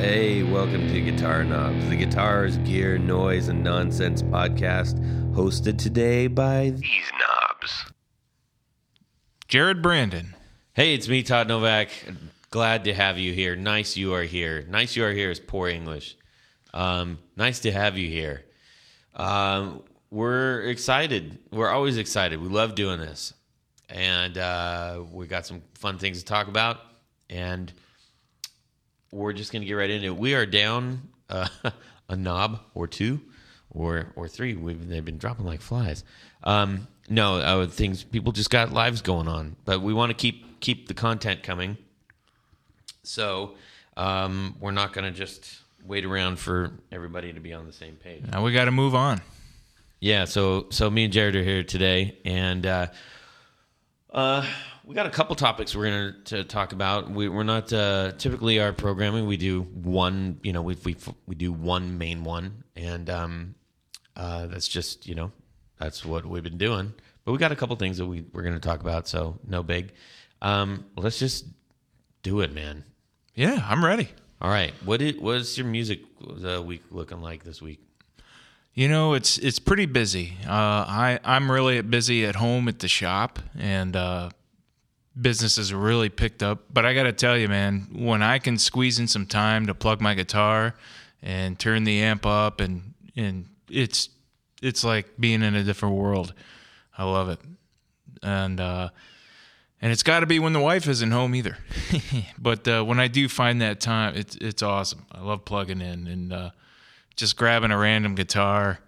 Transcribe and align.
Hey, 0.00 0.42
welcome 0.42 0.88
to 0.88 0.98
Guitar 1.02 1.44
Knobs, 1.44 1.90
the 1.90 1.94
guitars, 1.94 2.56
gear, 2.58 2.96
noise, 2.96 3.48
and 3.48 3.62
nonsense 3.62 4.22
podcast, 4.22 4.98
hosted 5.34 5.76
today 5.76 6.26
by 6.26 6.70
these 6.70 7.12
knobs. 7.18 7.84
Jared 9.46 9.82
Brandon. 9.82 10.34
Hey, 10.72 10.94
it's 10.94 11.06
me, 11.06 11.22
Todd 11.22 11.48
Novak. 11.48 11.90
Glad 12.48 12.84
to 12.84 12.94
have 12.94 13.18
you 13.18 13.34
here. 13.34 13.54
Nice 13.56 13.94
you 13.98 14.14
are 14.14 14.22
here. 14.22 14.64
Nice 14.70 14.96
you 14.96 15.04
are 15.04 15.12
here 15.12 15.30
is 15.30 15.38
poor 15.38 15.68
English. 15.68 16.16
Um, 16.72 17.18
nice 17.36 17.60
to 17.60 17.70
have 17.70 17.98
you 17.98 18.08
here. 18.08 18.46
Um, 19.14 19.82
we're 20.10 20.62
excited. 20.62 21.40
We're 21.52 21.68
always 21.68 21.98
excited. 21.98 22.40
We 22.40 22.48
love 22.48 22.74
doing 22.74 23.00
this. 23.00 23.34
And 23.90 24.38
uh, 24.38 25.02
we 25.12 25.26
got 25.26 25.44
some 25.44 25.60
fun 25.74 25.98
things 25.98 26.20
to 26.20 26.24
talk 26.24 26.48
about. 26.48 26.78
And 27.28 27.70
we're 29.10 29.32
just 29.32 29.52
going 29.52 29.62
to 29.62 29.66
get 29.66 29.74
right 29.74 29.90
into 29.90 30.06
it. 30.06 30.16
We 30.16 30.34
are 30.34 30.46
down 30.46 31.08
uh, 31.28 31.48
a 32.08 32.16
knob 32.16 32.60
or 32.74 32.86
two 32.86 33.20
or 33.70 34.12
or 34.16 34.28
three. 34.28 34.54
We've 34.54 34.88
they've 34.88 35.04
been 35.04 35.18
dropping 35.18 35.46
like 35.46 35.60
flies. 35.60 36.04
Um, 36.44 36.88
no, 37.08 37.36
uh, 37.36 37.66
things 37.66 38.04
people 38.04 38.32
just 38.32 38.50
got 38.50 38.72
lives 38.72 39.02
going 39.02 39.28
on, 39.28 39.56
but 39.64 39.80
we 39.80 39.92
want 39.92 40.10
to 40.10 40.14
keep 40.14 40.60
keep 40.60 40.88
the 40.88 40.94
content 40.94 41.42
coming. 41.42 41.76
So 43.02 43.54
um, 43.96 44.56
we're 44.60 44.70
not 44.70 44.92
going 44.92 45.04
to 45.04 45.16
just 45.16 45.60
wait 45.84 46.04
around 46.04 46.38
for 46.38 46.72
everybody 46.92 47.32
to 47.32 47.40
be 47.40 47.52
on 47.52 47.66
the 47.66 47.72
same 47.72 47.96
page. 47.96 48.22
Now 48.30 48.44
we 48.44 48.52
got 48.52 48.66
to 48.66 48.70
move 48.70 48.94
on. 48.94 49.20
Yeah, 50.00 50.24
so 50.24 50.66
so 50.70 50.90
me 50.90 51.04
and 51.04 51.12
Jared 51.12 51.36
are 51.36 51.42
here 51.42 51.62
today, 51.62 52.16
and 52.24 52.64
uh, 52.64 52.86
uh, 54.12 54.46
we 54.90 54.96
got 54.96 55.06
a 55.06 55.10
couple 55.10 55.36
topics 55.36 55.76
we're 55.76 55.88
going 55.88 56.14
to 56.24 56.42
talk 56.42 56.72
about. 56.72 57.08
We, 57.08 57.28
we're 57.28 57.44
not 57.44 57.72
uh, 57.72 58.10
typically 58.18 58.58
our 58.58 58.72
programming. 58.72 59.24
We 59.28 59.36
do 59.36 59.62
one, 59.62 60.40
you 60.42 60.52
know, 60.52 60.62
we 60.62 60.76
we 60.84 60.96
we 61.26 61.36
do 61.36 61.52
one 61.52 61.96
main 61.96 62.24
one, 62.24 62.64
and 62.74 63.08
um, 63.08 63.54
uh, 64.16 64.46
that's 64.46 64.66
just 64.66 65.06
you 65.06 65.14
know 65.14 65.30
that's 65.78 66.04
what 66.04 66.26
we've 66.26 66.42
been 66.42 66.58
doing. 66.58 66.92
But 67.24 67.30
we 67.30 67.38
got 67.38 67.52
a 67.52 67.56
couple 67.56 67.76
things 67.76 67.98
that 67.98 68.06
we 68.06 68.24
we're 68.32 68.42
going 68.42 68.54
to 68.54 68.60
talk 68.60 68.80
about, 68.80 69.06
so 69.06 69.38
no 69.46 69.62
big. 69.62 69.92
Um, 70.42 70.86
let's 70.96 71.20
just 71.20 71.46
do 72.24 72.40
it, 72.40 72.52
man. 72.52 72.82
Yeah, 73.36 73.64
I'm 73.68 73.84
ready. 73.84 74.08
All 74.42 74.50
right, 74.50 74.72
what 74.84 75.00
it 75.00 75.22
what's 75.22 75.56
your 75.56 75.68
music 75.68 76.00
uh, 76.44 76.60
week 76.60 76.82
looking 76.90 77.22
like 77.22 77.44
this 77.44 77.62
week? 77.62 77.78
You 78.74 78.88
know, 78.88 79.14
it's 79.14 79.38
it's 79.38 79.60
pretty 79.60 79.86
busy. 79.86 80.36
Uh, 80.44 80.50
I 80.50 81.20
I'm 81.22 81.48
really 81.48 81.80
busy 81.80 82.26
at 82.26 82.34
home 82.34 82.66
at 82.66 82.80
the 82.80 82.88
shop, 82.88 83.38
and 83.56 83.94
uh, 83.94 84.30
business 85.18 85.56
has 85.56 85.72
really 85.72 86.08
picked 86.08 86.42
up. 86.42 86.64
But 86.72 86.86
I 86.86 86.94
got 86.94 87.04
to 87.04 87.12
tell 87.12 87.36
you, 87.36 87.48
man, 87.48 87.88
when 87.92 88.22
I 88.22 88.38
can 88.38 88.58
squeeze 88.58 88.98
in 88.98 89.08
some 89.08 89.26
time 89.26 89.66
to 89.66 89.74
plug 89.74 90.00
my 90.00 90.14
guitar 90.14 90.74
and 91.22 91.58
turn 91.58 91.84
the 91.84 92.02
amp 92.02 92.26
up, 92.26 92.60
and 92.60 92.94
and 93.16 93.46
it's 93.68 94.08
it's 94.62 94.84
like 94.84 95.18
being 95.18 95.42
in 95.42 95.54
a 95.54 95.64
different 95.64 95.94
world. 95.96 96.34
I 96.96 97.04
love 97.04 97.28
it, 97.28 97.40
and 98.22 98.60
uh, 98.60 98.90
and 99.80 99.92
it's 99.92 100.02
got 100.02 100.20
to 100.20 100.26
be 100.26 100.38
when 100.38 100.52
the 100.52 100.60
wife 100.60 100.86
isn't 100.88 101.10
home 101.10 101.34
either. 101.34 101.58
but 102.38 102.66
uh, 102.68 102.82
when 102.84 103.00
I 103.00 103.08
do 103.08 103.28
find 103.28 103.60
that 103.62 103.80
time, 103.80 104.16
it's 104.16 104.36
it's 104.36 104.62
awesome. 104.62 105.06
I 105.12 105.20
love 105.22 105.44
plugging 105.44 105.80
in 105.80 106.06
and 106.06 106.32
uh, 106.32 106.50
just 107.16 107.36
grabbing 107.36 107.70
a 107.70 107.78
random 107.78 108.14
guitar 108.14 108.80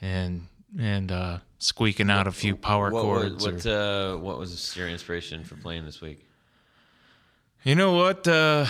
and 0.00 0.46
and 0.78 1.10
uh, 1.10 1.38
squeaking 1.58 2.10
out 2.10 2.26
a 2.26 2.32
few 2.32 2.56
power 2.56 2.90
What 2.90 3.02
chords. 3.02 3.44
what, 3.46 3.66
or- 3.66 4.14
uh, 4.14 4.16
what 4.18 4.38
was 4.38 4.76
your 4.76 4.88
inspiration 4.88 5.44
for 5.44 5.56
playing 5.56 5.84
this 5.84 6.00
week? 6.00 6.24
You 7.64 7.74
know 7.74 7.94
what? 7.94 8.26
Uh, 8.28 8.66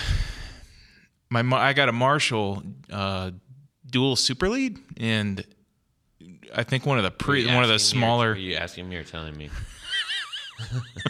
my 1.28 1.40
I 1.56 1.72
got 1.72 1.88
a 1.88 1.92
Marshall 1.92 2.62
uh, 2.90 3.32
dual 3.90 4.16
super 4.16 4.48
lead, 4.48 4.78
and 4.96 5.44
I 6.54 6.62
think 6.62 6.86
one 6.86 6.96
of 6.98 7.04
the 7.04 7.10
pre 7.10 7.46
one 7.46 7.62
of 7.62 7.68
the 7.68 7.74
or- 7.74 7.78
smaller. 7.78 8.32
Are 8.32 8.36
you 8.36 8.54
asking 8.56 8.88
me 8.88 8.96
or 8.96 9.04
telling 9.04 9.36
me? 9.36 9.50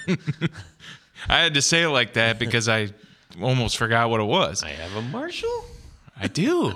I 1.29 1.39
had 1.41 1.55
to 1.55 1.63
say 1.63 1.83
it 1.83 1.89
like 1.89 2.15
that 2.15 2.39
because 2.39 2.69
I 2.69 2.89
almost 3.41 3.77
forgot 3.77 4.11
what 4.11 4.21
it 4.21 4.25
was. 4.25 4.63
I 4.63 4.71
have 4.71 4.95
a 4.97 5.03
Marshall. 5.03 5.65
I 6.19 6.29
do. 6.29 6.73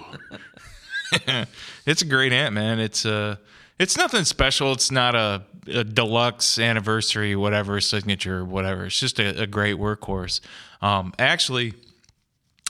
it's 1.86 2.02
a 2.02 2.06
great 2.06 2.32
amp, 2.32 2.54
man. 2.54 2.78
It's 2.78 3.04
uh 3.06 3.36
it's 3.80 3.96
nothing 3.96 4.24
special. 4.24 4.72
It's 4.72 4.90
not 4.90 5.14
a, 5.14 5.42
a 5.66 5.84
deluxe 5.84 6.58
anniversary, 6.58 7.34
whatever 7.34 7.80
signature, 7.80 8.44
whatever. 8.44 8.84
It's 8.84 9.00
just 9.00 9.18
a, 9.18 9.42
a 9.42 9.46
great 9.46 9.76
workhorse. 9.76 10.40
Um, 10.82 11.14
actually, 11.18 11.72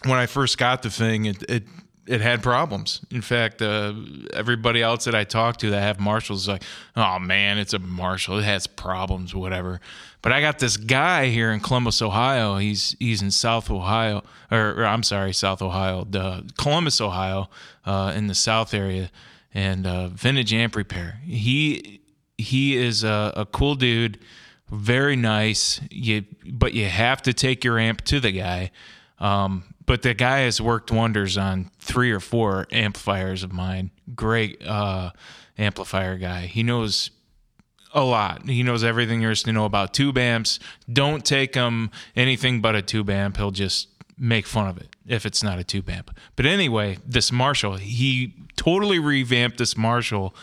when 0.04 0.18
I 0.18 0.26
first 0.26 0.56
got 0.56 0.82
the 0.82 0.90
thing, 0.90 1.24
it 1.24 1.42
it 1.48 1.64
it 2.06 2.20
had 2.20 2.44
problems. 2.44 3.00
In 3.10 3.22
fact, 3.22 3.60
uh, 3.60 3.92
everybody 4.32 4.82
else 4.82 5.04
that 5.04 5.16
I 5.16 5.24
talked 5.24 5.60
to 5.60 5.70
that 5.70 5.80
have 5.80 5.98
Marshalls 5.98 6.42
is 6.42 6.48
like, 6.48 6.62
"Oh 6.94 7.18
man, 7.18 7.58
it's 7.58 7.74
a 7.74 7.80
Marshall. 7.80 8.38
It 8.38 8.44
has 8.44 8.68
problems, 8.68 9.34
whatever." 9.34 9.80
But 10.22 10.32
I 10.32 10.40
got 10.40 10.60
this 10.60 10.76
guy 10.76 11.26
here 11.26 11.50
in 11.50 11.58
Columbus, 11.58 12.00
Ohio. 12.00 12.56
He's 12.58 12.94
he's 13.00 13.20
in 13.20 13.32
South 13.32 13.68
Ohio, 13.68 14.22
or, 14.48 14.80
or 14.80 14.86
I'm 14.86 15.02
sorry, 15.02 15.32
South 15.32 15.60
Ohio, 15.60 16.06
the 16.08 16.48
Columbus, 16.56 17.00
Ohio, 17.00 17.50
uh, 17.84 18.12
in 18.14 18.28
the 18.28 18.34
South 18.36 18.72
area, 18.74 19.10
and 19.52 19.86
uh, 19.86 20.08
Vintage 20.08 20.52
Amp 20.52 20.76
Repair. 20.76 21.20
He 21.24 22.00
he 22.38 22.76
is 22.76 23.04
a, 23.04 23.32
a 23.36 23.46
cool 23.46 23.74
dude, 23.74 24.18
very 24.70 25.16
nice. 25.16 25.80
You 25.90 26.24
but 26.46 26.74
you 26.74 26.86
have 26.86 27.22
to 27.22 27.32
take 27.32 27.64
your 27.64 27.78
amp 27.78 28.02
to 28.02 28.20
the 28.20 28.32
guy. 28.32 28.70
Um, 29.18 29.74
but 29.84 30.02
the 30.02 30.14
guy 30.14 30.40
has 30.40 30.60
worked 30.60 30.90
wonders 30.90 31.36
on 31.36 31.70
three 31.78 32.10
or 32.10 32.20
four 32.20 32.66
amplifiers 32.70 33.42
of 33.42 33.52
mine. 33.52 33.90
Great 34.14 34.64
uh, 34.64 35.10
amplifier 35.58 36.16
guy. 36.16 36.46
He 36.46 36.62
knows 36.62 37.10
a 37.92 38.02
lot. 38.02 38.48
He 38.48 38.62
knows 38.62 38.84
everything 38.84 39.20
there 39.20 39.30
is 39.30 39.42
to 39.42 39.52
know 39.52 39.64
about 39.64 39.92
tube 39.92 40.16
amps. 40.16 40.58
Don't 40.90 41.24
take 41.24 41.54
him 41.54 41.90
anything 42.14 42.60
but 42.60 42.76
a 42.76 42.82
tube 42.82 43.10
amp. 43.10 43.36
He'll 43.36 43.50
just 43.50 43.88
make 44.20 44.46
fun 44.46 44.68
of 44.68 44.76
it 44.76 44.88
if 45.06 45.24
it's 45.24 45.42
not 45.42 45.58
a 45.58 45.64
tube 45.64 45.88
amp. 45.88 46.16
But 46.36 46.46
anyway, 46.46 46.98
this 47.06 47.32
Marshall, 47.32 47.76
he 47.78 48.34
totally 48.56 48.98
revamped 48.98 49.58
this 49.58 49.76
Marshall 49.76 50.34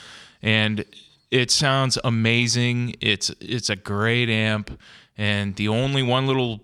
and 0.41 0.83
it 1.29 1.51
sounds 1.51 1.97
amazing. 2.03 2.95
It's 2.99 3.29
it's 3.39 3.69
a 3.69 3.75
great 3.75 4.29
amp 4.29 4.77
and 5.17 5.55
the 5.55 5.67
only 5.67 6.01
one 6.03 6.25
little 6.25 6.63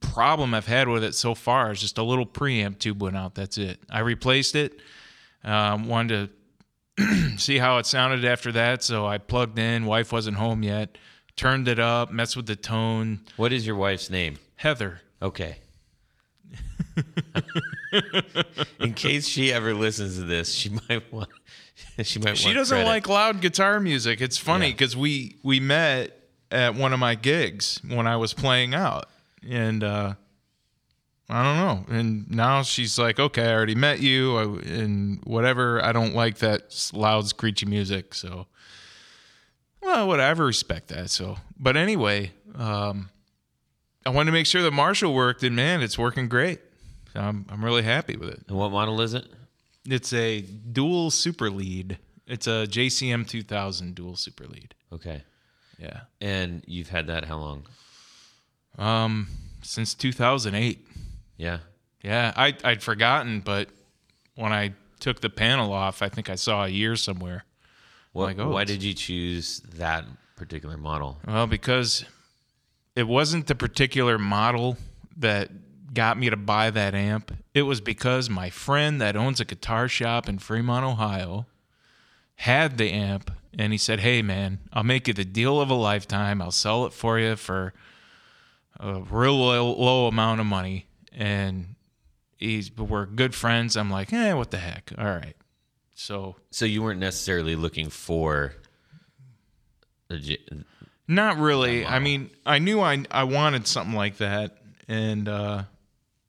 problem 0.00 0.54
I've 0.54 0.66
had 0.66 0.88
with 0.88 1.04
it 1.04 1.14
so 1.14 1.34
far 1.34 1.70
is 1.70 1.80
just 1.80 1.98
a 1.98 2.02
little 2.02 2.26
preamp 2.26 2.78
tube 2.78 3.00
went 3.00 3.16
out. 3.16 3.34
That's 3.34 3.56
it. 3.56 3.78
I 3.88 4.00
replaced 4.00 4.56
it. 4.56 4.80
Um, 5.44 5.88
wanted 5.88 6.30
to 6.98 7.36
see 7.38 7.58
how 7.58 7.78
it 7.78 7.86
sounded 7.86 8.24
after 8.24 8.50
that. 8.52 8.82
So 8.82 9.06
I 9.06 9.18
plugged 9.18 9.58
in. 9.58 9.86
Wife 9.86 10.12
wasn't 10.12 10.36
home 10.36 10.62
yet. 10.62 10.98
Turned 11.36 11.68
it 11.68 11.78
up. 11.78 12.10
Messed 12.10 12.36
with 12.36 12.46
the 12.46 12.56
tone. 12.56 13.20
What 13.36 13.52
is 13.52 13.64
your 13.64 13.76
wife's 13.76 14.10
name? 14.10 14.38
Heather. 14.56 15.02
Okay. 15.22 15.58
In 18.80 18.94
case 18.94 19.26
she 19.26 19.52
ever 19.52 19.74
listens 19.74 20.16
to 20.16 20.24
this, 20.24 20.52
she 20.54 20.70
might 20.88 21.12
want. 21.12 21.28
She 22.02 22.20
might. 22.20 22.38
She 22.38 22.52
doesn't 22.52 22.76
credit. 22.76 22.88
like 22.88 23.08
loud 23.08 23.40
guitar 23.40 23.80
music. 23.80 24.20
It's 24.20 24.38
funny 24.38 24.66
Yeah. 24.66 24.72
because 24.72 24.96
we 24.96 25.36
we 25.42 25.58
met 25.58 26.16
at 26.50 26.76
one 26.76 26.92
of 26.92 27.00
my 27.00 27.16
gigs 27.16 27.80
when 27.88 28.06
I 28.06 28.16
was 28.16 28.32
playing 28.34 28.72
out, 28.72 29.06
and 29.48 29.82
uh, 29.82 30.14
I 31.28 31.42
don't 31.42 31.56
know. 31.56 31.96
And 31.96 32.30
now 32.30 32.62
she's 32.62 32.98
like, 33.00 33.18
"Okay, 33.18 33.44
I 33.48 33.52
already 33.52 33.74
met 33.74 33.98
you, 34.00 34.36
I, 34.36 34.42
and 34.68 35.20
whatever. 35.24 35.84
I 35.84 35.90
don't 35.92 36.14
like 36.14 36.38
that 36.38 36.88
loud, 36.92 37.26
screechy 37.28 37.66
music." 37.66 38.14
So, 38.14 38.46
well, 39.82 40.06
whatever. 40.06 40.46
Respect 40.46 40.88
that. 40.88 41.10
So, 41.10 41.36
but 41.58 41.76
anyway, 41.76 42.30
um, 42.54 43.10
I 44.06 44.10
wanted 44.10 44.26
to 44.26 44.32
make 44.32 44.46
sure 44.46 44.62
that 44.62 44.72
Marshall 44.72 45.12
worked, 45.14 45.42
and 45.42 45.56
man, 45.56 45.82
it's 45.82 45.98
working 45.98 46.28
great. 46.28 46.60
I'm 47.14 47.46
I'm 47.48 47.64
really 47.64 47.82
happy 47.82 48.16
with 48.16 48.28
it. 48.30 48.42
And 48.48 48.56
what 48.56 48.70
model 48.70 49.00
is 49.00 49.14
it? 49.14 49.26
It's 49.86 50.12
a 50.12 50.40
dual 50.42 51.10
super 51.10 51.50
lead. 51.50 51.98
It's 52.26 52.46
a 52.46 52.66
JCM 52.68 53.26
2000 53.26 53.94
dual 53.94 54.16
super 54.16 54.46
lead. 54.46 54.74
Okay. 54.92 55.22
Yeah. 55.78 56.00
And 56.20 56.62
you've 56.66 56.90
had 56.90 57.06
that 57.06 57.24
how 57.24 57.38
long? 57.38 57.66
Um, 58.76 59.28
since 59.62 59.94
2008. 59.94 60.86
Yeah. 61.36 61.58
Yeah, 62.02 62.32
I 62.36 62.54
I'd 62.64 62.82
forgotten, 62.82 63.40
but 63.40 63.68
when 64.36 64.52
I 64.52 64.74
took 65.00 65.20
the 65.20 65.30
panel 65.30 65.72
off, 65.72 66.00
I 66.00 66.08
think 66.08 66.30
I 66.30 66.36
saw 66.36 66.64
a 66.64 66.68
year 66.68 66.94
somewhere. 66.96 67.44
What, 68.12 68.24
Like, 68.26 68.38
oh, 68.38 68.50
why 68.50 68.64
did 68.64 68.82
you 68.82 68.94
choose 68.94 69.60
that 69.76 70.04
particular 70.36 70.76
model? 70.76 71.18
Well, 71.26 71.46
because 71.46 72.04
it 72.94 73.06
wasn't 73.08 73.46
the 73.48 73.54
particular 73.54 74.16
model 74.18 74.76
that 75.16 75.50
got 75.98 76.16
me 76.16 76.30
to 76.30 76.36
buy 76.36 76.70
that 76.70 76.94
amp. 76.94 77.32
It 77.54 77.62
was 77.62 77.80
because 77.80 78.30
my 78.30 78.50
friend 78.50 79.00
that 79.00 79.16
owns 79.16 79.40
a 79.40 79.44
guitar 79.44 79.88
shop 79.88 80.28
in 80.28 80.38
Fremont, 80.38 80.84
Ohio, 80.84 81.46
had 82.36 82.78
the 82.78 82.92
amp 82.92 83.32
and 83.52 83.72
he 83.72 83.78
said, 83.78 83.98
"Hey 83.98 84.22
man, 84.22 84.60
I'll 84.72 84.84
make 84.84 85.08
you 85.08 85.14
the 85.14 85.24
deal 85.24 85.60
of 85.60 85.70
a 85.70 85.74
lifetime. 85.74 86.40
I'll 86.40 86.52
sell 86.52 86.86
it 86.86 86.92
for 86.92 87.18
you 87.18 87.34
for 87.34 87.74
a 88.78 89.00
real 89.00 89.36
low, 89.36 89.72
low 89.74 90.06
amount 90.06 90.38
of 90.38 90.46
money." 90.46 90.86
And 91.12 91.74
he's 92.36 92.70
but 92.70 92.84
we're 92.84 93.06
good 93.06 93.34
friends. 93.34 93.76
I'm 93.76 93.90
like, 93.90 94.12
eh, 94.12 94.32
what 94.34 94.52
the 94.52 94.58
heck? 94.58 94.92
All 94.96 95.04
right. 95.04 95.34
So 95.94 96.36
So 96.52 96.64
you 96.64 96.80
weren't 96.80 97.00
necessarily 97.00 97.56
looking 97.56 97.90
for. 97.90 98.54
Not 101.08 101.38
really. 101.38 101.84
I 101.84 101.98
mean, 101.98 102.30
I 102.46 102.60
knew 102.60 102.80
I 102.80 103.04
I 103.10 103.24
wanted 103.24 103.66
something 103.66 103.96
like 103.96 104.18
that, 104.18 104.58
and 104.86 105.28
uh, 105.28 105.64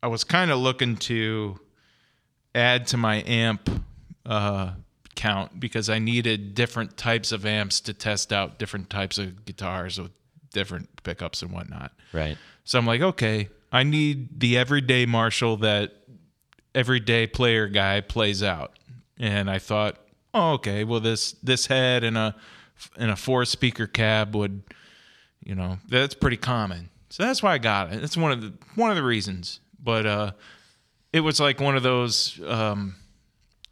I 0.01 0.07
was 0.07 0.23
kind 0.23 0.51
of 0.51 0.59
looking 0.59 0.95
to 0.97 1.59
add 2.55 2.87
to 2.87 2.97
my 2.97 3.21
amp 3.23 3.69
uh, 4.25 4.71
count 5.15 5.59
because 5.59 5.89
I 5.89 5.99
needed 5.99 6.55
different 6.55 6.97
types 6.97 7.31
of 7.31 7.45
amps 7.45 7.81
to 7.81 7.93
test 7.93 8.31
out 8.31 8.57
different 8.57 8.89
types 8.89 9.17
of 9.17 9.45
guitars 9.45 9.99
with 9.99 10.11
different 10.53 11.03
pickups 11.03 11.41
and 11.41 11.51
whatnot. 11.51 11.91
Right. 12.13 12.37
So 12.63 12.79
I'm 12.79 12.85
like, 12.85 13.01
okay, 13.01 13.49
I 13.71 13.83
need 13.83 14.39
the 14.39 14.57
everyday 14.57 15.05
Marshall 15.05 15.57
that 15.57 15.93
everyday 16.73 17.27
player 17.27 17.67
guy 17.67 18.01
plays 18.01 18.41
out. 18.41 18.77
And 19.17 19.49
I 19.49 19.59
thought, 19.59 19.97
oh, 20.33 20.53
okay, 20.53 20.83
well 20.83 20.99
this 20.99 21.33
this 21.43 21.65
head 21.65 22.03
and 22.03 22.17
a 22.17 22.35
and 22.95 23.11
a 23.11 23.15
four 23.15 23.43
speaker 23.45 23.87
cab 23.87 24.35
would, 24.35 24.63
you 25.43 25.55
know, 25.55 25.79
that's 25.89 26.13
pretty 26.13 26.37
common. 26.37 26.89
So 27.09 27.23
that's 27.23 27.43
why 27.43 27.53
I 27.53 27.57
got 27.57 27.91
it. 27.91 27.99
That's 27.99 28.15
one 28.15 28.31
of 28.31 28.41
the 28.41 28.53
one 28.75 28.89
of 28.89 28.95
the 28.95 29.03
reasons. 29.03 29.59
But 29.81 30.05
uh, 30.05 30.31
it 31.13 31.21
was 31.21 31.39
like 31.39 31.59
one 31.59 31.75
of 31.75 31.83
those. 31.83 32.39
Um, 32.45 32.95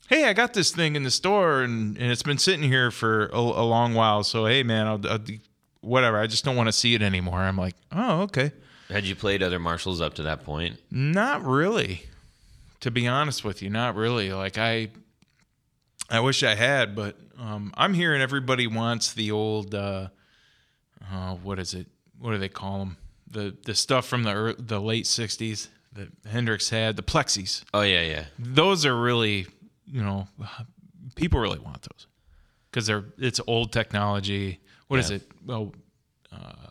hey, 0.07 0.25
I 0.25 0.33
got 0.33 0.53
this 0.53 0.71
thing 0.71 0.95
in 0.95 1.03
the 1.03 1.11
store 1.11 1.61
and, 1.61 1.97
and 1.97 2.11
it's 2.11 2.23
been 2.23 2.37
sitting 2.37 2.63
here 2.63 2.91
for 2.91 3.27
a, 3.27 3.37
a 3.37 3.65
long 3.65 3.93
while. 3.93 4.23
So 4.23 4.45
hey, 4.45 4.63
man, 4.63 4.87
I'll, 4.87 5.07
I'll 5.07 5.19
whatever. 5.81 6.17
I 6.17 6.27
just 6.27 6.43
don't 6.43 6.55
want 6.55 6.67
to 6.67 6.73
see 6.73 6.95
it 6.95 7.01
anymore. 7.01 7.39
I'm 7.39 7.57
like, 7.57 7.75
oh, 7.91 8.21
okay. 8.21 8.51
Had 8.89 9.05
you 9.05 9.15
played 9.15 9.43
other 9.43 9.59
Marshalls 9.59 9.99
up 9.99 10.13
to 10.15 10.23
that 10.23 10.43
point? 10.43 10.79
Not 10.89 11.43
really. 11.43 12.03
To 12.81 12.91
be 12.91 13.07
honest 13.07 13.43
with 13.43 13.61
you, 13.61 13.69
not 13.69 13.95
really. 13.95 14.31
Like 14.31 14.57
I 14.57 14.89
I 16.09 16.21
wish 16.21 16.43
I 16.43 16.55
had, 16.55 16.95
but 16.95 17.17
um, 17.37 17.73
I'm 17.75 17.93
hearing 17.93 18.21
everybody 18.21 18.65
wants 18.65 19.13
the 19.13 19.31
old 19.31 19.75
uh, 19.75 20.07
uh, 21.11 21.35
what 21.35 21.59
is 21.59 21.73
it? 21.73 21.87
What 22.19 22.31
do 22.31 22.37
they 22.37 22.49
call 22.49 22.79
them? 22.79 22.97
The 23.29 23.55
the 23.65 23.75
stuff 23.75 24.07
from 24.07 24.23
the 24.23 24.31
ear 24.31 24.55
the 24.57 24.79
late 24.79 25.05
60s 25.05 25.67
that 25.97 26.09
Hendrix 26.29 26.69
had, 26.69 26.95
the 26.95 27.03
plexis. 27.03 27.63
Oh 27.73 27.81
yeah, 27.81 28.01
yeah. 28.01 28.25
Those 28.39 28.85
are 28.85 28.95
really, 28.95 29.47
you 29.85 30.01
know, 30.01 30.27
people 31.15 31.39
really 31.39 31.59
want 31.59 31.81
those. 31.83 32.07
Cuz 32.71 32.85
they're 32.87 33.05
it's 33.17 33.39
old 33.47 33.71
technology. 33.73 34.59
What 34.87 34.99
is 34.99 35.09
Yeah. 35.09 35.17
it? 35.17 35.31
Well, 35.45 35.73
uh, 36.31 36.69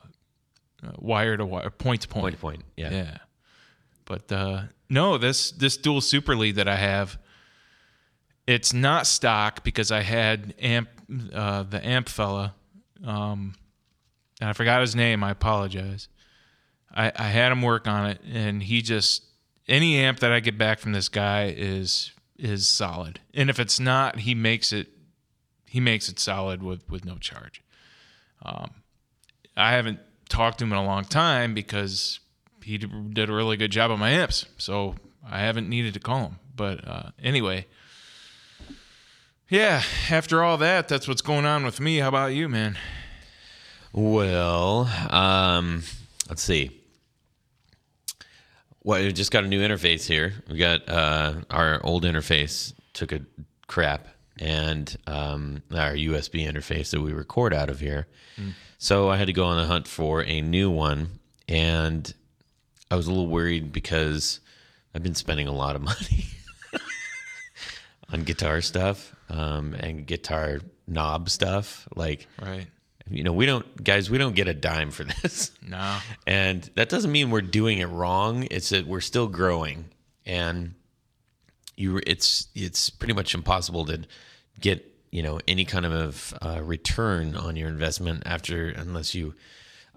wire 0.98 1.36
to 1.36 1.44
wire, 1.44 1.70
point 1.70 2.02
to 2.02 2.08
Point 2.08 2.34
to 2.34 2.40
point. 2.40 2.62
Yeah. 2.76 2.90
yeah. 2.90 3.18
But 4.04 4.30
uh, 4.30 4.62
no, 4.88 5.18
this 5.18 5.50
this 5.50 5.76
dual 5.76 6.00
super 6.00 6.36
lead 6.36 6.56
that 6.56 6.68
I 6.68 6.76
have, 6.76 7.18
it's 8.46 8.72
not 8.72 9.06
stock 9.06 9.64
because 9.64 9.90
I 9.90 10.02
had 10.02 10.54
amp 10.60 10.88
uh, 11.32 11.64
the 11.64 11.84
amp 11.84 12.08
fella, 12.08 12.54
um, 13.04 13.54
and 14.40 14.48
I 14.50 14.52
forgot 14.52 14.80
his 14.80 14.94
name. 14.94 15.24
I 15.24 15.30
apologize. 15.32 16.08
I, 16.96 17.12
I 17.14 17.28
had 17.28 17.52
him 17.52 17.60
work 17.60 17.86
on 17.86 18.10
it, 18.10 18.20
and 18.32 18.62
he 18.62 18.80
just 18.80 19.22
any 19.68 19.98
amp 19.98 20.20
that 20.20 20.32
I 20.32 20.40
get 20.40 20.56
back 20.56 20.78
from 20.78 20.92
this 20.92 21.08
guy 21.08 21.54
is 21.56 22.12
is 22.38 22.66
solid. 22.66 23.20
And 23.34 23.50
if 23.50 23.60
it's 23.60 23.78
not, 23.78 24.20
he 24.20 24.34
makes 24.34 24.72
it 24.72 24.88
he 25.66 25.78
makes 25.78 26.08
it 26.08 26.18
solid 26.18 26.62
with 26.62 26.88
with 26.88 27.04
no 27.04 27.16
charge. 27.18 27.62
Um, 28.42 28.70
I 29.56 29.72
haven't 29.72 30.00
talked 30.28 30.58
to 30.58 30.64
him 30.64 30.72
in 30.72 30.78
a 30.78 30.84
long 30.84 31.04
time 31.04 31.54
because 31.54 32.20
he 32.62 32.78
did 32.78 33.28
a 33.28 33.32
really 33.32 33.56
good 33.56 33.70
job 33.70 33.90
on 33.90 33.98
my 33.98 34.10
amps, 34.10 34.46
so 34.56 34.94
I 35.28 35.40
haven't 35.40 35.68
needed 35.68 35.94
to 35.94 36.00
call 36.00 36.20
him. 36.20 36.38
But 36.54 36.86
uh, 36.88 37.10
anyway, 37.22 37.66
yeah. 39.50 39.82
After 40.10 40.42
all 40.42 40.56
that, 40.58 40.88
that's 40.88 41.06
what's 41.06 41.22
going 41.22 41.44
on 41.44 41.64
with 41.64 41.78
me. 41.78 41.98
How 41.98 42.08
about 42.08 42.28
you, 42.28 42.48
man? 42.48 42.78
Well, 43.92 44.90
um, 45.10 45.82
let's 46.28 46.42
see. 46.42 46.82
Well, 48.86 49.02
we 49.02 49.12
just 49.12 49.32
got 49.32 49.42
a 49.42 49.48
new 49.48 49.66
interface 49.66 50.06
here. 50.06 50.32
We 50.48 50.58
got 50.58 50.88
uh, 50.88 51.40
our 51.50 51.84
old 51.84 52.04
interface 52.04 52.72
took 52.92 53.10
a 53.10 53.20
crap, 53.66 54.06
and 54.38 54.96
um, 55.08 55.64
our 55.74 55.94
USB 55.94 56.48
interface 56.48 56.90
that 56.92 57.00
we 57.00 57.12
record 57.12 57.52
out 57.52 57.68
of 57.68 57.80
here. 57.80 58.06
So 58.78 59.10
I 59.10 59.16
had 59.16 59.26
to 59.26 59.32
go 59.32 59.44
on 59.46 59.56
the 59.56 59.66
hunt 59.66 59.88
for 59.88 60.22
a 60.22 60.40
new 60.40 60.70
one, 60.70 61.18
and 61.48 62.14
I 62.88 62.94
was 62.94 63.08
a 63.08 63.10
little 63.10 63.26
worried 63.26 63.72
because 63.72 64.38
I've 64.94 65.02
been 65.02 65.16
spending 65.16 65.48
a 65.48 65.52
lot 65.52 65.74
of 65.74 65.82
money 65.82 66.26
on 68.12 68.22
guitar 68.22 68.60
stuff 68.60 69.16
um, 69.28 69.74
and 69.74 70.06
guitar 70.06 70.60
knob 70.86 71.28
stuff. 71.28 71.88
Like, 71.96 72.28
Right. 72.40 72.68
You 73.08 73.22
know, 73.22 73.32
we 73.32 73.46
don't, 73.46 73.82
guys, 73.82 74.10
we 74.10 74.18
don't 74.18 74.34
get 74.34 74.48
a 74.48 74.54
dime 74.54 74.90
for 74.90 75.04
this. 75.22 75.52
No. 75.66 75.98
And 76.26 76.68
that 76.74 76.88
doesn't 76.88 77.12
mean 77.12 77.30
we're 77.30 77.40
doing 77.42 77.78
it 77.78 77.86
wrong. 77.86 78.46
It's 78.50 78.70
that 78.70 78.86
we're 78.86 79.00
still 79.00 79.28
growing, 79.28 79.86
and 80.24 80.74
you, 81.76 82.00
it's 82.06 82.48
it's 82.54 82.90
pretty 82.90 83.14
much 83.14 83.34
impossible 83.34 83.84
to 83.86 84.02
get 84.60 84.92
you 85.10 85.22
know 85.22 85.40
any 85.46 85.64
kind 85.64 85.86
of 85.86 86.34
uh, 86.42 86.60
return 86.62 87.36
on 87.36 87.56
your 87.56 87.68
investment 87.68 88.22
after 88.26 88.68
unless 88.68 89.14
you 89.14 89.34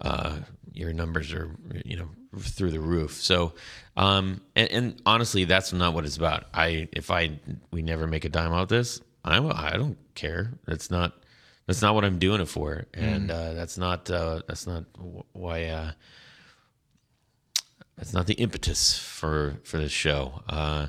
uh, 0.00 0.38
your 0.72 0.92
numbers 0.92 1.32
are 1.32 1.50
you 1.84 1.96
know 1.96 2.08
through 2.38 2.70
the 2.70 2.80
roof. 2.80 3.14
So, 3.14 3.54
um, 3.96 4.40
and, 4.54 4.70
and 4.70 5.02
honestly, 5.04 5.44
that's 5.44 5.72
not 5.72 5.94
what 5.94 6.04
it's 6.04 6.16
about. 6.16 6.44
I 6.54 6.88
if 6.92 7.10
I 7.10 7.40
we 7.72 7.82
never 7.82 8.06
make 8.06 8.24
a 8.24 8.28
dime 8.28 8.52
out 8.52 8.62
of 8.62 8.68
this, 8.68 9.00
I 9.24 9.38
I 9.38 9.76
don't 9.76 9.98
care. 10.14 10.52
That's 10.66 10.90
not 10.90 11.19
that's 11.66 11.82
not 11.82 11.94
what 11.94 12.04
I'm 12.04 12.18
doing 12.18 12.40
it 12.40 12.48
for, 12.48 12.86
and 12.94 13.30
uh, 13.30 13.52
that's 13.54 13.78
not 13.78 14.10
uh, 14.10 14.42
that's 14.46 14.66
not 14.66 14.84
wh- 14.98 15.36
why. 15.36 15.66
Uh, 15.66 15.92
that's 17.96 18.12
not 18.14 18.26
the 18.26 18.34
impetus 18.34 18.98
for 18.98 19.56
for 19.64 19.76
this 19.78 19.92
show, 19.92 20.42
uh, 20.48 20.86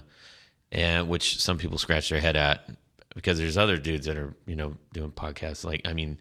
and 0.71 1.09
which 1.09 1.41
some 1.41 1.57
people 1.57 1.77
scratch 1.77 2.09
their 2.09 2.21
head 2.21 2.37
at 2.37 2.69
because 3.13 3.37
there's 3.37 3.57
other 3.57 3.77
dudes 3.77 4.05
that 4.07 4.17
are 4.17 4.33
you 4.45 4.55
know 4.55 4.75
doing 4.93 5.11
podcasts 5.11 5.65
like 5.65 5.81
I 5.85 5.93
mean, 5.93 6.19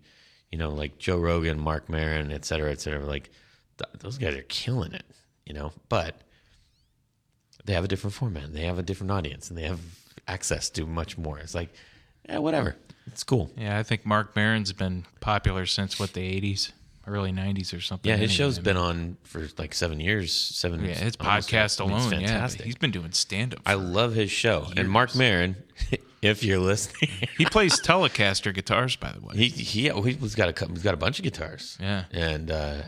you 0.50 0.58
know 0.58 0.70
like 0.70 0.99
Joe 0.99 1.19
Rogan, 1.19 1.58
Mark 1.61 1.88
Maron, 1.88 2.32
et 2.32 2.44
cetera, 2.44 2.70
et 2.73 2.81
cetera. 2.81 3.05
Like 3.06 3.31
th- 3.79 4.00
those 4.00 4.19
guys 4.19 4.35
are 4.35 4.42
killing 4.42 4.92
it, 4.92 5.04
you 5.47 5.54
know, 5.54 5.73
but 5.88 6.21
they 7.64 7.73
have 7.75 7.85
a 7.85 7.88
different 7.88 8.14
format, 8.14 8.52
they 8.52 8.64
have 8.64 8.78
a 8.78 8.83
different 8.83 9.12
audience, 9.12 9.49
and 9.49 9.57
they 9.57 9.62
have 9.64 9.80
access 10.26 10.71
to 10.71 10.87
much 10.87 11.16
more. 11.16 11.38
It's 11.38 11.54
like, 11.54 11.73
yeah, 12.28 12.38
whatever, 12.38 12.75
it's 13.12 13.25
cool. 13.25 13.50
Yeah, 13.57 13.79
I 13.79 13.83
think 13.83 14.05
Mark 14.07 14.35
Maron's 14.37 14.73
been 14.73 15.05
popular 15.21 15.67
since 15.67 15.99
what 15.99 16.12
the 16.12 16.21
'80s, 16.40 16.73
early 17.07 17.33
'90s 17.33 17.76
or 17.76 17.81
something. 17.81 18.09
Yeah, 18.09 18.17
his 18.17 18.31
anyway. 18.31 18.37
show's 18.52 18.59
been 18.59 18.76
on 18.76 19.17
for 19.25 19.47
like 19.59 19.75
seven 19.75 20.00
years. 20.00 20.33
Seven. 20.33 20.85
Yeah, 20.85 20.95
his 20.95 21.17
almost- 21.21 21.49
podcast 21.49 21.81
I 21.81 21.87
mean, 21.87 21.97
it's 21.97 22.05
alone. 22.07 22.21
Yeah, 22.21 22.26
fantastic. 22.29 22.62
he's 22.67 22.76
been 22.76 22.90
doing 22.90 23.12
stand 23.12 23.55
up. 23.55 23.61
I 23.67 23.75
love 23.75 24.14
his 24.14 24.31
show. 24.31 24.67
And 24.76 24.88
Mark 24.90 25.14
Maron, 25.14 25.57
if 26.23 26.43
you're 26.45 26.59
listening, 26.59 27.11
He 27.38 27.45
plays 27.47 27.81
Telecaster 27.81 28.55
guitars, 28.55 28.97
by 28.97 29.12
the 29.12 29.21
way. 29.21 29.37
he 29.37 29.49
he 29.49 29.88
he's 29.90 30.35
got 30.35 30.49
a 30.62 30.67
he's 30.69 30.83
got 30.83 30.95
a 30.95 30.99
bunch 30.99 31.19
of 31.19 31.25
guitars. 31.25 31.76
Yeah. 31.81 32.05
and 32.12 32.50
uh, 32.50 32.83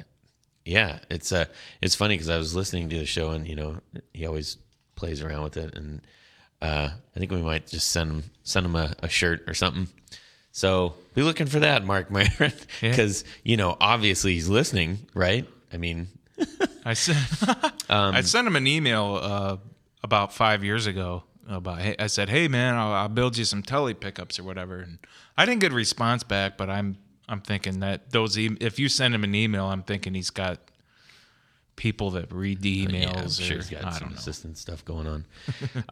yeah, 0.65 1.01
it's 1.11 1.33
uh 1.33 1.47
it's 1.81 1.95
funny 1.95 2.15
because 2.15 2.29
I 2.31 2.37
was 2.39 2.55
listening 2.55 2.89
to 2.91 2.99
the 2.99 3.07
show 3.07 3.31
and 3.31 3.47
you 3.49 3.57
know 3.57 3.79
he 4.15 4.27
always 4.27 4.59
plays 4.95 5.21
around 5.23 5.43
with 5.43 5.57
it 5.57 5.75
and 5.75 6.01
uh, 6.63 6.91
I 7.15 7.19
think 7.19 7.31
we 7.31 7.43
might 7.43 7.67
just 7.67 7.91
send 7.91 8.11
him 8.11 8.25
send 8.45 8.65
him 8.67 8.77
a, 8.77 8.95
a 9.03 9.09
shirt 9.09 9.43
or 9.47 9.55
something. 9.55 9.89
So 10.53 10.95
be 11.15 11.23
looking 11.23 11.47
for 11.47 11.61
that, 11.61 11.85
Mark 11.85 12.09
Yeah. 12.11 12.51
because 12.81 13.25
you 13.43 13.57
know 13.57 13.77
obviously 13.81 14.35
he's 14.35 14.49
listening, 14.49 14.99
right? 15.15 15.47
I 15.73 15.77
mean, 15.77 16.09
I 16.85 16.95
sent 16.95 17.19
Um, 17.91 18.15
I 18.15 18.21
sent 18.23 18.47
him 18.47 18.57
an 18.57 18.67
email 18.67 19.19
uh, 19.21 19.57
about 20.03 20.33
five 20.33 20.65
years 20.65 20.87
ago 20.87 21.25
about 21.49 21.81
I 21.99 22.07
said, 22.07 22.29
"Hey 22.31 22.49
man, 22.49 22.75
I'll, 22.77 22.93
I'll 22.93 23.09
build 23.09 23.37
you 23.37 23.45
some 23.45 23.63
tele 23.63 23.93
pickups 23.95 24.39
or 24.39 24.45
whatever." 24.45 24.79
And 24.79 24.99
I 25.37 25.45
didn't 25.45 25.61
get 25.61 25.73
a 25.73 25.75
response 25.75 26.23
back, 26.23 26.57
but 26.57 26.71
I'm 26.71 26.97
I'm 27.29 27.41
thinking 27.41 27.81
that 27.81 28.11
those 28.11 28.39
e- 28.39 28.57
if 28.61 28.79
you 28.79 28.89
send 28.89 29.15
him 29.15 29.25
an 29.25 29.35
email, 29.35 29.67
I'm 29.67 29.83
thinking 29.83 30.15
he's 30.15 30.31
got 30.31 30.59
people 31.77 32.11
that 32.13 32.31
read 32.33 32.63
the 32.63 32.87
emails. 32.87 33.41
Yeah, 33.41 33.47
sure 33.47 33.57
or, 33.57 33.61
he's 33.61 33.71
got 33.71 33.85
I 33.85 33.99
some 33.99 34.13
assistant 34.13 34.59
stuff 34.59 34.85
going 34.85 35.07
on. 35.07 35.25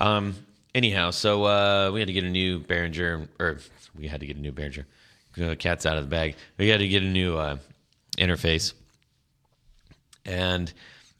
um, 0.00 0.34
anyhow, 0.74 1.10
so 1.10 1.44
uh, 1.44 1.90
we 1.92 2.00
had 2.00 2.06
to 2.06 2.12
get 2.12 2.24
a 2.24 2.30
new 2.30 2.60
Behringer, 2.60 3.28
or 3.38 3.58
we 3.96 4.08
had 4.08 4.20
to 4.20 4.26
get 4.26 4.36
a 4.36 4.40
new 4.40 4.52
Behringer. 4.52 4.84
Uh, 5.40 5.54
Cat's 5.54 5.86
out 5.86 5.96
of 5.96 6.04
the 6.04 6.10
bag. 6.10 6.36
We 6.58 6.68
had 6.68 6.80
to 6.80 6.88
get 6.88 7.02
a 7.02 7.06
new 7.06 7.36
uh, 7.36 7.58
interface, 8.18 8.74
and 10.24 10.72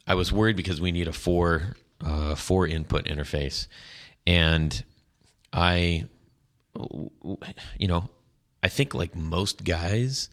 I 0.05 0.15
was 0.15 0.31
worried 0.31 0.55
because 0.55 0.81
we 0.81 0.91
need 0.91 1.07
a 1.07 1.13
four 1.13 1.75
uh, 2.03 2.35
four 2.35 2.67
input 2.67 3.05
interface, 3.05 3.67
and 4.27 4.83
I, 5.53 6.05
you 7.77 7.87
know, 7.87 8.09
I 8.63 8.67
think 8.67 8.93
like 8.93 9.15
most 9.15 9.63
guys, 9.63 10.29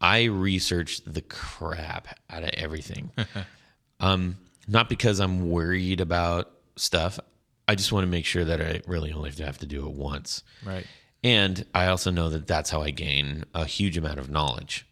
I 0.00 0.24
researched 0.24 1.12
the 1.12 1.22
crap 1.22 2.18
out 2.30 2.42
of 2.42 2.50
everything. 2.50 3.10
um, 4.00 4.36
not 4.66 4.88
because 4.88 5.20
I'm 5.20 5.50
worried 5.50 6.00
about 6.00 6.50
stuff. 6.76 7.18
I 7.66 7.74
just 7.74 7.92
want 7.92 8.04
to 8.04 8.10
make 8.10 8.26
sure 8.26 8.44
that 8.44 8.60
I 8.60 8.80
really 8.86 9.12
only 9.12 9.30
have 9.30 9.58
to 9.58 9.66
do 9.66 9.86
it 9.86 9.92
once. 9.92 10.42
Right. 10.64 10.86
And 11.22 11.64
I 11.74 11.86
also 11.86 12.10
know 12.10 12.28
that 12.28 12.46
that's 12.46 12.70
how 12.70 12.82
I 12.82 12.90
gain 12.90 13.44
a 13.54 13.64
huge 13.64 13.96
amount 13.96 14.18
of 14.18 14.28
knowledge. 14.28 14.86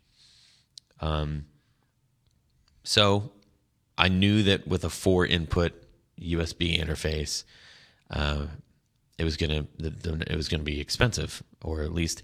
Um, 1.00 1.47
so 2.85 3.33
I 3.99 4.09
knew 4.09 4.43
that 4.45 4.67
with 4.67 4.85
a 4.85 4.91
four 4.91 5.26
input 5.26 5.73
USB 6.19 6.81
interface, 6.83 7.45
uh, 8.11 8.47
it 9.19 9.25
was 9.25 9.37
gonna 9.37 9.67
it 9.79 10.37
was 10.37 10.49
gonna 10.49 10.62
be 10.62 10.81
expensive, 10.81 11.43
or 11.62 11.83
at 11.83 11.93
least 11.93 12.23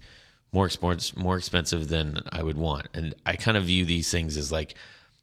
more 0.51 0.65
expensive 0.65 1.17
more 1.17 1.37
expensive 1.37 1.87
than 1.87 2.21
I 2.31 2.41
would 2.41 2.57
want. 2.57 2.87
And 2.93 3.13
I 3.25 3.35
kind 3.35 3.57
of 3.57 3.65
view 3.65 3.85
these 3.85 4.09
things 4.09 4.37
as 4.37 4.51
like, 4.51 4.73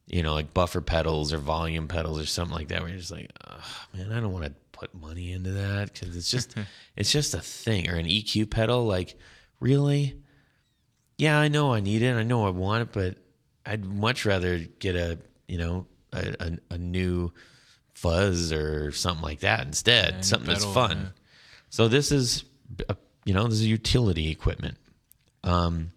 you 0.07 0.23
know, 0.23 0.33
like 0.33 0.55
buffer 0.55 0.81
pedals 0.81 1.33
or 1.33 1.39
volume 1.39 1.89
pedals 1.89 2.21
or 2.21 2.27
something 2.27 2.55
like 2.55 2.69
that. 2.69 2.81
Where 2.81 2.91
you're 2.91 2.99
just 2.99 3.11
like, 3.11 3.31
oh, 3.49 3.87
man, 3.95 4.13
I 4.13 4.21
don't 4.21 4.33
want 4.33 4.45
to 4.45 4.55
put 4.77 4.95
money 4.95 5.33
into 5.33 5.51
that 5.53 5.93
because 5.93 6.17
it's 6.17 6.31
just 6.31 6.55
it's 6.97 7.11
just 7.11 7.35
a 7.35 7.41
thing. 7.41 7.89
Or 7.91 7.95
an 7.97 8.07
EQ 8.07 8.51
pedal, 8.51 8.85
like 8.85 9.17
really, 9.61 10.17
yeah, 11.19 11.39
I 11.39 11.49
know 11.49 11.73
I 11.73 11.81
need 11.81 12.03
it, 12.03 12.15
I 12.15 12.23
know 12.23 12.47
I 12.47 12.51
want 12.51 12.83
it, 12.83 12.93
but 12.93 13.17
I'd 13.65 13.85
much 13.85 14.25
rather 14.27 14.59
get 14.59 14.95
a 14.97 15.19
you 15.49 15.59
know 15.59 15.87
a, 16.13 16.35
a, 16.41 16.75
a 16.75 16.79
new 16.79 17.33
fuzz 17.95 18.53
or 18.53 18.93
something 18.93 19.23
like 19.25 19.41
that 19.41 19.67
instead, 19.67 20.15
Yeah, 20.17 20.21
something 20.21 20.49
that's 20.49 20.65
fun. 20.65 20.99
yeah. 20.99 21.09
So 21.71 21.89
this 21.89 22.13
is, 22.13 22.45
uh, 22.89 22.95
you 23.25 23.33
know, 23.35 23.45
this 23.49 23.55
is 23.61 23.67
utility 23.67 24.31
equipment. 24.31 24.77
Um, 25.43 25.93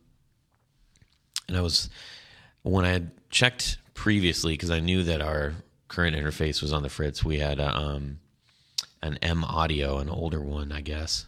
and 1.47 1.57
I 1.57 1.61
was 1.61 1.89
when 2.63 2.85
I 2.85 2.89
had 2.89 3.11
checked 3.29 3.77
previously 3.93 4.53
because 4.53 4.71
I 4.71 4.79
knew 4.79 5.03
that 5.03 5.21
our 5.21 5.53
current 5.89 6.15
interface 6.15 6.61
was 6.61 6.71
on 6.73 6.83
the 6.83 6.89
Fritz. 6.89 7.23
We 7.23 7.39
had 7.39 7.59
a, 7.59 7.75
um, 7.75 8.19
an 9.01 9.17
M 9.21 9.43
Audio, 9.43 9.97
an 9.97 10.09
older 10.09 10.41
one, 10.41 10.71
I 10.71 10.81
guess. 10.81 11.25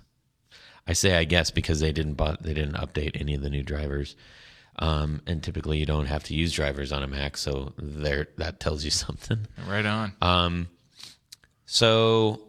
I 0.87 0.93
say 0.93 1.15
I 1.15 1.23
guess 1.23 1.51
because 1.51 1.79
they 1.79 1.91
didn't 1.91 2.15
bu- 2.15 2.37
they 2.41 2.53
didn't 2.53 2.75
update 2.75 3.19
any 3.19 3.35
of 3.35 3.41
the 3.41 3.49
new 3.49 3.63
drivers. 3.63 4.15
Um, 4.79 5.21
and 5.27 5.43
typically 5.43 5.77
you 5.77 5.85
don't 5.85 6.05
have 6.07 6.23
to 6.25 6.33
use 6.33 6.53
drivers 6.53 6.91
on 6.91 7.03
a 7.03 7.07
Mac, 7.07 7.37
so 7.37 7.73
there 7.77 8.27
that 8.37 8.59
tells 8.59 8.83
you 8.83 8.91
something. 9.05 9.47
Right 9.67 9.85
on. 9.85 10.13
Um, 10.21 10.67
so 11.65 12.41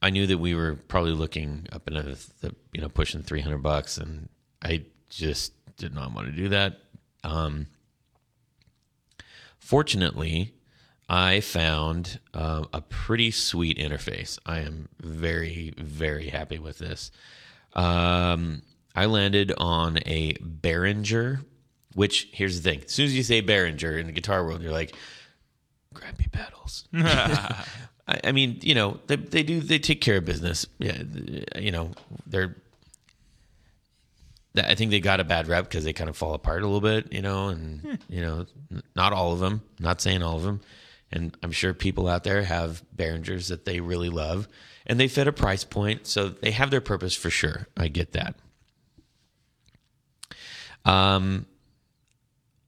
I 0.00 0.10
knew 0.10 0.26
that 0.26 0.38
we 0.38 0.54
were 0.54 0.74
probably 0.88 1.12
looking 1.12 1.66
up 1.72 1.88
into 1.88 2.02
the, 2.40 2.54
you 2.72 2.80
know 2.80 2.88
pushing 2.88 3.22
three 3.22 3.40
hundred 3.40 3.62
bucks, 3.62 3.98
and 3.98 4.28
I 4.62 4.84
just 5.10 5.52
did 5.76 5.94
not 5.94 6.12
want 6.12 6.28
to 6.28 6.32
do 6.32 6.48
that. 6.50 6.80
Um, 7.24 7.66
fortunately, 9.58 10.54
I 11.08 11.40
found 11.40 12.18
uh, 12.34 12.64
a 12.72 12.80
pretty 12.80 13.30
sweet 13.30 13.78
interface. 13.78 14.38
I 14.44 14.60
am 14.60 14.88
very 15.00 15.72
very 15.76 16.28
happy 16.28 16.58
with 16.58 16.78
this. 16.78 17.10
Um, 17.74 18.62
I 18.94 19.06
landed 19.06 19.52
on 19.56 19.98
a 20.06 20.34
Behringer, 20.34 21.44
which 21.94 22.28
here's 22.32 22.60
the 22.60 22.70
thing: 22.70 22.82
as 22.84 22.92
soon 22.92 23.06
as 23.06 23.16
you 23.16 23.22
say 23.22 23.40
Behringer 23.42 23.98
in 24.00 24.06
the 24.06 24.12
guitar 24.12 24.44
world, 24.44 24.62
you're 24.62 24.72
like, 24.72 24.94
crappy 25.94 26.26
pedals. 26.30 26.88
I, 26.94 28.20
I 28.24 28.32
mean, 28.32 28.58
you 28.62 28.74
know, 28.74 29.00
they 29.06 29.16
they 29.16 29.42
do 29.42 29.60
they 29.60 29.78
take 29.78 30.00
care 30.00 30.16
of 30.16 30.24
business. 30.24 30.66
Yeah, 30.78 31.02
you 31.56 31.72
know, 31.72 31.92
they're. 32.26 32.56
I 34.56 34.74
think 34.74 34.90
they 34.90 35.00
got 35.00 35.20
a 35.20 35.24
bad 35.24 35.48
rep 35.48 35.64
because 35.64 35.84
they 35.84 35.92
kind 35.92 36.08
of 36.08 36.16
fall 36.16 36.32
apart 36.32 36.62
a 36.62 36.66
little 36.66 36.80
bit, 36.80 37.12
you 37.12 37.20
know, 37.20 37.48
and 37.48 37.98
you 38.08 38.22
know, 38.22 38.46
not 38.94 39.12
all 39.12 39.32
of 39.34 39.38
them. 39.38 39.60
Not 39.78 40.00
saying 40.00 40.22
all 40.22 40.36
of 40.36 40.44
them, 40.44 40.62
and 41.12 41.36
I'm 41.42 41.52
sure 41.52 41.72
people 41.74 42.08
out 42.08 42.24
there 42.24 42.42
have 42.42 42.82
Behringers 42.94 43.48
that 43.48 43.64
they 43.64 43.80
really 43.80 44.08
love, 44.08 44.48
and 44.86 44.98
they 44.98 45.08
fit 45.08 45.28
a 45.28 45.32
price 45.32 45.64
point, 45.64 46.06
so 46.06 46.28
they 46.28 46.50
have 46.50 46.70
their 46.70 46.80
purpose 46.80 47.14
for 47.14 47.30
sure. 47.30 47.68
I 47.76 47.88
get 47.88 48.12
that. 48.12 48.36
Um, 50.84 51.46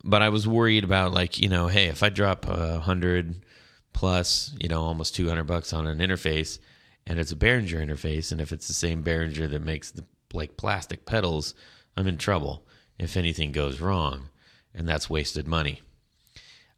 but 0.05 0.23
I 0.23 0.29
was 0.29 0.47
worried 0.47 0.85
about 0.85 1.13
like 1.13 1.39
you 1.39 1.49
know, 1.49 1.69
hey, 1.69 1.87
if 1.87 2.03
I 2.03 2.09
drop 2.09 2.47
a 2.49 2.81
hundred 2.81 3.45
plus, 3.93 4.55
you 4.61 4.69
know, 4.69 4.83
almost 4.83 5.15
two 5.15 5.29
hundred 5.29 5.45
bucks 5.45 5.73
on 5.73 5.87
an 5.87 5.99
interface, 5.99 6.59
and 7.07 7.19
it's 7.19 7.33
a 7.33 7.37
Behringer 7.37 7.85
interface, 7.85 8.33
and 8.33 8.41
if 8.41 8.53
it's 8.53 8.69
the 8.69 8.75
same 8.75 9.03
Behringer 9.03 9.51
that 9.51 9.63
makes 9.63 9.91
the 9.91 10.05
like 10.33 10.57
plastic 10.57 11.07
pedals, 11.07 11.55
I'm 11.97 12.07
in 12.07 12.19
trouble 12.19 12.67
if 12.99 13.17
anything 13.17 13.53
goes 13.53 13.81
wrong, 13.81 14.29
and 14.75 14.89
that's 14.89 15.09
wasted 15.09 15.47
money. 15.47 15.81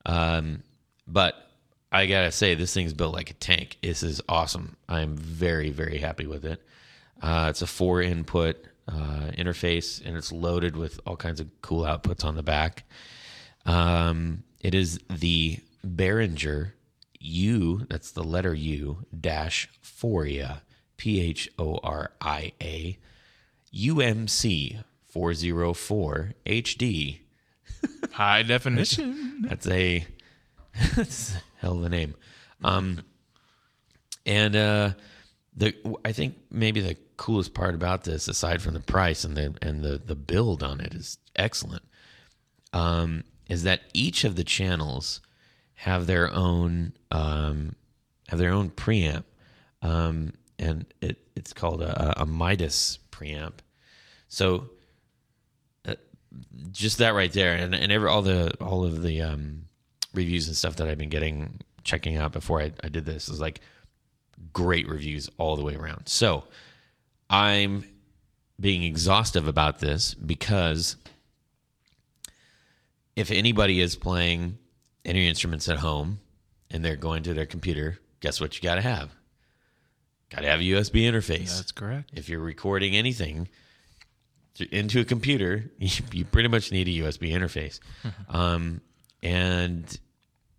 Um, 0.06 0.62
but 1.06 1.49
I 1.92 2.06
gotta 2.06 2.30
say, 2.32 2.54
this 2.54 2.72
thing's 2.72 2.92
built 2.92 3.14
like 3.14 3.30
a 3.30 3.34
tank. 3.34 3.78
This 3.82 4.02
is 4.02 4.20
awesome. 4.28 4.76
I'm 4.88 5.16
very, 5.16 5.70
very 5.70 5.98
happy 5.98 6.26
with 6.26 6.44
it. 6.44 6.62
Uh, 7.20 7.48
it's 7.50 7.62
a 7.62 7.66
four 7.66 8.00
input 8.00 8.64
uh, 8.88 9.30
interface, 9.36 10.04
and 10.04 10.16
it's 10.16 10.32
loaded 10.32 10.76
with 10.76 11.00
all 11.06 11.16
kinds 11.16 11.40
of 11.40 11.48
cool 11.62 11.82
outputs 11.82 12.24
on 12.24 12.36
the 12.36 12.42
back. 12.42 12.84
Um, 13.66 14.44
it 14.60 14.74
is 14.74 15.00
the 15.08 15.58
Behringer 15.86 16.72
U, 17.18 17.86
that's 17.88 18.12
the 18.12 18.24
letter 18.24 18.54
U, 18.54 19.04
dash 19.18 19.68
Phoria, 19.82 20.60
P 20.96 21.20
H 21.20 21.50
O 21.58 21.78
R 21.82 22.12
I 22.20 22.52
A, 22.60 22.98
UMC 23.74 24.82
404 25.10 26.34
HD. 26.46 27.18
High 28.12 28.42
definition. 28.42 29.42
That's 29.48 29.66
a 29.66 30.06
hell 31.58 31.78
of 31.78 31.84
a 31.84 31.88
name. 31.88 32.14
Um, 32.62 33.02
and 34.26 34.56
uh, 34.56 34.90
the 35.56 35.74
I 36.04 36.12
think 36.12 36.36
maybe 36.50 36.80
the 36.80 36.96
coolest 37.16 37.54
part 37.54 37.74
about 37.74 38.04
this, 38.04 38.28
aside 38.28 38.62
from 38.62 38.74
the 38.74 38.80
price 38.80 39.24
and 39.24 39.36
the 39.36 39.54
and 39.62 39.82
the 39.82 39.98
the 39.98 40.14
build 40.14 40.62
on 40.62 40.80
it, 40.80 40.94
is 40.94 41.18
excellent. 41.36 41.82
Um, 42.72 43.24
is 43.48 43.64
that 43.64 43.82
each 43.92 44.24
of 44.24 44.36
the 44.36 44.44
channels 44.44 45.20
have 45.74 46.06
their 46.06 46.32
own 46.32 46.92
um, 47.10 47.74
have 48.28 48.38
their 48.38 48.52
own 48.52 48.70
preamp, 48.70 49.24
um, 49.82 50.32
and 50.58 50.86
it 51.00 51.18
it's 51.34 51.52
called 51.52 51.82
a, 51.82 52.22
a 52.22 52.26
Midas 52.26 52.98
preamp. 53.10 53.54
So 54.28 54.70
uh, 55.86 55.96
just 56.70 56.98
that 56.98 57.14
right 57.14 57.32
there, 57.32 57.54
and 57.54 57.74
and 57.74 57.90
every 57.90 58.08
all 58.08 58.22
the 58.22 58.54
all 58.60 58.84
of 58.84 59.02
the 59.02 59.22
um, 59.22 59.64
reviews 60.14 60.46
and 60.46 60.56
stuff 60.56 60.76
that 60.76 60.88
I've 60.88 60.98
been 60.98 61.08
getting 61.08 61.60
checking 61.84 62.16
out 62.16 62.32
before 62.32 62.60
I, 62.60 62.72
I 62.84 62.88
did 62.88 63.04
this 63.04 63.28
is 63.28 63.40
like 63.40 63.60
great 64.52 64.88
reviews 64.88 65.30
all 65.38 65.56
the 65.56 65.62
way 65.62 65.74
around. 65.74 66.08
So 66.08 66.44
I'm 67.28 67.84
being 68.58 68.82
exhaustive 68.82 69.48
about 69.48 69.78
this 69.78 70.14
because 70.14 70.96
if 73.16 73.30
anybody 73.30 73.80
is 73.80 73.96
playing 73.96 74.58
any 75.04 75.28
instruments 75.28 75.68
at 75.68 75.78
home 75.78 76.20
and 76.70 76.84
they're 76.84 76.96
going 76.96 77.22
to 77.24 77.34
their 77.34 77.46
computer, 77.46 77.98
guess 78.20 78.40
what 78.40 78.56
you 78.56 78.62
got 78.62 78.76
to 78.76 78.82
have? 78.82 79.10
Got 80.30 80.42
to 80.42 80.48
have 80.48 80.60
a 80.60 80.64
USB 80.64 81.02
interface. 81.02 81.56
That's 81.56 81.72
correct. 81.72 82.10
if 82.14 82.28
you're 82.28 82.40
recording 82.40 82.94
anything 82.94 83.48
into 84.70 85.00
a 85.00 85.04
computer, 85.04 85.70
you, 85.78 85.90
you 86.12 86.24
pretty 86.24 86.48
much 86.48 86.70
need 86.70 86.86
a 86.88 87.06
USB 87.06 87.32
interface. 87.32 87.80
um, 88.28 88.80
and 89.22 89.98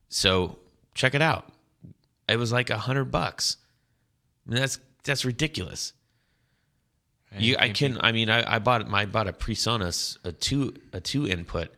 so 0.09 0.59
check 0.93 1.13
it 1.15 1.21
out. 1.21 1.51
It 2.27 2.37
was 2.37 2.51
like 2.51 2.69
a 2.69 2.77
hundred 2.77 3.05
bucks. 3.05 3.57
I 4.47 4.51
mean, 4.51 4.59
that's 4.59 4.79
that's 5.03 5.25
ridiculous. 5.25 5.93
You, 7.37 7.55
I 7.57 7.69
can. 7.69 7.97
I 8.01 8.11
mean, 8.11 8.29
I, 8.29 8.55
I 8.55 8.59
bought 8.59 8.85
my 8.89 9.01
I 9.03 9.05
bought 9.05 9.27
a 9.27 9.33
PreSonus 9.33 10.17
a 10.25 10.33
two 10.33 10.73
a 10.91 10.99
two 10.99 11.27
input, 11.27 11.69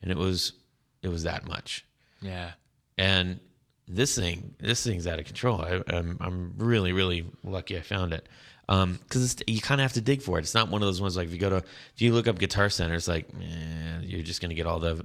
and 0.00 0.10
it 0.10 0.16
was 0.16 0.54
it 1.02 1.08
was 1.08 1.24
that 1.24 1.46
much. 1.46 1.84
Yeah. 2.22 2.52
And 2.96 3.40
this 3.86 4.16
thing, 4.16 4.54
this 4.58 4.82
thing's 4.82 5.06
out 5.06 5.18
of 5.18 5.26
control. 5.26 5.60
I, 5.60 5.82
I'm, 5.88 6.16
I'm 6.20 6.54
really, 6.56 6.92
really 6.92 7.26
lucky 7.42 7.76
I 7.76 7.82
found 7.82 8.12
it. 8.14 8.26
Um, 8.66 8.98
cause 9.10 9.36
you 9.46 9.60
kind 9.60 9.80
of 9.80 9.82
have 9.82 9.92
to 9.92 10.00
dig 10.00 10.22
for 10.22 10.38
it. 10.38 10.42
It's 10.42 10.54
not 10.54 10.70
one 10.70 10.80
of 10.80 10.86
those 10.86 11.02
ones 11.02 11.18
like 11.18 11.26
if 11.26 11.34
you 11.34 11.38
go 11.38 11.50
to, 11.50 11.56
if 11.56 12.00
you 12.00 12.14
look 12.14 12.26
up 12.26 12.38
Guitar 12.38 12.70
Center, 12.70 12.94
it's 12.94 13.08
like, 13.08 13.28
eh, 13.38 13.98
you're 14.00 14.22
just 14.22 14.40
going 14.40 14.48
to 14.48 14.54
get 14.54 14.66
all 14.66 14.78
the 14.78 15.04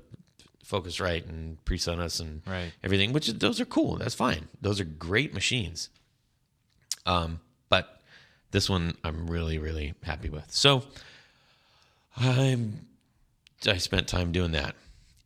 Focusrite 0.69 1.27
and 1.27 1.63
PreSonus 1.65 2.19
and 2.19 2.41
Right. 2.45 2.71
everything, 2.83 3.11
which 3.13 3.27
those 3.27 3.59
are 3.59 3.65
cool. 3.65 3.97
That's 3.97 4.13
fine. 4.15 4.47
Those 4.61 4.79
are 4.79 4.85
great 4.85 5.33
machines. 5.33 5.89
Um, 7.05 7.39
but 7.69 8.01
this 8.51 8.69
one 8.69 8.95
I'm 9.03 9.27
really, 9.27 9.57
really 9.57 9.93
happy 10.03 10.29
with. 10.29 10.51
So 10.51 10.83
I'm, 12.17 12.85
I 13.67 13.77
spent 13.77 14.07
time 14.07 14.31
doing 14.31 14.51
that. 14.51 14.75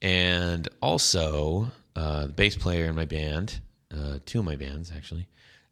And 0.01 0.67
also, 0.81 1.71
uh, 1.95 2.27
the 2.27 2.33
bass 2.33 2.55
player 2.55 2.85
in 2.85 2.95
my 2.95 3.05
band, 3.05 3.59
uh, 3.93 4.19
two 4.25 4.39
of 4.39 4.45
my 4.45 4.55
bands 4.55 4.91
actually, 4.95 5.27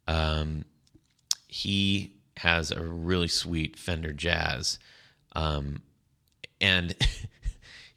um, 0.08 0.66
he 1.48 2.14
has 2.38 2.72
a 2.72 2.82
really 2.82 3.28
sweet 3.28 3.78
Fender 3.78 4.14
Jazz, 4.14 4.80
um, 5.34 5.82
and 6.60 6.96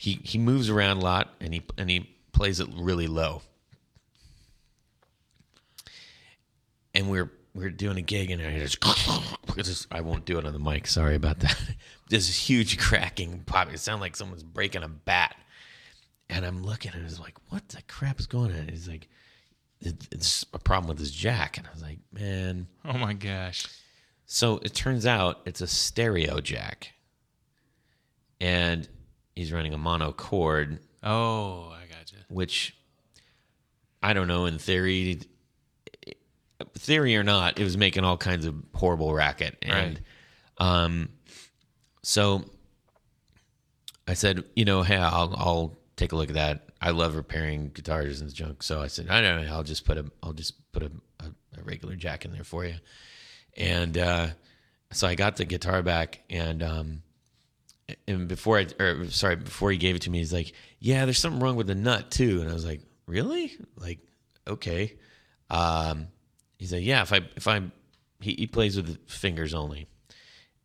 he 0.04 0.20
he 0.22 0.36
moves 0.36 0.68
around 0.68 0.98
a 0.98 1.00
lot, 1.00 1.34
and 1.40 1.54
he 1.54 1.62
and 1.78 1.88
he 1.88 2.10
plays 2.32 2.60
it 2.60 2.68
really 2.76 3.06
low. 3.06 3.40
And 6.94 7.10
we're 7.10 7.32
we 7.54 7.64
are 7.64 7.70
doing 7.70 7.96
a 7.96 8.02
gig 8.02 8.30
and 8.30 8.42
I 8.42 8.58
just, 8.58 8.82
just 9.56 9.86
I 9.90 10.02
won't 10.02 10.26
do 10.26 10.38
it 10.38 10.44
on 10.44 10.52
the 10.52 10.58
mic. 10.58 10.86
Sorry 10.86 11.14
about 11.14 11.40
that. 11.40 11.58
This 12.10 12.36
huge 12.36 12.76
cracking 12.78 13.44
pop. 13.46 13.72
It 13.72 13.78
sounded 13.80 14.02
like 14.02 14.14
someone's 14.14 14.42
breaking 14.42 14.82
a 14.82 14.88
bat. 14.88 15.34
And 16.28 16.44
I'm 16.44 16.62
looking 16.62 16.92
and 16.92 17.02
it's 17.02 17.18
like, 17.18 17.34
what 17.48 17.66
the 17.70 17.80
crap 17.88 18.20
is 18.20 18.26
going 18.26 18.52
on? 18.54 18.68
He's 18.68 18.86
like, 18.86 19.08
it, 19.80 20.06
it's 20.12 20.44
a 20.52 20.58
problem 20.58 20.90
with 20.90 20.98
his 20.98 21.10
jack. 21.10 21.56
And 21.56 21.66
I 21.66 21.70
was 21.72 21.82
like, 21.82 21.98
man. 22.12 22.66
Oh 22.84 22.98
my 22.98 23.14
gosh. 23.14 23.66
So 24.26 24.58
it 24.58 24.74
turns 24.74 25.06
out 25.06 25.40
it's 25.46 25.62
a 25.62 25.66
stereo 25.66 26.40
jack. 26.40 26.92
And 28.38 28.86
he's 29.34 29.52
running 29.52 29.74
a 29.74 29.78
mono 29.78 30.12
cord. 30.12 30.78
Oh, 31.02 31.72
I 31.74 31.86
gotcha. 31.86 32.16
Which 32.28 32.76
I 34.02 34.12
don't 34.12 34.28
know. 34.28 34.46
In 34.46 34.58
theory, 34.58 35.20
theory 36.76 37.16
or 37.16 37.22
not, 37.22 37.58
it 37.58 37.64
was 37.64 37.76
making 37.76 38.04
all 38.04 38.16
kinds 38.16 38.46
of 38.46 38.54
horrible 38.74 39.12
racket. 39.14 39.56
And 39.62 40.00
Right. 40.60 40.84
um, 40.84 41.08
so 42.02 42.44
I 44.06 44.14
said, 44.14 44.44
you 44.54 44.64
know, 44.64 44.82
hey, 44.82 44.96
I'll 44.96 45.34
I'll 45.36 45.78
take 45.96 46.12
a 46.12 46.16
look 46.16 46.28
at 46.28 46.34
that. 46.34 46.68
I 46.80 46.90
love 46.90 47.16
repairing 47.16 47.70
guitars 47.72 48.20
and 48.20 48.32
junk. 48.32 48.62
So 48.62 48.82
I 48.82 48.88
said, 48.88 49.08
I 49.08 49.22
don't 49.22 49.46
know, 49.46 49.54
I'll 49.54 49.62
just 49.62 49.84
put 49.86 49.96
a 49.96 50.04
I'll 50.22 50.34
just 50.34 50.70
put 50.72 50.82
a, 50.82 50.90
a, 51.20 51.24
a 51.58 51.62
regular 51.62 51.96
jack 51.96 52.24
in 52.26 52.32
there 52.32 52.44
for 52.44 52.64
you. 52.66 52.74
And 53.56 53.96
uh, 53.96 54.28
so 54.92 55.06
I 55.06 55.14
got 55.14 55.36
the 55.36 55.44
guitar 55.46 55.82
back 55.82 56.20
and 56.28 56.62
um, 56.62 57.02
and 58.08 58.28
before 58.28 58.58
I 58.58 58.66
or 58.80 59.08
sorry, 59.10 59.36
before 59.36 59.70
he 59.70 59.78
gave 59.78 59.96
it 59.96 60.02
to 60.02 60.10
me, 60.10 60.18
he's 60.18 60.32
like, 60.32 60.52
Yeah, 60.80 61.04
there's 61.04 61.18
something 61.18 61.40
wrong 61.40 61.56
with 61.56 61.66
the 61.66 61.74
nut 61.74 62.10
too. 62.10 62.40
And 62.40 62.50
I 62.50 62.54
was 62.54 62.64
like, 62.64 62.80
Really? 63.06 63.52
Like, 63.76 63.98
okay. 64.46 64.94
Um 65.50 66.08
he's 66.58 66.72
like, 66.72 66.84
Yeah, 66.84 67.02
if 67.02 67.12
I 67.12 67.20
if 67.36 67.46
I 67.46 67.62
he, 68.20 68.34
he 68.34 68.46
plays 68.46 68.76
with 68.76 68.98
fingers 69.08 69.54
only. 69.54 69.86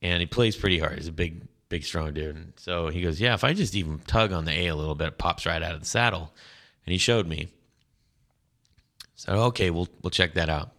And 0.02 0.22
he 0.22 0.26
plays 0.26 0.56
pretty 0.56 0.80
hard. 0.80 0.98
He's 0.98 1.10
a 1.10 1.12
big, 1.12 1.46
big 1.68 1.84
strong 1.84 2.14
dude. 2.14 2.36
And 2.36 2.54
so 2.56 2.88
he 2.88 3.02
goes, 3.02 3.20
Yeah, 3.20 3.34
if 3.34 3.44
I 3.44 3.54
just 3.54 3.76
even 3.76 4.00
tug 4.00 4.32
on 4.32 4.46
the 4.46 4.52
A 4.52 4.68
a 4.68 4.76
little 4.76 4.96
bit, 4.96 5.10
it 5.10 5.18
pops 5.18 5.46
right 5.46 5.62
out 5.62 5.76
of 5.76 5.82
the 5.82 5.86
saddle. 5.86 6.34
And 6.86 6.94
he 6.94 6.98
showed 6.98 7.28
me. 7.28 7.50
So 9.16 9.34
okay, 9.48 9.70
we'll 9.70 9.90
we'll 10.02 10.12
check 10.12 10.36
that 10.36 10.50
out. 10.50 10.72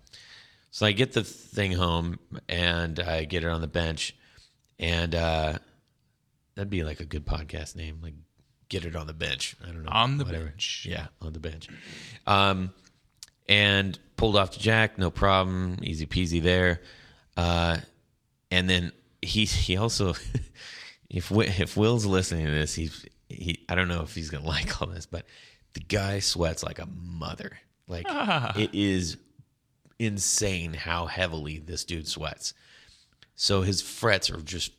So 0.70 0.86
I 0.86 0.92
get 0.92 1.12
the 1.12 1.24
thing 1.24 1.72
home 1.72 2.18
and 2.48 2.98
I 2.98 3.24
get 3.24 3.44
it 3.44 3.48
on 3.48 3.60
the 3.60 3.66
bench, 3.66 4.16
and 4.78 5.14
uh, 5.14 5.58
that'd 6.60 6.68
be 6.68 6.84
like 6.84 7.00
a 7.00 7.06
good 7.06 7.24
podcast 7.24 7.74
name, 7.74 8.00
like 8.02 8.12
"Get 8.68 8.84
It 8.84 8.94
on 8.94 9.06
the 9.06 9.14
Bench." 9.14 9.56
I 9.66 9.68
don't 9.68 9.82
know, 9.82 9.90
On 9.90 10.18
the 10.18 10.26
bench. 10.26 10.86
Yeah, 10.86 11.06
on 11.22 11.32
the 11.32 11.38
bench. 11.38 11.68
Um, 12.26 12.74
and 13.48 13.98
pulled 14.18 14.36
off 14.36 14.52
the 14.52 14.60
jack, 14.60 14.98
no 14.98 15.10
problem, 15.10 15.78
easy 15.82 16.04
peasy 16.04 16.42
there. 16.42 16.82
Uh, 17.34 17.78
and 18.50 18.68
then 18.68 18.92
he 19.22 19.46
he 19.46 19.78
also, 19.78 20.12
if 21.08 21.32
if 21.32 21.78
Will's 21.78 22.04
listening 22.04 22.44
to 22.44 22.52
this, 22.52 22.74
he's 22.74 23.06
he 23.30 23.64
I 23.70 23.74
don't 23.74 23.88
know 23.88 24.02
if 24.02 24.14
he's 24.14 24.28
gonna 24.28 24.44
like 24.46 24.82
all 24.82 24.88
this, 24.88 25.06
but 25.06 25.24
the 25.72 25.80
guy 25.80 26.18
sweats 26.18 26.62
like 26.62 26.78
a 26.78 26.86
mother. 26.86 27.58
Like 27.88 28.04
it 28.58 28.74
is 28.74 29.16
insane 29.98 30.74
how 30.74 31.06
heavily 31.06 31.58
this 31.58 31.86
dude 31.86 32.06
sweats. 32.06 32.52
So 33.34 33.62
his 33.62 33.80
frets 33.80 34.28
are 34.28 34.42
just 34.42 34.72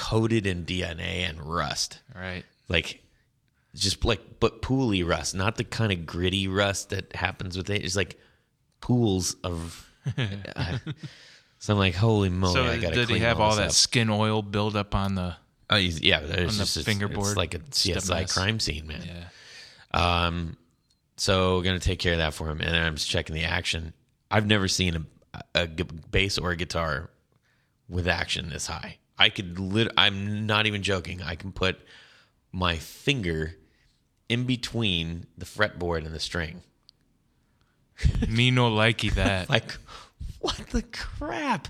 coated 0.00 0.46
in 0.46 0.64
DNA 0.64 1.28
and 1.28 1.40
rust. 1.42 2.00
Right. 2.14 2.44
Like 2.68 3.02
just 3.74 4.02
like 4.04 4.40
but 4.40 4.62
pooly 4.62 5.06
rust, 5.06 5.34
not 5.34 5.56
the 5.56 5.64
kind 5.64 5.92
of 5.92 6.06
gritty 6.06 6.48
rust 6.48 6.88
that 6.90 7.14
happens 7.14 7.56
with 7.56 7.68
it. 7.68 7.84
It's 7.84 7.96
like 7.96 8.18
pools 8.80 9.36
of 9.44 9.86
uh, 10.56 10.78
so 11.58 11.74
I'm 11.74 11.78
like, 11.78 11.94
holy 11.94 12.30
moly! 12.30 12.54
So 12.54 12.64
I 12.64 12.78
gotta 12.78 12.94
did 12.94 13.10
he 13.10 13.18
have 13.18 13.38
all 13.38 13.50
this 13.50 13.58
that 13.58 13.66
up. 13.66 13.72
skin 13.72 14.08
oil 14.08 14.40
build 14.40 14.74
up 14.74 14.94
on 14.94 15.14
the? 15.14 15.36
Oh, 15.68 15.76
yeah, 15.76 16.20
there's 16.20 16.52
on 16.52 16.58
the 16.58 16.64
just 16.64 16.76
it's- 16.78 16.84
fingerboard? 16.84 17.28
It's 17.28 17.36
like 17.36 17.54
a 17.54 17.58
CSI 17.58 18.32
crime 18.32 18.58
scene, 18.58 18.86
man. 18.86 19.02
Yeah. 19.06 20.26
Um, 20.26 20.56
so 21.18 21.60
gonna 21.60 21.78
take 21.78 21.98
care 21.98 22.12
of 22.12 22.18
that 22.18 22.32
for 22.32 22.48
him, 22.48 22.60
and 22.60 22.70
then 22.74 22.82
I'm 22.82 22.94
just 22.94 23.08
checking 23.10 23.34
the 23.34 23.44
action. 23.44 23.92
I've 24.30 24.46
never 24.46 24.68
seen 24.68 25.06
a, 25.34 25.44
a 25.54 25.66
bass 26.10 26.38
or 26.38 26.52
a 26.52 26.56
guitar 26.56 27.10
with 27.90 28.08
action 28.08 28.48
this 28.48 28.66
high. 28.66 28.96
I 29.20 29.28
could 29.28 29.60
lit. 29.60 29.88
I'm 29.96 30.46
not 30.46 30.66
even 30.66 30.82
joking. 30.82 31.22
I 31.22 31.34
can 31.36 31.52
put 31.52 31.78
my 32.50 32.76
finger 32.76 33.54
in 34.28 34.44
between 34.44 35.26
the 35.38 35.44
fretboard 35.44 36.04
and 36.06 36.14
the 36.14 36.18
string. 36.20 36.62
Me 38.28 38.50
no 38.50 38.70
likey 38.70 39.12
that. 39.14 39.48
Like, 39.50 39.76
what 40.40 40.56
the 40.70 40.82
crap? 40.82 41.68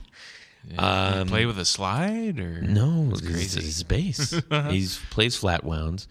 Did 0.68 0.78
he 0.78 1.24
play 1.24 1.46
with 1.46 1.58
a 1.58 1.64
slide 1.64 2.38
or 2.38 2.60
Um, 2.62 2.72
No, 2.74 3.08
It's 3.10 3.20
it's 3.22 3.30
crazy. 3.30 3.60
His 3.62 3.82
bass. 3.82 4.30
he 4.70 4.86
plays 5.10 5.36
flat 5.36 5.64
wounds. 5.64 6.06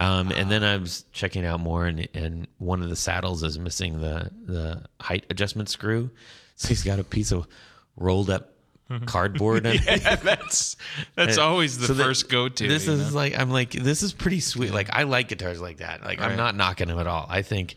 Um, 0.00 0.32
and 0.32 0.50
then 0.50 0.64
I 0.64 0.76
was 0.78 1.04
checking 1.12 1.46
out 1.46 1.60
more, 1.60 1.86
and, 1.86 2.08
and 2.12 2.48
one 2.58 2.82
of 2.82 2.88
the 2.90 2.96
saddles 2.96 3.44
is 3.44 3.58
missing 3.58 4.00
the 4.00 4.30
the 4.44 4.82
height 5.00 5.24
adjustment 5.30 5.68
screw. 5.68 6.10
So 6.56 6.68
he's 6.68 6.82
got 6.82 6.98
a 6.98 7.04
piece 7.04 7.30
of 7.30 7.46
rolled 7.96 8.28
up 8.28 8.51
cardboard. 9.06 9.66
Yeah, 9.84 10.16
that's 10.16 10.76
that's 11.14 11.38
always 11.38 11.78
the 11.78 11.86
So 11.86 11.94
first 11.94 12.28
go 12.28 12.48
to. 12.48 12.68
This 12.68 12.88
is 12.88 13.14
like 13.14 13.38
I'm 13.38 13.50
like 13.50 13.70
this 13.70 14.02
is 14.02 14.12
pretty 14.12 14.40
sweet. 14.40 14.72
Like 14.72 14.90
I 14.92 15.04
like 15.04 15.28
guitars 15.28 15.60
like 15.60 15.78
that. 15.78 16.02
Like 16.04 16.20
I'm 16.20 16.36
not 16.36 16.54
knocking 16.56 16.88
them 16.88 16.98
at 16.98 17.06
all. 17.06 17.26
I 17.28 17.42
think 17.42 17.76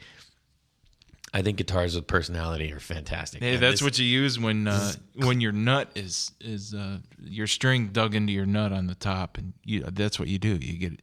I 1.34 1.42
think 1.42 1.58
guitars 1.58 1.96
with 1.96 2.08
personality 2.08 2.72
are 2.72 2.80
fantastic. 2.80 3.42
Hey, 3.42 3.56
And 3.56 3.64
that's 3.64 3.74
this- 3.74 3.82
what 3.82 4.00
you 4.00 4.06
use 4.06 4.40
when 4.40 4.70
uh, 4.70 4.94
when 5.16 5.42
your 5.42 5.52
nut 5.52 5.90
is 5.94 6.32
is 6.40 6.74
uh, 6.74 7.00
your 7.22 7.48
string 7.48 7.90
dug 7.90 8.16
into 8.16 8.32
your 8.32 8.46
nut 8.46 8.72
on 8.72 8.88
the 8.88 8.96
top, 8.96 9.38
and 9.38 9.52
you 9.66 9.82
that's 9.82 10.18
what 10.18 10.30
you 10.30 10.40
do. 10.40 10.56
You 10.56 10.78
get 10.78 11.00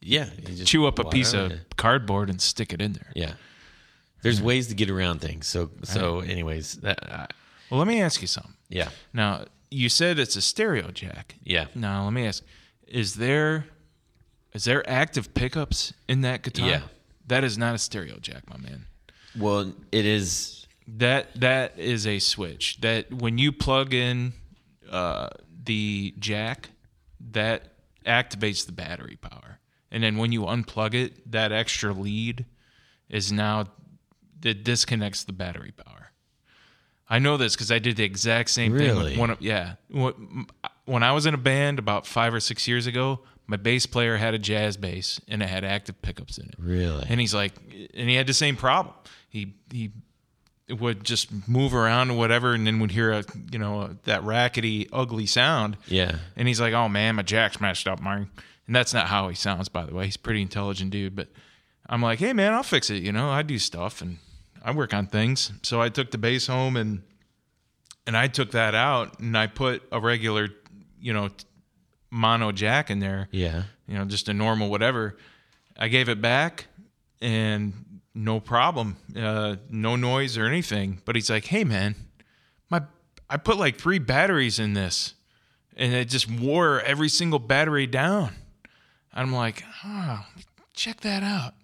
yeah. 0.00 0.30
you 0.38 0.54
just 0.54 0.66
chew 0.68 0.86
up 0.86 0.98
a 0.98 1.04
piece 1.04 1.34
of 1.34 1.52
cardboard 1.76 2.30
and 2.30 2.40
stick 2.40 2.72
it 2.72 2.80
in 2.80 2.94
there. 2.94 3.12
Yeah. 3.14 3.32
There's 4.22 4.40
ways 4.40 4.68
to 4.68 4.74
get 4.74 4.88
around 4.88 5.20
things. 5.20 5.46
So 5.46 5.70
so 5.82 6.20
anyways, 6.20 6.76
that 6.76 7.34
Well, 7.70 7.78
let 7.78 7.88
me 7.88 8.00
ask 8.00 8.20
you 8.20 8.26
something. 8.28 8.54
yeah. 8.68 8.90
Now, 9.12 9.46
you 9.70 9.88
said 9.88 10.18
it's 10.18 10.36
a 10.36 10.42
stereo 10.42 10.90
jack. 10.90 11.34
Yeah. 11.42 11.66
Now, 11.74 12.04
let 12.04 12.12
me 12.12 12.26
ask: 12.26 12.44
Is 12.86 13.14
there 13.14 13.66
is 14.52 14.64
there 14.64 14.88
active 14.88 15.34
pickups 15.34 15.92
in 16.08 16.20
that 16.20 16.42
guitar? 16.42 16.68
Yeah. 16.68 16.80
That 17.26 17.42
is 17.42 17.56
not 17.58 17.74
a 17.74 17.78
stereo 17.78 18.18
jack, 18.20 18.48
my 18.48 18.58
man. 18.58 18.86
Well, 19.36 19.72
it 19.90 20.04
is 20.06 20.66
That 20.86 21.40
that 21.40 21.78
is 21.78 22.06
a 22.06 22.18
switch. 22.20 22.80
That 22.82 23.12
when 23.12 23.38
you 23.38 23.50
plug 23.50 23.94
in 23.94 24.34
uh, 24.90 25.30
the 25.64 26.14
jack, 26.18 26.70
that 27.32 27.72
activates 28.06 28.66
the 28.66 28.72
battery 28.72 29.16
power, 29.20 29.58
and 29.90 30.02
then 30.04 30.18
when 30.18 30.30
you 30.30 30.42
unplug 30.42 30.94
it, 30.94 31.32
that 31.32 31.50
extra 31.50 31.92
lead 31.92 32.44
is 33.08 33.32
now 33.32 33.64
that 34.40 34.62
disconnects 34.62 35.24
the 35.24 35.32
battery 35.32 35.72
power. 35.72 36.03
I 37.08 37.18
know 37.18 37.36
this 37.36 37.54
because 37.54 37.70
I 37.70 37.78
did 37.78 37.96
the 37.96 38.04
exact 38.04 38.50
same 38.50 38.76
thing 38.76 38.86
Really? 38.88 39.10
with 39.10 39.18
one 39.18 39.30
of 39.30 39.40
yeah. 39.40 39.74
When 40.86 41.02
I 41.02 41.12
was 41.12 41.26
in 41.26 41.34
a 41.34 41.38
band 41.38 41.78
about 41.78 42.06
five 42.06 42.32
or 42.34 42.40
six 42.40 42.66
years 42.68 42.86
ago, 42.86 43.20
my 43.46 43.56
bass 43.56 43.86
player 43.86 44.16
had 44.16 44.34
a 44.34 44.38
jazz 44.38 44.76
bass 44.76 45.20
and 45.28 45.42
it 45.42 45.48
had 45.48 45.64
active 45.64 46.00
pickups 46.02 46.38
in 46.38 46.46
it. 46.48 46.54
really 46.58 47.04
And 47.08 47.20
he's 47.20 47.34
like, 47.34 47.52
and 47.94 48.08
he 48.08 48.14
had 48.16 48.26
the 48.26 48.34
same 48.34 48.56
problem. 48.56 48.94
He 49.28 49.54
he 49.72 49.92
would 50.70 51.04
just 51.04 51.46
move 51.46 51.74
around 51.74 52.10
or 52.10 52.16
whatever, 52.16 52.54
and 52.54 52.66
then 52.66 52.80
would 52.80 52.90
hear 52.90 53.12
a 53.12 53.24
you 53.52 53.58
know 53.58 53.96
that 54.04 54.22
rackety, 54.24 54.88
ugly 54.92 55.26
sound. 55.26 55.76
yeah. 55.88 56.16
And 56.36 56.48
he's 56.48 56.60
like, 56.60 56.72
"Oh 56.72 56.88
man, 56.88 57.16
my 57.16 57.22
jack's 57.22 57.60
messed 57.60 57.86
up, 57.86 58.00
man." 58.00 58.30
And 58.66 58.74
that's 58.74 58.94
not 58.94 59.08
how 59.08 59.28
he 59.28 59.34
sounds, 59.34 59.68
by 59.68 59.84
the 59.84 59.94
way. 59.94 60.06
He's 60.06 60.16
a 60.16 60.20
pretty 60.20 60.40
intelligent 60.40 60.90
dude, 60.90 61.14
but 61.14 61.28
I'm 61.86 62.00
like, 62.00 62.18
"Hey 62.18 62.32
man, 62.32 62.54
I'll 62.54 62.62
fix 62.62 62.88
it." 62.88 63.02
You 63.02 63.12
know, 63.12 63.28
I 63.28 63.42
do 63.42 63.58
stuff 63.58 64.00
and 64.00 64.18
I 64.64 64.70
work 64.72 64.94
on 64.94 65.06
things. 65.06 65.52
So 65.62 65.80
I 65.80 65.90
took 65.90 66.10
the 66.10 66.18
bass 66.18 66.46
home 66.46 66.76
and 66.76 67.02
and 68.06 68.16
I 68.16 68.28
took 68.28 68.50
that 68.52 68.74
out 68.74 69.18
and 69.20 69.36
I 69.36 69.46
put 69.46 69.82
a 69.92 70.00
regular, 70.00 70.48
you 71.00 71.12
know, 71.12 71.28
mono 72.10 72.50
jack 72.52 72.90
in 72.90 72.98
there 73.00 73.28
Yeah. 73.30 73.64
you 73.86 73.94
know, 73.98 74.04
just 74.04 74.28
a 74.28 74.34
normal 74.34 74.70
whatever. 74.70 75.16
I 75.78 75.88
gave 75.88 76.08
it 76.08 76.20
back 76.20 76.66
and 77.20 78.00
no 78.14 78.38
problem, 78.40 78.96
uh, 79.16 79.56
no 79.68 79.96
noise 79.96 80.38
or 80.38 80.46
anything. 80.46 81.00
But 81.04 81.16
he's 81.16 81.28
like, 81.30 81.46
"Hey, 81.46 81.64
man, 81.64 81.94
my 82.70 82.82
I 83.28 83.36
put 83.38 83.56
like 83.58 83.76
three 83.76 83.98
batteries 83.98 84.58
in 84.58 84.74
this, 84.74 85.14
and 85.76 85.92
it 85.92 86.08
just 86.08 86.30
wore 86.30 86.80
every 86.82 87.08
single 87.08 87.38
battery 87.40 87.86
down." 87.88 88.34
I'm 89.12 89.32
like, 89.32 89.64
"Oh, 89.84 90.24
check 90.74 91.00
that 91.00 91.22
out." 91.24 91.54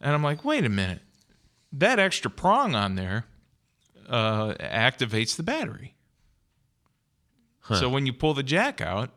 And 0.00 0.12
I'm 0.14 0.22
like, 0.22 0.44
"Wait 0.44 0.64
a 0.64 0.68
minute, 0.68 1.00
that 1.78 1.98
extra 1.98 2.30
prong 2.30 2.74
on 2.74 2.94
there 2.94 3.26
uh, 4.08 4.54
activates 4.54 5.36
the 5.36 5.42
battery." 5.42 5.94
So 7.70 7.88
when 7.88 8.04
you 8.04 8.12
pull 8.12 8.34
the 8.34 8.42
jack 8.42 8.82
out, 8.82 9.10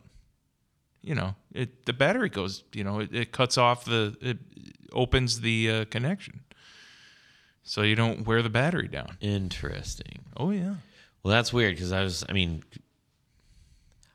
you 1.01 1.13
know, 1.13 1.35
it 1.53 1.85
the 1.85 1.91
battery 1.91 2.29
goes, 2.29 2.63
you 2.73 2.83
know, 2.83 2.99
it, 3.01 3.13
it 3.13 3.31
cuts 3.33 3.57
off 3.57 3.83
the 3.83 4.15
it 4.21 4.37
opens 4.93 5.41
the 5.41 5.69
uh, 5.69 5.85
connection. 5.85 6.41
So 7.63 7.81
you 7.81 7.95
don't 7.95 8.25
wear 8.25 8.41
the 8.41 8.49
battery 8.49 8.87
down. 8.87 9.17
Interesting. 9.19 10.23
Oh 10.37 10.51
yeah. 10.51 10.75
Well, 11.21 11.33
that's 11.33 11.51
weird 11.51 11.75
because 11.75 11.91
I 11.91 12.01
was, 12.01 12.23
I 12.29 12.31
mean, 12.31 12.63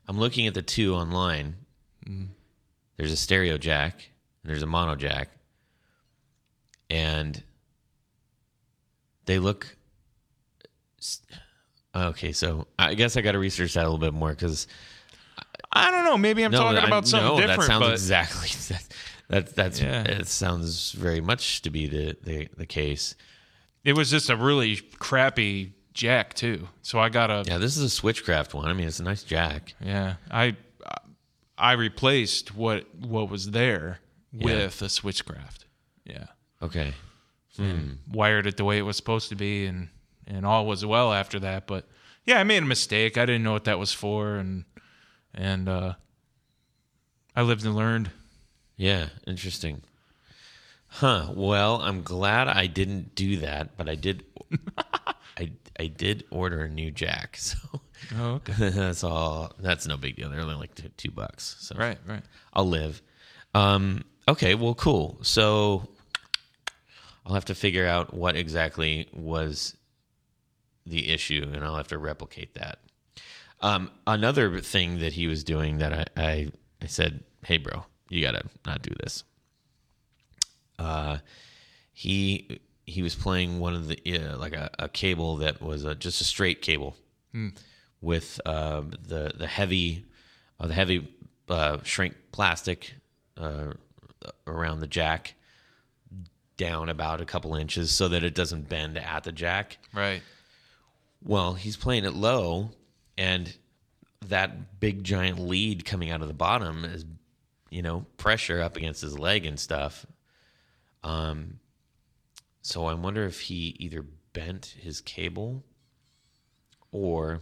I'm 0.08 0.18
looking 0.18 0.46
at 0.46 0.54
the 0.54 0.62
two 0.62 0.94
online. 0.94 1.56
There's 2.96 3.12
a 3.12 3.16
stereo 3.16 3.58
jack 3.58 4.08
and 4.42 4.50
there's 4.50 4.62
a 4.62 4.66
mono 4.66 4.94
jack. 4.94 5.28
And 6.88 7.42
they 9.26 9.38
look. 9.38 9.66
Okay, 11.94 12.32
so 12.32 12.66
I 12.78 12.94
guess 12.94 13.16
I 13.16 13.20
got 13.20 13.32
to 13.32 13.38
research 13.38 13.74
that 13.74 13.82
a 13.82 13.88
little 13.90 13.98
bit 13.98 14.14
more 14.14 14.30
because 14.30 14.66
I 15.70 15.90
don't 15.90 16.04
know. 16.04 16.16
Maybe 16.16 16.42
I'm 16.42 16.52
talking 16.52 16.78
I- 16.78 16.86
about 16.86 17.06
something 17.06 17.28
no, 17.28 17.36
different. 17.40 17.60
That 17.60 17.66
sounds 17.66 17.84
but 17.84 17.92
exactly 17.92 18.48
that. 18.68 18.86
that 19.28 19.54
that's 19.56 19.80
Yeah. 19.80 20.02
it. 20.04 20.26
Sounds 20.26 20.92
very 20.92 21.20
much 21.20 21.62
to 21.62 21.70
be 21.70 21.86
the 21.88 22.16
the, 22.22 22.48
the 22.56 22.66
case. 22.66 23.14
it 23.84 23.92
was 23.94 24.10
just 24.10 24.30
a 24.30 24.36
really 24.36 24.76
crappy 24.98 25.74
jack 25.92 26.32
too. 26.32 26.66
So 26.80 26.98
I 26.98 27.10
got 27.10 27.30
a 27.30 27.44
Yeah, 27.46 27.58
this 27.58 27.76
is 27.76 27.98
a 27.98 28.02
Switchcraft 28.02 28.54
one. 28.54 28.66
I 28.66 28.72
mean, 28.72 28.88
it's 28.88 29.00
a 29.00 29.04
nice 29.04 29.22
jack. 29.22 29.74
yeah. 29.80 30.14
I 30.30 30.56
I 31.58 31.72
replaced 31.72 32.54
what 32.56 32.86
what 32.94 33.28
was 33.28 33.50
there 33.50 33.98
with 34.32 34.80
a 34.80 34.86
switchcraft. 34.86 35.66
Yeah. 36.04 36.24
Okay. 36.62 36.94
Wired 38.10 38.46
it 38.46 38.56
the 38.56 38.64
way 38.64 38.78
it 38.78 38.82
was 38.82 38.96
supposed 38.96 39.28
to 39.28 39.34
be 39.36 39.66
and 39.66 39.88
and 40.26 40.46
all 40.46 40.66
was 40.66 40.84
well 40.86 41.12
after 41.12 41.38
that 41.40 41.66
but 41.66 41.86
yeah 42.24 42.38
i 42.40 42.44
made 42.44 42.62
a 42.62 42.66
mistake 42.66 43.18
i 43.18 43.26
didn't 43.26 43.42
know 43.42 43.52
what 43.52 43.64
that 43.64 43.78
was 43.78 43.92
for 43.92 44.36
and 44.36 44.64
and 45.34 45.68
uh 45.68 45.92
i 47.36 47.42
lived 47.42 47.64
and 47.64 47.74
learned 47.76 48.10
Yeah, 48.76 49.08
interesting. 49.26 49.82
Huh. 50.88 51.30
Well, 51.34 51.80
I'm 51.80 52.02
glad 52.02 52.48
I 52.48 52.66
didn't 52.66 53.14
do 53.14 53.36
that, 53.38 53.76
but 53.76 53.88
I 53.88 53.94
did. 53.94 54.24
I 55.38 55.52
I 55.78 55.86
did 55.86 56.24
order 56.30 56.62
a 56.64 56.68
new 56.68 56.90
jack, 56.90 57.36
so 57.38 57.56
oh 58.16 58.30
okay 58.40 58.70
that's 58.70 59.04
all. 59.04 59.52
That's 59.58 59.86
no 59.86 59.96
big 59.96 60.16
deal. 60.16 60.28
They're 60.30 60.40
only 60.40 60.54
like 60.56 60.74
two, 60.74 60.88
two 60.96 61.10
bucks, 61.10 61.56
so 61.60 61.76
right 61.78 61.98
right 62.06 62.22
I'll 62.52 62.68
live. 62.68 63.00
Um, 63.54 64.04
okay, 64.28 64.54
well, 64.54 64.74
cool. 64.74 65.18
So 65.22 65.88
I'll 67.24 67.34
have 67.34 67.44
to 67.46 67.54
figure 67.54 67.86
out 67.86 68.12
what 68.14 68.36
exactly 68.36 69.08
was 69.12 69.76
the 70.84 71.10
issue, 71.10 71.48
and 71.52 71.64
I'll 71.64 71.76
have 71.76 71.88
to 71.88 71.98
replicate 71.98 72.54
that. 72.54 72.80
Um, 73.60 73.90
another 74.06 74.58
thing 74.60 74.98
that 74.98 75.12
he 75.12 75.28
was 75.28 75.44
doing 75.44 75.78
that 75.78 75.92
I, 75.92 76.22
I, 76.22 76.52
I 76.82 76.86
said, 76.86 77.22
hey, 77.44 77.58
bro, 77.58 77.84
you 78.08 78.22
gotta 78.22 78.42
not 78.66 78.82
do 78.82 78.92
this. 79.00 79.22
Uh, 80.78 81.18
he 81.92 82.60
he 82.84 83.02
was 83.02 83.14
playing 83.14 83.60
one 83.60 83.74
of 83.74 83.86
the 83.86 83.98
uh, 84.18 84.36
like 84.38 84.54
a, 84.54 84.68
a 84.80 84.88
cable 84.88 85.36
that 85.36 85.62
was 85.62 85.84
a, 85.84 85.94
just 85.94 86.20
a 86.20 86.24
straight 86.24 86.60
cable 86.62 86.96
with 88.00 88.40
uh, 88.44 88.82
the 89.06 89.32
the 89.36 89.46
heavy 89.46 90.04
uh, 90.58 90.66
the 90.66 90.74
heavy 90.74 91.08
uh, 91.48 91.78
shrink 91.84 92.16
plastic 92.32 92.94
uh, 93.36 93.72
around 94.46 94.80
the 94.80 94.86
jack 94.88 95.34
down 96.56 96.88
about 96.88 97.20
a 97.20 97.24
couple 97.24 97.54
inches 97.54 97.90
so 97.90 98.08
that 98.08 98.22
it 98.22 98.34
doesn't 98.34 98.68
bend 98.68 98.98
at 98.98 99.24
the 99.24 99.32
jack. 99.32 99.78
right 99.94 100.22
Well, 101.24 101.54
he's 101.54 101.76
playing 101.76 102.04
it 102.04 102.14
low, 102.14 102.70
and 103.16 103.54
that 104.26 104.80
big 104.80 105.04
giant 105.04 105.38
lead 105.38 105.84
coming 105.84 106.10
out 106.10 106.22
of 106.22 106.28
the 106.28 106.34
bottom 106.34 106.84
is, 106.84 107.04
you 107.70 107.82
know, 107.82 108.06
pressure 108.16 108.60
up 108.60 108.76
against 108.76 109.02
his 109.02 109.18
leg 109.18 109.46
and 109.46 109.58
stuff. 109.58 110.06
Um, 111.02 111.58
so 112.60 112.86
I 112.86 112.94
wonder 112.94 113.24
if 113.24 113.40
he 113.40 113.76
either 113.78 114.04
bent 114.32 114.76
his 114.80 115.00
cable 115.00 115.64
or 116.92 117.40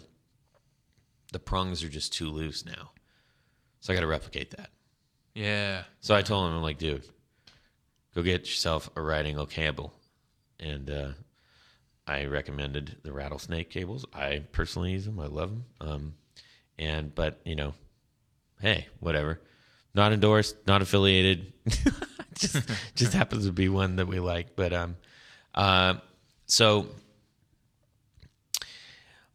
the 1.32 1.38
prongs 1.38 1.84
are 1.84 1.88
just 1.88 2.12
too 2.12 2.30
loose 2.30 2.64
now. 2.64 2.92
So 3.80 3.92
I 3.92 3.96
got 3.96 4.00
to 4.00 4.06
replicate 4.06 4.50
that. 4.52 4.70
yeah 5.34 5.84
So 6.00 6.14
I 6.14 6.22
told 6.22 6.48
him, 6.48 6.56
I'm 6.56 6.62
like, 6.62 6.78
dude, 6.78 7.04
go 8.14 8.22
get 8.22 8.40
yourself 8.40 8.90
a 8.96 9.02
right 9.02 9.24
angle 9.24 9.46
cable. 9.46 9.92
And 10.58 10.90
uh, 10.90 11.10
I 12.06 12.26
recommended 12.26 12.96
the 13.02 13.12
rattlesnake 13.12 13.70
cables. 13.70 14.04
I 14.12 14.44
personally 14.52 14.92
use 14.92 15.04
them. 15.04 15.18
I 15.20 15.26
love 15.26 15.50
them. 15.50 15.64
Um, 15.80 16.14
and 16.78 17.14
but 17.14 17.40
you 17.44 17.56
know, 17.56 17.74
hey, 18.60 18.86
whatever. 18.98 19.40
Not 19.94 20.12
endorsed, 20.12 20.56
not 20.66 20.82
affiliated. 20.82 21.52
just 22.34 22.68
just 22.94 23.12
happens 23.12 23.46
to 23.46 23.52
be 23.52 23.68
one 23.68 23.96
that 23.96 24.06
we 24.06 24.18
like. 24.18 24.56
But 24.56 24.72
um, 24.72 24.96
uh, 25.54 25.94
so 26.46 26.86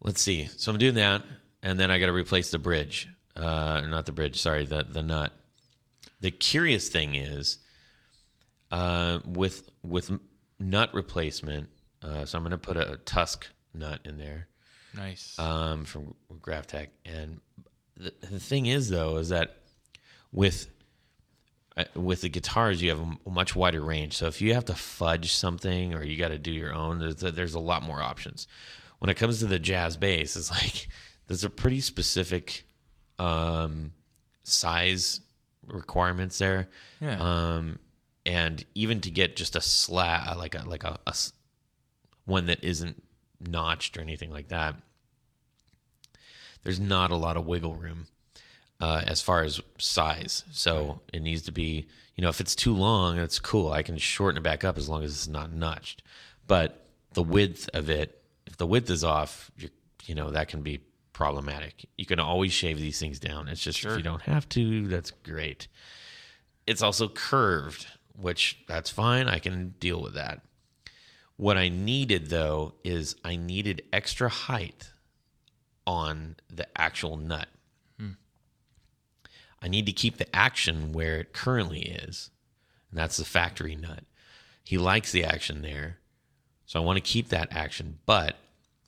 let's 0.02 0.22
see. 0.22 0.50
So 0.58 0.72
I'm 0.72 0.78
doing 0.78 0.96
that, 0.96 1.24
and 1.64 1.80
then 1.80 1.92
I 1.92 2.00
got 2.00 2.08
to 2.08 2.14
replace 2.14 2.52
the 2.52 2.60
bridge. 2.60 3.08
Uh, 3.36 3.82
not 3.82 4.06
the 4.06 4.12
bridge. 4.12 4.40
Sorry, 4.40 4.66
the 4.66 4.84
the 4.84 5.04
nut. 5.04 5.32
The 6.22 6.32
curious 6.32 6.90
thing 6.90 7.16
is, 7.16 7.60
uh, 8.76 9.20
with 9.26 9.72
with 9.84 10.12
nut 10.60 10.94
replacement. 10.94 11.70
Uh, 12.02 12.26
so 12.26 12.38
I'm 12.38 12.44
going 12.44 12.52
to 12.52 12.58
put 12.58 12.78
a 12.78 13.00
TUSQ 13.06 13.46
nut 13.74 14.00
in 14.04 14.18
there 14.18 14.48
nice 14.96 15.38
um, 15.40 15.86
from 15.86 16.14
GraphTech. 16.42 16.88
And 17.06 17.40
the, 17.98 18.14
the 18.22 18.40
thing 18.40 18.66
is, 18.66 18.90
though, 18.90 19.18
is 19.18 19.30
that 19.30 19.58
with 20.32 20.68
uh, 21.78 21.86
with 21.96 22.22
the 22.22 22.30
guitars, 22.30 22.82
you 22.82 22.90
have 22.90 23.00
a 23.00 23.30
much 23.30 23.56
wider 23.56 23.82
range. 23.82 24.14
So 24.18 24.28
if 24.28 24.42
you 24.42 24.54
have 24.54 24.66
to 24.66 24.76
fudge 24.76 25.34
something 25.34 25.94
or 25.94 26.04
you 26.04 26.18
got 26.18 26.30
to 26.30 26.38
do 26.38 26.52
your 26.52 26.74
own, 26.74 27.00
there's 27.00 27.24
a, 27.24 27.32
there's 27.32 27.54
a 27.54 27.60
lot 27.60 27.82
more 27.82 28.02
options. 28.02 28.48
When 29.00 29.10
it 29.10 29.16
comes 29.16 29.40
to 29.40 29.46
the 29.46 29.60
jazz 29.60 29.96
bass, 29.96 30.36
it's 30.36 30.52
like 30.64 30.90
there's 31.28 31.46
a 31.46 31.50
pretty 31.50 31.80
specific 31.80 32.66
um, 33.20 33.94
size 34.44 35.22
requirements 35.66 36.38
there. 36.38 36.68
Yeah. 37.00 37.18
Um, 37.20 37.80
and 38.26 38.66
even 38.74 39.02
to 39.02 39.12
get 39.12 39.36
just 39.36 39.56
a 39.56 39.62
slat, 39.62 40.38
like 40.38 40.56
a 40.56 40.64
like 40.68 40.84
a, 40.84 41.00
a 41.06 41.16
one 42.26 42.48
that 42.48 42.64
isn't 42.64 43.04
notched 43.40 43.98
or 43.98 44.02
anything 44.02 44.32
like 44.32 44.48
that, 44.50 44.76
there's 46.64 46.80
not 46.80 47.12
a 47.12 47.16
lot 47.16 47.38
of 47.38 47.46
wiggle 47.46 47.76
room 47.76 48.08
uh, 48.82 49.02
as 49.06 49.22
far 49.22 49.44
as 49.44 49.62
size. 49.78 50.44
So 50.52 51.02
it 51.14 51.22
needs 51.22 51.44
to 51.44 51.52
be, 51.52 51.88
you 52.16 52.22
know, 52.22 52.30
if 52.30 52.42
it's 52.42 52.56
too 52.56 52.74
long, 52.76 53.18
it's 53.20 53.40
cool. 53.40 53.72
I 53.72 53.84
can 53.84 53.98
shorten 53.98 54.38
it 54.38 54.44
back 54.44 54.64
up 54.64 54.78
as 54.78 54.90
long 54.90 55.04
as 55.04 55.12
it's 55.12 55.28
not 55.28 55.52
notched. 55.54 56.02
But 56.48 56.86
the 57.14 57.24
width 57.24 57.70
of 57.74 57.90
it, 57.90 58.22
if 58.46 58.58
the 58.58 58.68
width 58.68 58.90
is 58.90 59.04
off, 59.04 59.52
you 59.58 59.70
you 60.06 60.16
know, 60.16 60.30
that 60.32 60.48
can 60.48 60.62
be 60.62 60.82
problematic. 61.14 61.86
You 61.98 62.06
can 62.06 62.20
always 62.20 62.52
shave 62.52 62.80
these 62.80 63.00
things 63.00 63.20
down. 63.20 63.48
It's 63.48 63.62
just 63.62 63.84
if 63.84 63.98
you 63.98 64.04
don't 64.04 64.22
have 64.24 64.48
to, 64.50 64.88
that's 64.88 65.12
great. 65.12 65.68
It's 66.68 66.82
also 66.82 67.08
curved, 67.08 67.88
which 68.20 68.64
that's 68.68 68.90
fine. 68.90 69.28
I 69.28 69.40
can 69.40 69.76
deal 69.80 70.02
with 70.02 70.14
that. 70.16 70.42
What 71.38 71.58
I 71.58 71.70
needed 71.70 72.30
though 72.30 72.76
is 72.84 73.16
I 73.24 73.36
needed 73.36 73.84
extra 73.92 74.30
height 74.30 74.92
on 75.86 76.38
the 76.50 76.68
actual 76.80 77.18
nut. 77.18 77.48
I 79.62 79.68
need 79.68 79.88
to 79.88 79.92
keep 79.92 80.18
the 80.18 80.36
action 80.36 80.94
where 80.94 81.20
it 81.20 81.34
currently 81.34 81.82
is, 81.82 82.30
and 82.92 83.00
that's 83.00 83.18
the 83.18 83.26
factory 83.26 83.76
nut. 83.76 84.04
He 84.64 84.78
likes 84.78 85.12
the 85.12 85.24
action 85.24 85.62
there, 85.64 85.98
so 86.66 86.80
I 86.80 86.86
want 86.86 86.98
to 86.98 87.02
keep 87.02 87.30
that 87.30 87.48
action, 87.52 88.00
but 88.06 88.36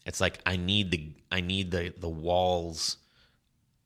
it's 0.05 0.21
like 0.21 0.39
I 0.45 0.55
need 0.55 0.91
the 0.91 1.13
I 1.31 1.41
need 1.41 1.71
the 1.71 1.93
the 1.97 2.09
walls 2.09 2.97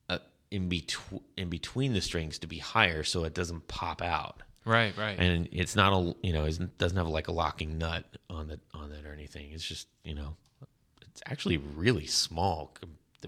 uh, 0.09 0.19
in 0.51 0.69
between 0.69 1.21
in 1.37 1.49
between 1.49 1.93
the 1.93 2.01
strings 2.01 2.37
to 2.39 2.47
be 2.47 2.59
higher 2.59 3.03
so 3.03 3.23
it 3.23 3.33
doesn't 3.33 3.67
pop 3.67 4.01
out 4.01 4.43
right 4.65 4.95
right. 4.97 5.17
And 5.19 5.49
it's 5.51 5.75
not 5.75 5.93
a 5.93 6.15
you 6.21 6.33
know 6.33 6.45
it 6.45 6.77
doesn't 6.77 6.97
have 6.97 7.07
like 7.07 7.27
a 7.27 7.31
locking 7.31 7.77
nut 7.77 8.05
on 8.29 8.47
the 8.47 8.59
on 8.73 8.91
it 8.91 9.05
or 9.05 9.13
anything. 9.13 9.51
It's 9.51 9.63
just 9.63 9.87
you 10.03 10.15
know 10.15 10.35
it's 11.01 11.21
actually 11.25 11.57
really 11.57 12.07
small 12.07 12.73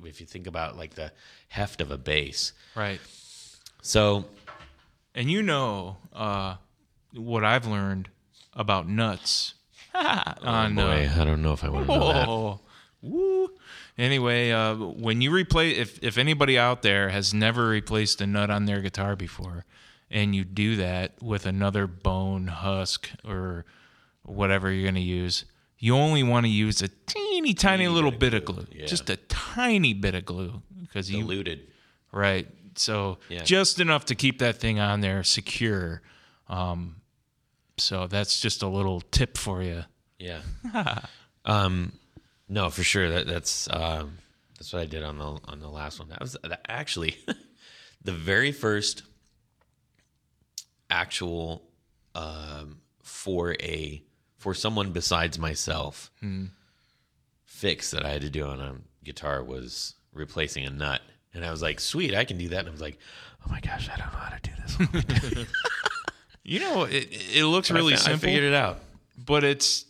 if 0.03 0.19
you 0.19 0.25
think 0.25 0.47
about 0.47 0.75
like 0.77 0.95
the 0.95 1.11
heft 1.49 1.79
of 1.81 1.91
a 1.91 1.97
bass 1.97 2.53
right. 2.75 2.99
So 3.81 4.25
and 5.13 5.29
you 5.29 5.43
know 5.43 5.97
uh 6.13 6.55
what 7.13 7.43
i've 7.43 7.67
learned 7.67 8.09
about 8.53 8.87
nuts 8.87 9.53
on 9.93 10.79
uh, 10.79 10.81
boy 10.83 11.09
i 11.15 11.23
don't 11.23 11.43
know 11.43 11.53
if 11.53 11.63
i 11.63 11.69
want 11.69 11.85
to 11.85 11.95
know 11.99 12.13
that. 12.13 12.27
Oh, 12.27 12.59
woo. 13.03 13.51
Anyway, 13.97 14.49
uh, 14.49 14.75
when 14.75 15.21
you 15.21 15.29
replace, 15.29 15.77
if 15.77 16.01
if 16.01 16.17
anybody 16.17 16.57
out 16.57 16.81
there 16.81 17.09
has 17.09 17.33
never 17.33 17.67
replaced 17.67 18.21
a 18.21 18.25
nut 18.25 18.49
on 18.49 18.65
their 18.65 18.81
guitar 18.81 19.15
before, 19.15 19.65
and 20.13 20.33
you 20.33 20.45
do 20.45 20.77
that 20.77 21.21
with 21.21 21.45
another 21.45 21.87
bone 21.87 22.47
husk 22.47 23.09
or 23.27 23.65
whatever 24.21 24.71
you're 24.71 24.83
going 24.83 24.95
to 24.95 25.01
use, 25.01 25.43
you 25.79 25.95
only 25.95 26.23
want 26.23 26.45
to 26.45 26.49
use 26.49 26.81
a 26.81 26.87
teeny 26.87 27.53
tiny 27.53 27.87
little 27.89 28.11
bit 28.11 28.33
of 28.33 28.45
glue, 28.45 28.65
yeah. 28.71 28.85
just 28.85 29.09
a 29.09 29.17
tiny 29.27 29.93
bit 29.93 30.15
of 30.15 30.23
glue, 30.23 30.61
because 30.81 31.11
you 31.11 31.19
diluted 31.21 31.59
right. 32.13 32.47
So 32.75 33.17
Yeah. 33.29 33.43
just 33.43 33.79
enough 33.79 34.05
to 34.05 34.15
keep 34.15 34.39
that 34.39 34.57
thing 34.57 34.79
on 34.79 35.01
there 35.01 35.23
secure. 35.23 36.01
Um, 36.47 37.01
so 37.77 38.07
that's 38.07 38.39
just 38.39 38.61
a 38.63 38.67
little 38.67 39.01
tip 39.01 39.37
for 39.37 39.61
you. 39.63 39.83
yeah 40.19 40.41
um 41.45 41.91
No, 42.47 42.69
for 42.69 42.83
sure. 42.83 43.09
That 43.09 43.25
that's 43.27 43.67
um, 43.71 44.19
that's 44.57 44.71
what 44.73 44.81
I 44.83 44.85
did 44.85 45.03
on 45.03 45.17
the 45.17 45.25
on 45.45 45.59
the 45.59 45.69
last 45.69 45.99
one. 45.99 46.09
That 46.09 46.21
was 46.21 46.37
that 46.43 46.61
actually 46.69 47.17
the 48.03 48.11
very 48.13 48.51
first 48.51 49.03
actual 50.89 51.63
um, 52.15 52.77
for 53.01 53.53
a 53.59 54.03
for 54.37 54.53
someone 54.53 54.91
besides 54.91 55.39
myself 55.39 56.11
fix 57.45 57.91
that 57.91 58.05
I 58.05 58.09
had 58.09 58.21
to 58.21 58.29
do 58.29 58.45
on 58.45 58.59
a 58.59 58.75
guitar 59.03 59.43
was 59.43 59.95
replacing 60.13 60.65
a 60.65 60.69
nut. 60.69 61.01
And 61.33 61.45
I 61.45 61.51
was 61.51 61.61
like, 61.61 61.79
sweet, 61.79 62.13
I 62.13 62.25
can 62.25 62.37
do 62.37 62.49
that. 62.49 62.59
And 62.59 62.67
I 62.67 62.71
was 62.71 62.81
like, 62.81 62.97
oh 63.45 63.49
my 63.49 63.59
gosh, 63.61 63.89
I 63.89 63.95
don't 63.97 64.11
know 64.11 64.19
how 64.19 64.35
to 64.35 64.41
do 64.41 65.35
this. 65.35 65.47
You 66.45 66.59
know, 66.59 66.83
it 66.83 67.07
it 67.33 67.45
looks 67.45 67.71
really 67.71 67.93
I, 67.93 67.97
fi- 67.97 68.11
I 68.11 68.15
figured 68.17 68.43
it 68.43 68.53
out. 68.53 68.79
but 69.17 69.45
it's 69.45 69.85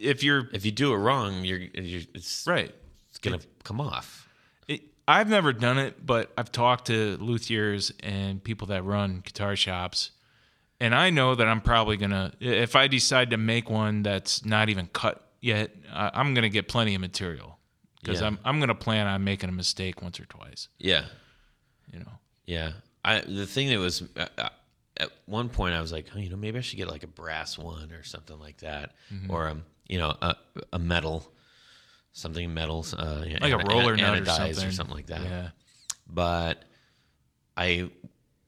if 0.00 0.22
you're 0.22 0.48
If 0.52 0.64
you 0.64 0.70
do 0.70 0.92
it 0.92 0.96
wrong, 0.98 1.44
you're, 1.44 1.58
you're 1.58 2.02
it's, 2.14 2.46
right. 2.46 2.72
it's 3.10 3.18
gonna 3.18 3.40
come 3.64 3.80
off. 3.80 4.25
I've 5.08 5.28
never 5.28 5.52
done 5.52 5.78
it, 5.78 6.04
but 6.04 6.32
I've 6.36 6.50
talked 6.50 6.86
to 6.88 7.16
luthiers 7.18 7.92
and 8.00 8.42
people 8.42 8.68
that 8.68 8.82
run 8.84 9.20
guitar 9.24 9.54
shops, 9.56 10.10
and 10.80 10.94
I 10.94 11.10
know 11.10 11.34
that 11.34 11.46
I'm 11.46 11.60
probably 11.60 11.96
gonna 11.96 12.32
if 12.40 12.74
I 12.76 12.88
decide 12.88 13.30
to 13.30 13.36
make 13.36 13.70
one 13.70 14.02
that's 14.02 14.44
not 14.44 14.68
even 14.68 14.88
cut 14.88 15.22
yet, 15.40 15.70
I'm 15.92 16.34
gonna 16.34 16.48
get 16.48 16.66
plenty 16.68 16.94
of 16.94 17.00
material 17.00 17.58
because 18.02 18.20
Yeah. 18.20 18.26
I'm 18.28 18.38
I'm 18.44 18.58
gonna 18.60 18.74
plan 18.74 19.06
on 19.06 19.22
making 19.24 19.48
a 19.48 19.52
mistake 19.52 20.02
once 20.02 20.18
or 20.18 20.24
twice. 20.26 20.68
Yeah. 20.78 21.04
You 21.92 22.00
know, 22.00 22.12
Yeah, 22.46 22.72
I 23.04 23.20
the 23.20 23.46
thing 23.46 23.68
that 23.68 23.78
was 23.78 24.02
uh, 24.16 24.26
uh, 24.36 24.48
at 24.96 25.10
one 25.26 25.48
point 25.50 25.74
I 25.74 25.80
was 25.80 25.92
like, 25.92 26.06
oh, 26.14 26.18
you 26.18 26.30
know, 26.30 26.36
maybe 26.36 26.58
I 26.58 26.62
should 26.62 26.78
get 26.78 26.88
like 26.90 27.04
a 27.04 27.06
brass 27.08 27.56
one 27.56 27.92
or 27.92 28.02
something 28.02 28.38
like 28.40 28.58
that, 28.58 28.92
Mm-hmm. 29.14 29.30
or 29.30 29.48
um, 29.48 29.64
you 29.88 29.98
know, 29.98 30.16
a, 30.20 30.34
a 30.72 30.78
metal, 30.80 31.30
something 32.16 32.52
metal, 32.54 32.84
uh, 32.96 33.24
like 33.40 33.52
a 33.52 33.58
roller 33.58 33.92
ana- 33.94 34.20
nut 34.20 34.22
or 34.22 34.24
something. 34.54 34.68
or 34.68 34.72
something 34.72 34.96
like 34.96 35.06
that. 35.08 35.22
Yeah. 35.22 35.48
But 36.08 36.64
I 37.56 37.90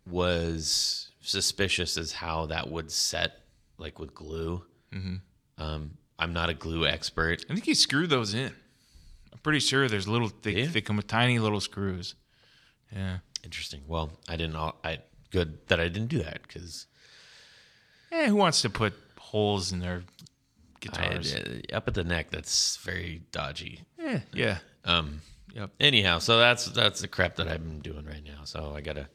was 0.07 1.11
suspicious 1.21 1.97
as 1.99 2.13
how 2.13 2.47
that 2.47 2.71
would 2.71 2.91
set, 2.91 3.41
like 3.77 3.99
with 3.99 4.15
glue. 4.15 4.65
Mm-hmm. 4.93 5.17
Um, 5.63 5.99
I'm 6.19 6.33
not 6.33 6.49
a 6.49 6.55
glue 6.55 6.87
expert. 6.87 7.45
I 7.49 7.53
think 7.55 7.67
you 7.67 7.75
screw 7.75 8.07
those 8.07 8.33
in. 8.35 8.53
I'm 9.33 9.39
pretty 9.43 9.61
sure 9.61 9.87
there's 9.89 10.09
little 10.09 10.33
they, 10.43 10.53
Yeah. 10.63 10.67
they 10.67 10.81
come 10.81 10.97
with 10.97 11.07
tiny 11.07 11.39
little 11.39 11.61
screws. 11.61 12.15
Yeah. 12.93 13.19
Interesting. 13.45 13.83
Well, 13.87 14.11
I 14.29 14.37
didn't. 14.37 14.57
all 14.57 14.77
I 14.83 14.99
good 15.31 15.59
that 15.69 15.79
I 15.79 15.89
didn't 15.89 16.09
do 16.09 16.23
that 16.23 16.41
because 16.43 16.87
Eh, 18.11 18.29
who 18.29 18.37
wants 18.37 18.63
to 18.63 18.71
put 18.71 18.95
holes 19.19 19.71
in 19.73 19.81
their 19.81 20.03
guitars? 20.81 21.35
uh, 21.35 21.61
up 21.73 21.89
at 21.89 21.95
the 21.95 22.05
neck 22.05 22.31
that's 22.31 22.77
very 22.79 23.23
dodgy. 23.33 23.83
Eh, 23.99 24.21
yeah. 24.33 24.59
Um, 24.85 25.21
Yep. 25.55 25.71
anyhow, 25.81 26.19
so 26.19 26.39
that's 26.39 26.67
that's 26.67 27.01
the 27.01 27.09
crap 27.09 27.37
that 27.37 27.49
I've 27.49 27.63
been 27.65 27.81
doing 27.81 28.05
right 28.05 28.23
now. 28.25 28.45
So 28.45 28.75
I 28.77 28.81
got 28.83 28.99
a 28.99 29.09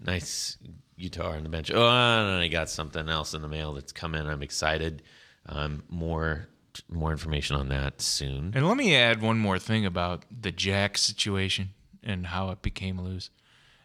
nice 0.00 0.56
guitar 0.98 1.36
on 1.36 1.42
the 1.42 1.48
bench. 1.48 1.70
Oh, 1.70 1.86
and 1.88 2.40
I 2.40 2.48
got 2.48 2.70
something 2.70 3.08
else 3.08 3.34
in 3.34 3.42
the 3.42 3.48
mail 3.48 3.74
that's 3.74 3.92
coming. 3.92 4.26
I'm 4.26 4.42
excited. 4.42 5.02
Um, 5.46 5.84
more 5.88 6.48
more 6.90 7.10
information 7.12 7.56
on 7.56 7.68
that 7.68 8.00
soon. 8.00 8.52
And 8.54 8.66
let 8.66 8.76
me 8.76 8.94
add 8.94 9.20
one 9.20 9.38
more 9.38 9.58
thing 9.58 9.84
about 9.84 10.24
the 10.30 10.52
jack 10.52 10.96
situation 10.96 11.70
and 12.02 12.26
how 12.28 12.50
it 12.50 12.62
became 12.62 13.00
loose. 13.00 13.30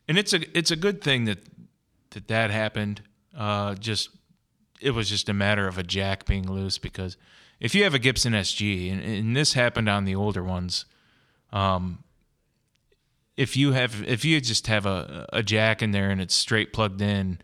And 0.07 0.17
it's 0.17 0.33
a 0.33 0.57
it's 0.57 0.71
a 0.71 0.75
good 0.75 1.01
thing 1.01 1.25
that 1.25 1.39
that 2.11 2.27
that 2.27 2.49
happened. 2.51 3.01
Uh, 3.35 3.75
just 3.75 4.09
it 4.83 4.91
was 4.91 5.09
just 5.09 5.29
a 5.29 5.33
matter 5.33 5.67
of 5.67 5.77
a 5.77 5.83
jack 5.83 6.25
being 6.25 6.51
loose 6.51 6.77
because 6.77 7.17
if 7.59 7.73
you 7.73 7.83
have 7.83 7.93
a 7.93 7.99
Gibson 7.99 8.33
SG 8.33 8.91
and, 8.91 9.01
and 9.01 9.35
this 9.35 9.53
happened 9.53 9.87
on 9.87 10.05
the 10.05 10.15
older 10.15 10.43
ones, 10.43 10.85
um, 11.51 12.03
if 13.37 13.55
you 13.57 13.71
have 13.71 14.03
if 14.07 14.25
you 14.25 14.39
just 14.41 14.67
have 14.67 14.85
a 14.85 15.27
a 15.31 15.41
jack 15.41 15.81
in 15.81 15.91
there 15.91 16.09
and 16.09 16.21
it's 16.21 16.35
straight 16.35 16.73
plugged 16.73 17.01
in, 17.01 17.39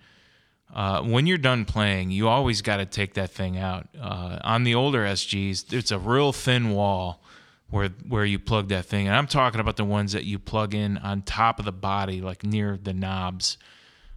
uh, 0.73 1.01
when 1.01 1.25
you're 1.25 1.37
done 1.37 1.65
playing, 1.65 2.11
you 2.11 2.27
always 2.27 2.61
got 2.61 2.77
to 2.77 2.85
take 2.85 3.15
that 3.15 3.31
thing 3.31 3.57
out. 3.57 3.87
Uh, 3.99 4.39
on 4.43 4.63
the 4.63 4.75
older 4.75 5.03
SGs, 5.03 5.73
it's 5.73 5.91
a 5.91 5.97
real 5.97 6.31
thin 6.31 6.71
wall 6.71 7.23
where 7.69 7.89
where 8.07 8.25
you 8.25 8.37
plug 8.37 8.67
that 8.69 8.85
thing, 8.85 9.07
and 9.07 9.15
I'm 9.15 9.27
talking 9.27 9.59
about 9.59 9.77
the 9.77 9.85
ones 9.85 10.11
that 10.11 10.25
you 10.25 10.37
plug 10.37 10.73
in 10.75 10.97
on 10.97 11.21
top 11.21 11.59
of 11.59 11.65
the 11.65 11.71
body, 11.71 12.21
like 12.21 12.43
near 12.43 12.77
the 12.81 12.93
knobs. 12.93 13.57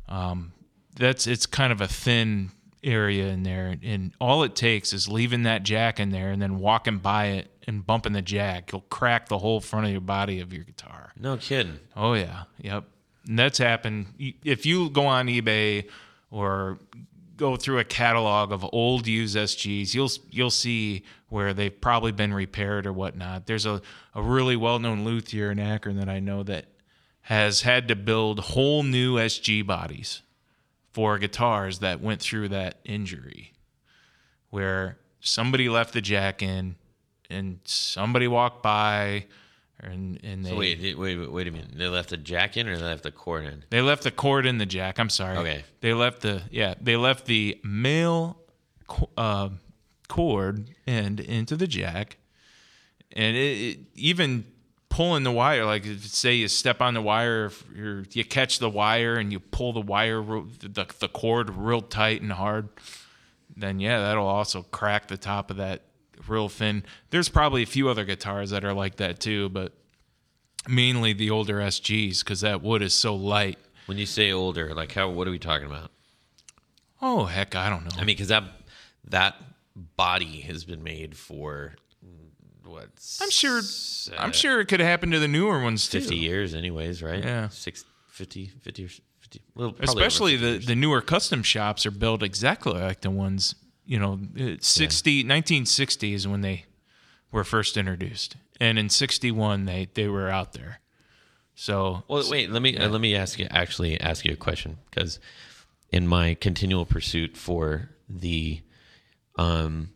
Um, 0.08 0.52
that's 0.94 1.26
it's 1.26 1.46
kind 1.46 1.72
of 1.72 1.80
a 1.80 1.88
thin 1.88 2.50
area 2.84 3.28
in 3.28 3.42
there, 3.42 3.76
and 3.82 4.12
all 4.20 4.42
it 4.42 4.54
takes 4.54 4.92
is 4.92 5.08
leaving 5.08 5.44
that 5.44 5.62
jack 5.62 6.00
in 6.00 6.10
there 6.10 6.30
and 6.30 6.40
then 6.40 6.58
walking 6.58 6.98
by 6.98 7.26
it 7.26 7.50
and 7.66 7.86
bumping 7.86 8.12
the 8.12 8.22
jack. 8.22 8.72
You'll 8.72 8.82
crack 8.82 9.28
the 9.28 9.38
whole 9.38 9.60
front 9.60 9.86
of 9.86 9.92
your 9.92 10.00
body 10.00 10.40
of 10.40 10.52
your 10.52 10.64
guitar. 10.64 11.12
No 11.18 11.36
kidding. 11.36 11.78
Oh 11.96 12.14
yeah, 12.14 12.44
yep. 12.58 12.84
And 13.26 13.38
that's 13.38 13.58
happened. 13.58 14.06
If 14.44 14.66
you 14.66 14.90
go 14.90 15.06
on 15.06 15.26
eBay 15.26 15.88
or 16.30 16.78
go 17.36 17.56
through 17.56 17.78
a 17.78 17.84
catalog 17.84 18.52
of 18.52 18.64
old 18.72 19.06
used 19.06 19.36
SGs, 19.36 19.94
you'll 19.94 20.10
you'll 20.30 20.50
see 20.50 21.04
where 21.28 21.54
they've 21.54 21.80
probably 21.80 22.12
been 22.12 22.34
repaired 22.34 22.86
or 22.86 22.92
whatnot. 22.92 23.46
There's 23.46 23.66
a, 23.66 23.80
a 24.14 24.22
really 24.22 24.56
well 24.56 24.78
known 24.78 25.04
luthier 25.04 25.50
in 25.50 25.58
Akron 25.58 25.96
that 25.96 26.08
I 26.08 26.20
know 26.20 26.42
that 26.42 26.66
has 27.22 27.62
had 27.62 27.88
to 27.88 27.96
build 27.96 28.40
whole 28.40 28.82
new 28.82 29.16
SG 29.16 29.64
bodies 29.64 30.22
for 30.92 31.18
guitars 31.18 31.78
that 31.80 32.00
went 32.00 32.20
through 32.20 32.48
that 32.48 32.78
injury, 32.84 33.52
where 34.50 34.98
somebody 35.20 35.68
left 35.68 35.94
the 35.94 36.00
jack 36.00 36.42
in 36.42 36.76
and 37.30 37.60
somebody 37.64 38.28
walked 38.28 38.62
by. 38.62 39.26
And, 39.80 40.20
and 40.22 40.44
they 40.44 40.50
So 40.50 40.56
wait, 40.56 40.80
wait, 40.80 40.96
wait, 40.96 41.32
wait 41.32 41.48
a 41.48 41.50
minute. 41.50 41.70
They 41.74 41.88
left 41.88 42.10
the 42.10 42.16
jack 42.16 42.56
in, 42.56 42.68
or 42.68 42.76
they 42.76 42.84
left 42.84 43.02
the 43.02 43.10
cord 43.10 43.44
in? 43.44 43.64
they 43.70 43.80
left 43.80 44.04
the 44.04 44.12
cord 44.12 44.46
in 44.46 44.58
the 44.58 44.66
jack. 44.66 45.00
I'm 45.00 45.10
sorry. 45.10 45.38
Okay. 45.38 45.64
They 45.80 45.92
left 45.92 46.20
the 46.20 46.42
yeah. 46.50 46.74
They 46.80 46.96
left 46.96 47.26
the 47.26 47.58
male 47.64 48.38
uh, 49.16 49.48
cord 50.08 50.70
end 50.86 51.18
into 51.18 51.56
the 51.56 51.66
jack, 51.66 52.18
and 53.10 53.36
it, 53.36 53.40
it, 53.40 53.78
even 53.96 54.44
pulling 54.92 55.22
the 55.22 55.32
wire. 55.32 55.64
Like 55.64 55.86
if, 55.86 56.04
say 56.06 56.34
you 56.34 56.48
step 56.48 56.82
on 56.82 56.92
the 56.92 57.00
wire, 57.00 57.50
you 57.74 58.24
catch 58.24 58.58
the 58.58 58.68
wire 58.68 59.14
and 59.14 59.32
you 59.32 59.40
pull 59.40 59.72
the 59.72 59.80
wire 59.80 60.22
the 60.22 60.86
the 60.98 61.08
cord 61.08 61.50
real 61.50 61.80
tight 61.80 62.20
and 62.20 62.30
hard. 62.30 62.68
Then 63.56 63.80
yeah, 63.80 64.00
that'll 64.00 64.26
also 64.26 64.62
crack 64.64 65.08
the 65.08 65.16
top 65.16 65.50
of 65.50 65.56
that 65.56 65.82
real 66.28 66.50
thin. 66.50 66.84
There's 67.08 67.30
probably 67.30 67.62
a 67.62 67.66
few 67.66 67.88
other 67.88 68.04
guitars 68.04 68.50
that 68.50 68.64
are 68.64 68.74
like 68.74 68.96
that 68.96 69.18
too, 69.18 69.48
but 69.48 69.72
mainly 70.68 71.14
the 71.14 71.30
older 71.30 71.56
SGs 71.56 72.20
because 72.20 72.42
that 72.42 72.62
wood 72.62 72.82
is 72.82 72.94
so 72.94 73.14
light. 73.14 73.58
When 73.86 73.96
you 73.96 74.06
say 74.06 74.30
older, 74.30 74.74
like 74.74 74.92
how? 74.92 75.08
What 75.08 75.26
are 75.26 75.30
we 75.30 75.38
talking 75.38 75.66
about? 75.66 75.90
Oh 77.00 77.24
heck, 77.24 77.56
I 77.56 77.70
don't 77.70 77.84
know. 77.84 77.96
I 77.96 78.00
mean, 78.00 78.08
because 78.08 78.28
that 78.28 78.44
that 79.08 79.36
body 79.96 80.42
has 80.42 80.64
been 80.64 80.82
made 80.82 81.16
for 81.16 81.76
what? 82.72 82.88
I'm 83.20 83.30
sure. 83.30 83.58
s- 83.58 84.10
I'm 84.18 84.30
uh, 84.30 84.32
sure 84.32 84.60
it 84.60 84.66
could 84.66 84.80
happen 84.80 85.10
to 85.12 85.18
the 85.18 85.28
newer 85.28 85.62
ones 85.62 85.88
too. 85.88 86.00
50 86.00 86.16
years, 86.16 86.54
anyways, 86.54 87.02
right? 87.02 87.22
Yeah. 87.22 87.48
Six, 87.48 87.84
50, 88.08 88.50
50, 88.62 88.84
or 88.84 88.88
50. 89.20 89.42
Well, 89.54 89.70
probably 89.72 89.88
over 89.88 89.98
Especially 90.00 90.36
the 90.36 90.50
years. 90.52 90.66
the 90.66 90.74
newer 90.74 91.00
custom 91.00 91.42
shops 91.42 91.86
are 91.86 91.90
built 91.90 92.22
exactly 92.22 92.72
like 92.80 93.00
the 93.02 93.10
ones 93.10 93.54
you 93.86 93.98
know. 93.98 94.18
it- 94.34 94.64
60 94.64 95.18
1960 95.20 96.14
is 96.14 96.26
when 96.28 96.40
they 96.40 96.64
were 97.30 97.44
first 97.44 97.76
introduced, 97.76 98.36
and 98.60 98.78
in 98.78 98.88
61 98.88 99.64
they 99.66 99.88
they 99.94 100.08
were 100.08 100.28
out 100.28 100.52
there. 100.52 100.80
So 101.54 102.02
Well, 102.08 102.24
wait. 102.30 102.50
Let 102.50 102.62
me 102.62 102.76
uh, 102.76 102.88
let 102.88 103.00
me 103.00 103.14
ask 103.14 103.38
you. 103.38 103.46
Actually, 103.50 104.00
ask 104.00 104.24
you 104.24 104.32
a 104.32 104.36
question 104.36 104.78
because 104.90 105.18
in 105.90 106.06
my 106.08 106.34
continual 106.34 106.84
pursuit 106.86 107.36
for 107.36 107.90
the 108.08 108.60
um 109.38 109.90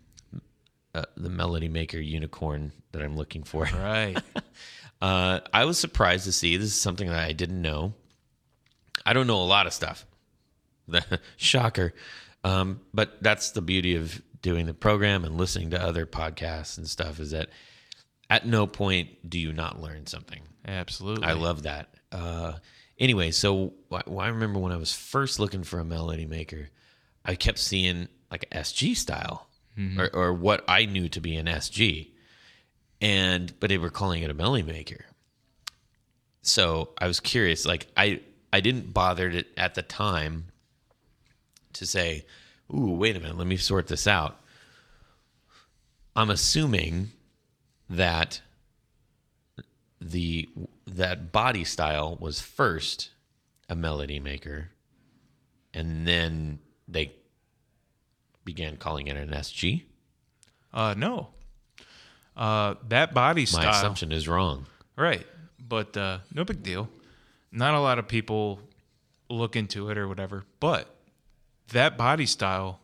uh, 0.97 1.05
the 1.17 1.29
Melody 1.29 1.69
Maker 1.69 1.99
unicorn 1.99 2.73
that 2.93 3.03
I'm 3.03 3.17
looking 3.17 3.43
for, 3.43 3.65
right, 3.65 4.17
uh, 5.03 5.41
I 5.53 5.65
was 5.65 5.79
surprised 5.79 6.25
to 6.25 6.33
see 6.33 6.57
this 6.57 6.69
is 6.69 6.81
something 6.81 7.09
that 7.09 7.19
I 7.23 7.33
didn't 7.33 7.61
know. 7.61 7.95
I 9.05 9.13
don't 9.13 9.27
know 9.27 9.43
a 9.43 9.45
lot 9.45 9.67
of 9.67 9.73
stuff. 9.73 10.07
Shocker. 11.37 11.93
Um, 12.45 12.81
but 12.95 13.23
that's 13.23 13.51
the 13.51 13.61
beauty 13.61 13.97
of 13.97 14.23
doing 14.41 14.67
the 14.67 14.75
program 14.75 15.25
and 15.25 15.37
listening 15.37 15.71
to 15.71 15.83
other 15.83 16.07
podcasts 16.07 16.79
and 16.79 16.89
stuff 16.89 17.21
is 17.21 17.33
that 17.33 17.49
at 18.31 18.47
no 18.47 18.67
point 18.67 19.29
do 19.29 19.39
you 19.39 19.53
not 19.53 19.81
learn 19.81 20.07
something. 20.07 20.41
absolutely. 20.67 21.27
I 21.27 21.33
love 21.33 21.65
that. 21.65 21.95
Uh, 22.13 22.55
anyway, 22.99 23.33
so 23.33 23.75
wh- 23.93 24.09
I 24.09 24.29
remember 24.29 24.61
when 24.61 24.73
I 24.73 24.77
was 24.77 24.93
first 24.93 25.41
looking 25.41 25.65
for 25.65 25.79
a 25.79 25.85
melody 25.85 26.27
maker, 26.27 26.69
I 27.25 27.35
kept 27.35 27.59
seeing 27.59 28.09
like 28.31 28.45
a 28.45 28.59
SG 28.59 28.97
style 28.97 29.46
Mm-hmm. 29.79 30.01
or, 30.01 30.09
or 30.15 30.33
what 30.33 30.65
I 30.67 30.87
knew 30.87 31.09
to 31.11 31.21
be 31.21 31.37
an 31.37 31.47
SG, 31.47 32.09
and 33.01 33.53
but 33.61 33.69
they 33.69 33.77
were 33.77 33.91
calling 33.91 34.23
it 34.23 34.31
a 34.31 34.35
melody 34.35 34.63
maker. 34.63 35.05
So 36.41 36.91
I 36.99 37.07
was 37.07 37.21
curious. 37.21 37.67
Like 37.67 37.89
I 37.97 38.21
I 38.53 38.61
didn't 38.61 38.95
bother 38.95 39.31
to, 39.31 39.45
at 39.59 39.75
the 39.75 39.83
time 39.83 40.47
to 41.75 41.85
say, 41.85 42.25
"Ooh, 42.75 42.93
wait 42.93 43.17
a 43.17 43.21
minute, 43.21 43.37
let 43.37 43.47
me 43.47 43.59
sort 43.59 43.89
this 43.89 44.07
out." 44.07 44.41
I'm 46.15 46.31
assuming 46.31 47.13
that 47.91 48.41
the 50.01 50.49
that 50.87 51.33
body 51.33 51.65
style 51.65 52.17
was 52.19 52.41
first 52.41 53.11
a 53.69 53.77
melody 53.77 54.21
maker, 54.21 54.71
and 55.75 56.07
then 56.07 56.61
they 56.89 57.13
began 58.47 58.79
calling 58.79 59.09
it 59.09 59.17
an 59.19 59.29
SG. 59.29 59.83
Uh, 60.73 60.95
no. 60.97 61.29
Uh, 62.35 62.77
that 62.89 63.13
body 63.13 63.43
My 63.43 63.45
style. 63.45 63.65
My 63.65 63.71
assumption 63.77 64.13
is 64.13 64.27
wrong. 64.27 64.67
Right. 64.97 65.27
But 65.59 65.95
uh, 65.97 66.19
no 66.33 66.45
big 66.45 66.63
deal. 66.63 66.89
Not 67.53 67.75
a 67.75 67.81
lot 67.81 67.99
of 67.99 68.09
people 68.09 68.61
look 69.29 69.57
into 69.57 69.91
it 69.91 69.99
or 69.99 70.09
whatever. 70.09 70.45
But 70.61 70.89
that 71.73 71.99
body 71.99 72.27
style 72.27 72.81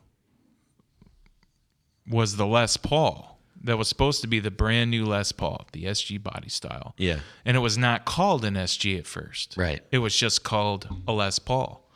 was 2.07 2.35
the 2.35 2.45
Les 2.45 2.77
Paul. 2.77 3.39
That 3.65 3.77
was 3.77 3.87
supposed 3.87 4.19
to 4.21 4.27
be 4.27 4.41
the 4.41 4.51
brand 4.51 4.91
new 4.91 5.05
Les 5.05 5.31
Paul, 5.31 5.67
the 5.71 5.85
SG 5.85 6.21
body 6.21 6.49
style. 6.49 6.93
Yeah. 6.97 7.19
And 7.45 7.55
it 7.55 7.61
was 7.61 7.77
not 7.77 8.03
called 8.03 8.43
an 8.43 8.55
SG 8.55 8.99
at 8.99 9.07
first. 9.07 9.55
Right. 9.55 9.81
It 9.89 9.99
was 9.99 10.13
just 10.13 10.43
called 10.43 10.89
a 11.07 11.13
Les 11.13 11.39
Paul. 11.39 11.89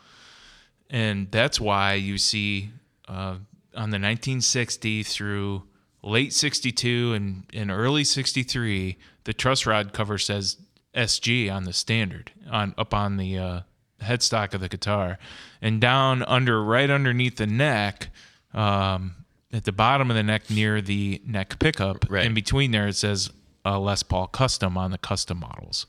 And 0.90 1.30
that's 1.30 1.60
why 1.60 1.96
you 1.96 2.18
see 2.18 2.70
uh, 3.10 3.36
on 3.78 3.92
the 3.92 3.96
1960 4.00 5.04
through 5.04 5.64
late 6.04 6.34
62 6.34 7.14
and, 7.14 7.44
and 7.54 7.72
early 7.72 8.04
63, 8.04 8.98
the 9.24 9.34
truss 9.34 9.66
rod 9.66 9.94
cover 9.94 10.18
says 10.18 10.58
SG 10.96 11.52
on 11.54 11.64
the 11.64 11.74
standard, 11.74 12.32
on 12.50 12.74
up 12.78 12.94
on 12.94 13.18
the 13.18 13.38
uh, 13.38 13.60
headstock 14.02 14.54
of 14.54 14.62
the 14.62 14.70
guitar. 14.70 15.18
And 15.62 15.80
down 15.80 16.24
under, 16.24 16.64
right 16.64 16.90
underneath 16.90 17.38
the 17.38 17.48
neck, 17.48 18.10
um, 18.54 19.16
at 19.54 19.64
the 19.66 19.72
bottom 19.72 20.10
of 20.10 20.16
the 20.18 20.24
neck 20.24 20.50
near 20.50 20.82
the 20.82 21.22
neck 21.26 21.60
pickup, 21.60 22.06
Right. 22.10 22.26
in 22.26 22.34
between 22.34 22.72
there, 22.72 22.88
it 22.88 22.96
says 22.96 23.30
uh, 23.66 23.80
Les 23.80 24.04
Paul 24.04 24.28
Custom 24.28 24.78
on 24.78 24.92
the 24.92 24.98
custom 24.98 25.40
models. 25.40 25.86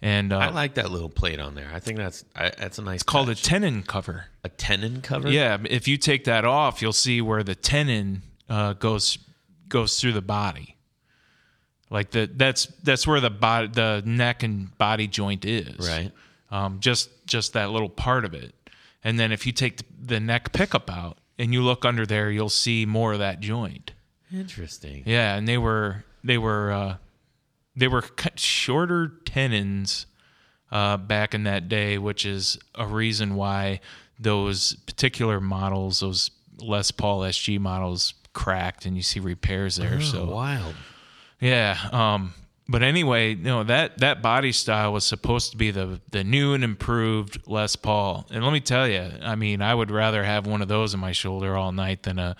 And 0.00 0.32
uh, 0.32 0.38
I 0.38 0.50
like 0.50 0.74
that 0.74 0.90
little 0.90 1.08
plate 1.08 1.40
on 1.40 1.54
there. 1.54 1.68
I 1.72 1.80
think 1.80 1.98
that's 1.98 2.24
I, 2.36 2.50
that's 2.56 2.78
a 2.78 2.82
nice. 2.82 2.96
It's 2.96 3.02
called 3.02 3.30
a 3.30 3.34
tenon 3.34 3.82
cover. 3.82 4.26
a 4.44 4.48
tenon 4.48 5.00
cover. 5.02 5.28
Yeah, 5.28 5.58
if 5.68 5.88
you 5.88 5.96
take 5.96 6.24
that 6.24 6.44
off, 6.44 6.80
you'll 6.80 6.92
see 6.92 7.20
where 7.20 7.42
the 7.42 7.56
tenon 7.56 8.22
uh, 8.48 8.74
goes 8.74 9.18
goes 9.68 10.00
through 10.00 10.12
the 10.12 10.22
body. 10.22 10.76
Like 11.90 12.10
the 12.10 12.30
that's 12.32 12.66
that's 12.82 13.06
where 13.06 13.20
the 13.20 13.30
body 13.30 13.68
the 13.68 14.02
neck 14.04 14.42
and 14.42 14.76
body 14.78 15.08
joint 15.08 15.44
is. 15.44 15.88
Right. 15.88 16.12
Um, 16.50 16.78
just 16.80 17.10
just 17.26 17.54
that 17.54 17.70
little 17.70 17.88
part 17.88 18.24
of 18.24 18.34
it. 18.34 18.54
And 19.02 19.18
then 19.18 19.32
if 19.32 19.46
you 19.46 19.52
take 19.52 19.78
the, 19.78 19.84
the 20.00 20.20
neck 20.20 20.52
pickup 20.52 20.90
out 20.90 21.18
and 21.38 21.52
you 21.52 21.62
look 21.62 21.84
under 21.84 22.04
there, 22.06 22.30
you'll 22.30 22.48
see 22.48 22.86
more 22.86 23.14
of 23.14 23.18
that 23.18 23.40
joint. 23.40 23.92
Interesting. 24.32 25.02
Yeah, 25.06 25.36
and 25.36 25.48
they 25.48 25.58
were 25.58 26.04
they 26.22 26.38
were 26.38 26.70
uh, 26.70 26.96
they 27.78 27.88
were 27.88 28.02
cut 28.02 28.38
shorter 28.38 29.12
tenons 29.24 30.06
uh, 30.70 30.96
back 30.96 31.34
in 31.34 31.44
that 31.44 31.68
day, 31.68 31.96
which 31.96 32.26
is 32.26 32.58
a 32.74 32.86
reason 32.86 33.36
why 33.36 33.80
those 34.18 34.74
particular 34.86 35.40
models, 35.40 36.00
those 36.00 36.30
Les 36.58 36.90
Paul 36.90 37.20
SG 37.20 37.58
models, 37.60 38.14
cracked, 38.32 38.84
and 38.84 38.96
you 38.96 39.02
see 39.02 39.20
repairs 39.20 39.76
there. 39.76 39.98
Oh, 39.98 40.02
so 40.02 40.24
wild. 40.26 40.74
yeah. 41.40 41.78
Um, 41.92 42.34
but 42.68 42.82
anyway, 42.82 43.30
you 43.30 43.44
know 43.44 43.64
that 43.64 43.98
that 43.98 44.20
body 44.20 44.52
style 44.52 44.92
was 44.92 45.04
supposed 45.04 45.52
to 45.52 45.56
be 45.56 45.70
the 45.70 46.00
the 46.10 46.24
new 46.24 46.52
and 46.52 46.62
improved 46.62 47.40
Les 47.46 47.76
Paul. 47.76 48.26
And 48.30 48.44
let 48.44 48.52
me 48.52 48.60
tell 48.60 48.86
you, 48.86 49.10
I 49.22 49.36
mean, 49.36 49.62
I 49.62 49.74
would 49.74 49.90
rather 49.90 50.24
have 50.24 50.46
one 50.46 50.60
of 50.60 50.68
those 50.68 50.92
in 50.92 51.00
my 51.00 51.12
shoulder 51.12 51.56
all 51.56 51.72
night 51.72 52.02
than 52.02 52.18
a 52.18 52.36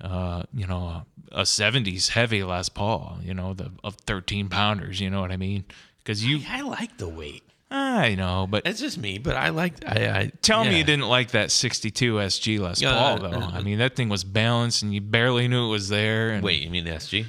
uh, 0.00 0.42
you 0.54 0.66
know 0.66 1.04
a, 1.32 1.40
a 1.40 1.42
70s 1.42 2.10
heavy 2.10 2.42
Les 2.42 2.68
Paul. 2.68 3.18
You 3.22 3.34
know 3.34 3.54
the 3.54 3.70
of 3.84 3.96
13 4.06 4.48
pounders. 4.48 5.00
You 5.00 5.10
know 5.10 5.20
what 5.20 5.32
I 5.32 5.36
mean? 5.36 5.64
Because 5.98 6.24
you, 6.24 6.40
I 6.48 6.60
like 6.62 6.98
the 6.98 7.08
weight. 7.08 7.42
I 7.68 8.14
know, 8.14 8.46
but 8.48 8.64
It's 8.64 8.78
just 8.80 8.96
me, 8.96 9.18
but 9.18 9.34
I 9.34 9.48
like. 9.48 9.84
I, 9.84 10.08
I 10.08 10.32
Tell 10.40 10.64
me 10.64 10.78
you 10.78 10.84
didn't 10.84 11.08
like 11.08 11.32
that 11.32 11.50
62 11.50 12.14
SG 12.14 12.60
Les 12.60 12.80
Yeah, 12.80 12.92
Paul 12.92 13.24
uh, 13.24 13.28
though. 13.28 13.38
uh, 13.40 13.50
I 13.54 13.60
mean, 13.62 13.78
that 13.78 13.96
thing 13.96 14.08
was 14.08 14.22
balanced 14.22 14.84
and 14.84 14.94
you 14.94 15.00
barely 15.00 15.48
knew 15.48 15.66
it 15.66 15.70
was 15.70 15.88
there. 15.88 16.30
And, 16.30 16.44
Wait, 16.44 16.62
you 16.62 16.70
mean 16.70 16.84
the 16.84 16.92
SG? 16.92 17.26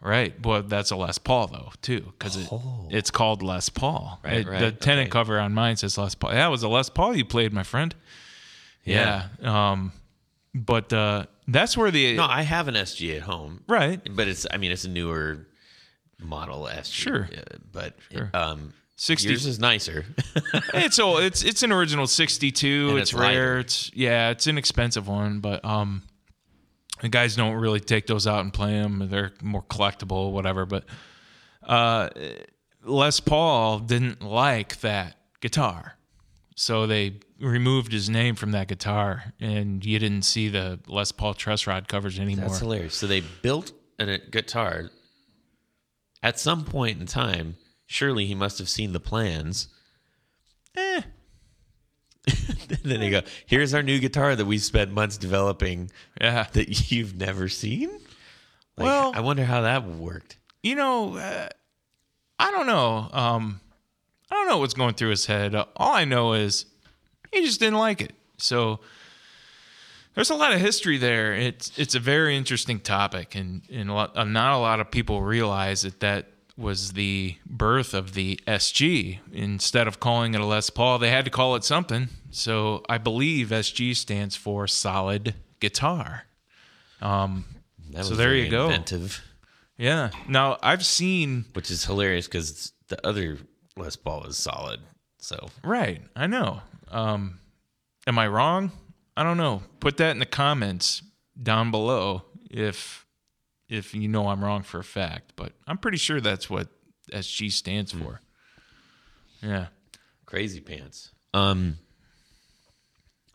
Right. 0.00 0.34
Well, 0.44 0.62
that's 0.64 0.90
a 0.90 0.96
Les 0.96 1.18
Paul 1.18 1.46
though, 1.46 1.70
too, 1.82 2.00
because 2.18 2.34
it, 2.36 2.48
Oh. 2.50 2.88
it's 2.90 3.12
called 3.12 3.42
Les 3.44 3.68
Paul. 3.68 4.18
Right, 4.24 4.38
It- 4.38 4.44
The 4.46 4.50
right, 4.50 4.80
tenon 4.80 5.02
okay. 5.02 5.10
cover 5.10 5.38
on 5.38 5.54
mine 5.54 5.76
says 5.76 5.96
Les 5.96 6.16
Paul. 6.16 6.32
That 6.32 6.48
was 6.50 6.64
a 6.64 6.68
Les 6.68 6.90
Paul 6.90 7.14
you 7.14 7.24
played, 7.24 7.52
my 7.52 7.62
friend. 7.62 7.94
Yeah. 8.84 9.26
Um, 9.40 9.92
but 10.52 10.92
uh, 10.92 11.26
that's 11.52 11.76
where 11.76 11.90
the 11.90 12.16
No, 12.16 12.24
I 12.24 12.42
have 12.42 12.68
an 12.68 12.74
SG 12.74 13.16
at 13.16 13.22
home, 13.22 13.62
right. 13.68 14.00
but 14.14 14.28
it's. 14.28 14.46
I 14.50 14.56
mean, 14.56 14.70
it's 14.72 14.84
a 14.84 14.88
newer 14.88 15.46
model 16.18 16.62
SG. 16.70 16.92
Sure. 16.92 17.28
uh, 17.36 17.56
but 17.72 17.96
Sure. 18.12 18.30
um, 18.34 18.72
60 18.96 19.28
yours 19.28 19.46
is 19.46 19.58
nicer. 19.58 20.04
it's 20.74 20.98
old. 20.98 21.22
It's 21.22 21.42
it's 21.42 21.62
an 21.62 21.72
original 21.72 22.06
62. 22.06 22.96
It's, 22.98 23.02
it's 23.02 23.14
rare. 23.14 23.22
lighter. 23.28 23.58
It's 23.60 23.90
yeah. 23.94 24.30
It's 24.30 24.46
an 24.46 24.58
expensive 24.58 25.08
one, 25.08 25.40
but 25.40 25.64
um, 25.64 26.02
the 27.00 27.08
guys 27.08 27.34
don't 27.36 27.54
really 27.54 27.80
take 27.80 28.06
those 28.06 28.26
out 28.26 28.40
and 28.40 28.52
play 28.52 28.72
them. 28.72 29.08
They're 29.10 29.32
more 29.42 29.62
collectible, 29.62 30.32
whatever. 30.32 30.66
But 30.66 30.84
uh, 31.62 32.10
Les 32.84 33.20
Paul 33.20 33.78
didn't 33.78 34.22
like 34.22 34.80
that 34.80 35.16
guitar, 35.40 35.96
so 36.56 36.86
they 36.86 37.14
removed 37.40 37.92
his 37.92 38.08
name 38.10 38.34
from 38.34 38.52
that 38.52 38.68
guitar, 38.68 39.32
and 39.40 39.84
you 39.84 39.98
didn't 39.98 40.22
see 40.22 40.48
the 40.48 40.78
Les 40.86 41.12
Paul 41.12 41.34
truss 41.34 41.66
rod 41.66 41.88
covers 41.88 42.18
anymore. 42.18 42.48
That's 42.48 42.58
hilarious. 42.60 42.94
So 42.94 43.06
they 43.06 43.20
built 43.42 43.72
a 43.98 44.18
guitar. 44.18 44.90
At 46.22 46.38
some 46.38 46.64
point 46.64 47.00
in 47.00 47.06
time, 47.06 47.56
surely 47.86 48.26
he 48.26 48.34
must 48.34 48.58
have 48.58 48.68
seen 48.68 48.92
the 48.92 49.00
plans. 49.00 49.68
Eh. 50.76 51.00
then 52.84 53.00
they 53.00 53.10
go, 53.10 53.22
"Here's 53.46 53.72
our 53.74 53.82
new 53.82 53.98
guitar 53.98 54.36
that 54.36 54.44
we 54.44 54.58
spent 54.58 54.92
months 54.92 55.16
developing 55.16 55.90
Yeah. 56.20 56.46
that 56.52 56.90
you've 56.92 57.16
never 57.16 57.48
seen." 57.48 57.88
Like, 58.76 58.86
Well- 58.86 59.12
I 59.14 59.20
wonder 59.20 59.44
how 59.44 59.62
that 59.62 59.84
worked. 59.86 60.36
you 60.62 60.74
know, 60.74 61.16
uh, 61.16 61.48
I 62.38 62.50
don't 62.50 62.66
know. 62.66 63.08
Um, 63.12 63.60
I 64.30 64.34
don't 64.34 64.48
know 64.48 64.58
what's 64.58 64.74
going 64.74 64.94
through 64.94 65.10
his 65.10 65.26
head. 65.26 65.54
All 65.54 65.92
I 65.94 66.04
know 66.04 66.34
is 66.34 66.66
he 67.32 67.44
just 67.44 67.60
didn't 67.60 67.78
like 67.78 68.00
it. 68.00 68.12
So 68.38 68.80
there's 70.14 70.30
a 70.30 70.34
lot 70.34 70.52
of 70.52 70.60
history 70.60 70.98
there. 70.98 71.34
It's 71.34 71.76
it's 71.78 71.94
a 71.94 72.00
very 72.00 72.36
interesting 72.36 72.80
topic, 72.80 73.34
and 73.34 73.62
and 73.72 73.90
a 73.90 73.94
lot, 73.94 74.28
not 74.28 74.52
a 74.52 74.58
lot 74.58 74.80
of 74.80 74.90
people 74.90 75.22
realize 75.22 75.82
that 75.82 76.00
that 76.00 76.26
was 76.56 76.92
the 76.92 77.36
birth 77.46 77.94
of 77.94 78.14
the 78.14 78.38
SG. 78.46 79.18
Instead 79.32 79.88
of 79.88 79.98
calling 80.00 80.34
it 80.34 80.40
a 80.40 80.44
Les 80.44 80.68
Paul, 80.70 80.98
they 80.98 81.10
had 81.10 81.24
to 81.24 81.30
call 81.30 81.56
it 81.56 81.64
something. 81.64 82.08
So 82.30 82.82
I 82.88 82.98
believe 82.98 83.48
SG 83.48 83.96
stands 83.96 84.36
for 84.36 84.66
solid 84.66 85.34
guitar. 85.58 86.26
Um, 87.00 87.44
that 87.90 88.04
So 88.04 88.14
there 88.14 88.34
you 88.34 88.50
go. 88.50 88.66
Inventive, 88.66 89.22
Yeah. 89.78 90.10
Now 90.28 90.58
I've 90.62 90.84
seen 90.84 91.46
which 91.54 91.70
is 91.70 91.84
hilarious 91.84 92.26
because 92.26 92.72
the 92.88 93.04
other 93.06 93.38
Les 93.80 93.96
Paul 93.96 94.24
is 94.26 94.36
solid. 94.36 94.80
So 95.18 95.48
Right. 95.62 96.02
I 96.16 96.26
know. 96.26 96.62
Um, 96.88 97.38
am 98.06 98.18
I 98.18 98.26
wrong? 98.28 98.72
I 99.16 99.22
don't 99.22 99.36
know. 99.36 99.62
Put 99.80 99.96
that 99.98 100.10
in 100.12 100.18
the 100.18 100.26
comments 100.26 101.02
down 101.40 101.70
below 101.70 102.22
if 102.50 103.06
if 103.68 103.94
you 103.94 104.08
know 104.08 104.28
I'm 104.28 104.42
wrong 104.42 104.62
for 104.62 104.80
a 104.80 104.84
fact. 104.84 105.34
But 105.36 105.52
I'm 105.66 105.78
pretty 105.78 105.98
sure 105.98 106.20
that's 106.20 106.48
what 106.50 106.68
SG 107.12 107.52
stands 107.52 107.92
for. 107.92 108.20
Yeah. 109.42 109.66
crazy 110.26 110.60
pants. 110.60 111.10
Um, 111.32 111.78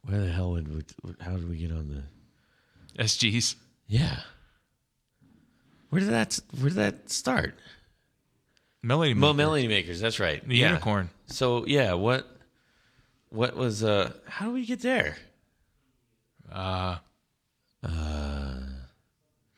where 0.04 0.22
the 0.22 0.32
hell 0.32 0.52
would 0.52 0.68
we, 0.74 0.84
how 1.22 1.32
did 1.36 1.50
we 1.50 1.58
get 1.58 1.72
on 1.72 1.88
the? 1.90 3.04
SGs. 3.04 3.56
Yeah. 3.88 4.20
Where 5.90 6.00
did 6.02 6.10
that 6.10 6.40
Where 6.60 6.70
did 6.70 6.78
that 6.78 7.10
start? 7.10 7.56
Melody 8.86 9.14
Maker. 9.14 9.34
Melody 9.34 9.68
Makers. 9.68 10.00
That's 10.00 10.20
right. 10.20 10.48
The 10.48 10.58
yeah. 10.58 10.68
unicorn. 10.70 11.10
So 11.28 11.66
yeah, 11.66 11.94
what 11.94 12.28
what 13.30 13.56
was 13.56 13.84
uh? 13.84 14.14
How 14.28 14.46
do 14.46 14.52
we 14.54 14.66
get 14.66 14.82
there? 14.82 15.18
Uh, 16.52 16.98
uh 17.84 18.60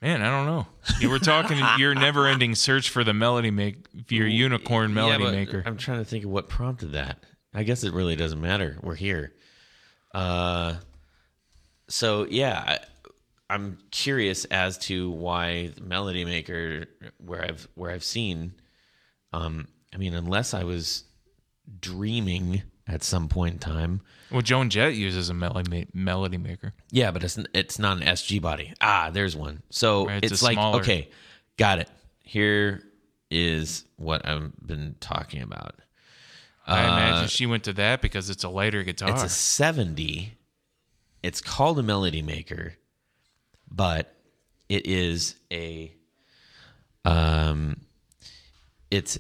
Man, 0.01 0.21
I 0.21 0.30
don't 0.30 0.45
know. 0.45 0.67
You 0.99 1.09
were 1.09 1.17
talking 1.17 1.57
your 1.80 1.95
never-ending 1.95 2.53
search 2.53 2.91
for 2.91 3.03
the 3.03 3.15
melody 3.15 3.49
make 3.49 3.78
your 4.09 4.28
unicorn 4.28 4.93
melody 4.93 5.23
Yeah, 5.23 5.32
maker. 5.32 5.63
I'm 5.65 5.78
trying 5.78 5.97
to 5.99 6.05
think 6.05 6.23
of 6.23 6.30
what 6.30 6.49
prompted 6.49 6.91
that. 6.91 7.23
I 7.53 7.63
guess 7.63 7.84
it 7.84 7.93
really 7.93 8.15
doesn't 8.15 8.39
matter. 8.39 8.78
We're 8.84 8.95
here. 8.95 9.34
Uh, 10.13 10.75
so 11.89 12.28
yeah, 12.30 12.63
I, 12.67 12.80
I'm 13.49 13.80
curious 13.89 14.45
as 14.45 14.78
to 14.80 15.09
why 15.09 15.71
the 15.75 15.82
Melody 15.82 16.25
Maker, 16.25 16.86
where 17.17 17.43
I've 17.43 17.67
where 17.73 17.89
I've 17.89 18.03
seen, 18.03 18.53
um, 19.34 19.67
I 19.93 19.97
mean, 19.97 20.13
unless 20.13 20.53
I 20.53 20.63
was 20.63 21.03
dreaming 21.80 22.63
at 22.88 23.03
some 23.03 23.28
point 23.28 23.53
in 23.55 23.59
time. 23.59 24.01
Well, 24.32 24.41
Joan 24.41 24.69
Jett 24.69 24.95
uses 24.95 25.30
a 25.30 25.34
melody 25.34 25.86
ma- 25.93 26.01
melody 26.01 26.38
maker. 26.38 26.73
Yeah, 26.91 27.11
but 27.11 27.23
it's 27.23 27.38
it's 27.53 27.80
not 27.80 27.97
an 27.97 28.03
SG 28.03 28.41
body. 28.41 28.73
Ah, 28.82 29.09
there's 29.11 29.36
one. 29.36 29.61
So 29.69 30.07
Right, 30.07 30.23
it's 30.23 30.34
it's, 30.34 30.41
like 30.43 30.53
smaller- 30.55 30.80
okay, 30.82 31.09
got 31.57 31.80
it. 31.80 31.89
here 32.23 32.84
is 33.30 33.84
what 33.97 34.25
I've 34.25 34.51
been 34.65 34.95
talking 35.01 35.41
about. 35.41 35.75
I 36.65 36.84
imagine 36.84 37.28
she 37.30 37.45
went 37.45 37.63
to 37.65 37.73
that 37.73 38.01
because 38.01 38.30
it's 38.30 38.43
a 38.43 38.49
lighter 38.49 38.84
guitar. 38.84 39.09
It's 39.11 39.23
a 39.23 39.30
70. 39.30 40.34
It's 41.23 41.39
called 41.39 41.80
a 41.80 41.84
melody 41.84 42.21
maker, 42.21 42.73
but 43.71 44.13
it 44.69 44.86
is 44.86 45.36
a 45.51 45.93
um 47.05 47.82
it's 48.92 49.20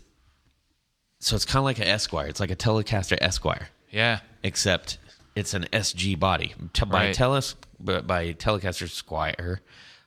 so 1.19 1.35
it's 1.35 1.45
kind 1.45 1.57
of 1.59 1.63
like 1.63 1.79
an 1.79 1.85
Esquire. 1.87 2.27
It's 2.27 2.39
like 2.39 2.51
a 2.51 2.55
Telecaster 2.55 3.17
Esquire, 3.21 3.69
yeah. 3.89 4.19
except 4.43 4.99
it's 5.35 5.53
an 5.53 5.65
SG 5.73 6.19
body. 6.19 6.53
Te- 6.73 6.85
by 6.85 7.07
Right. 7.07 7.15
Teles 7.15 7.55
by 7.79 8.01
by 8.01 8.33
Telecaster 8.33 8.89
Squire, 8.89 9.61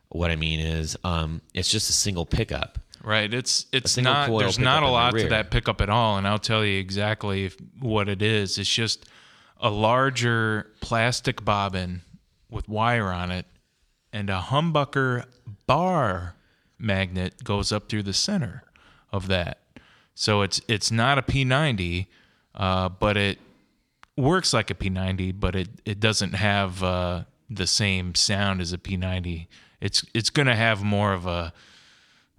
what 0.08 0.30
I 0.30 0.36
mean 0.36 0.60
is 0.60 0.96
um 1.04 1.40
it's 1.54 1.70
just 1.70 1.90
a 1.90 1.92
single 1.92 2.26
pickup. 2.26 2.78
Right. 3.02 3.32
It's 3.32 3.66
it's 3.72 3.92
single 3.92 4.12
not 4.12 4.28
coil 4.28 4.38
there's 4.40 4.56
pickup 4.56 4.64
not 4.64 4.78
in 4.78 4.84
a 4.84 4.86
the 4.86 4.92
lot 4.92 5.12
rear. 5.14 5.24
to 5.24 5.30
that 5.30 5.50
pickup 5.50 5.80
at 5.80 5.90
all, 5.90 6.16
and 6.16 6.26
I'll 6.26 6.38
tell 6.38 6.64
you 6.64 6.78
exactly 6.78 7.46
if, 7.46 7.56
what 7.80 8.08
it 8.08 8.22
is. 8.22 8.58
It's 8.58 8.72
just 8.72 9.06
a 9.60 9.70
larger 9.70 10.70
plastic 10.80 11.44
bobbin 11.44 12.02
with 12.50 12.68
wire 12.68 13.08
on 13.08 13.30
it, 13.30 13.46
and 14.12 14.30
a 14.30 14.38
humbucker 14.38 15.24
bar 15.66 16.34
magnet 16.78 17.42
goes 17.44 17.72
up 17.72 17.88
through 17.88 18.02
the 18.02 18.12
center 18.14 18.62
of 19.12 19.28
that. 19.28 19.58
So 20.14 20.42
it's 20.42 20.60
it's 20.68 20.90
not 20.90 21.18
a 21.18 21.22
P90, 21.22 22.06
uh, 22.54 22.88
but 22.88 23.16
it 23.16 23.38
works 24.16 24.52
like 24.52 24.70
a 24.70 24.74
P90, 24.74 25.38
but 25.38 25.56
it 25.56 25.68
it 25.84 26.00
doesn't 26.00 26.34
have 26.34 26.82
uh, 26.82 27.24
the 27.48 27.66
same 27.66 28.14
sound 28.14 28.60
as 28.60 28.72
a 28.72 28.78
P90. 28.78 29.46
It's 29.80 30.04
it's 30.14 30.30
gonna 30.30 30.56
have 30.56 30.82
more 30.82 31.12
of 31.12 31.26
a 31.26 31.52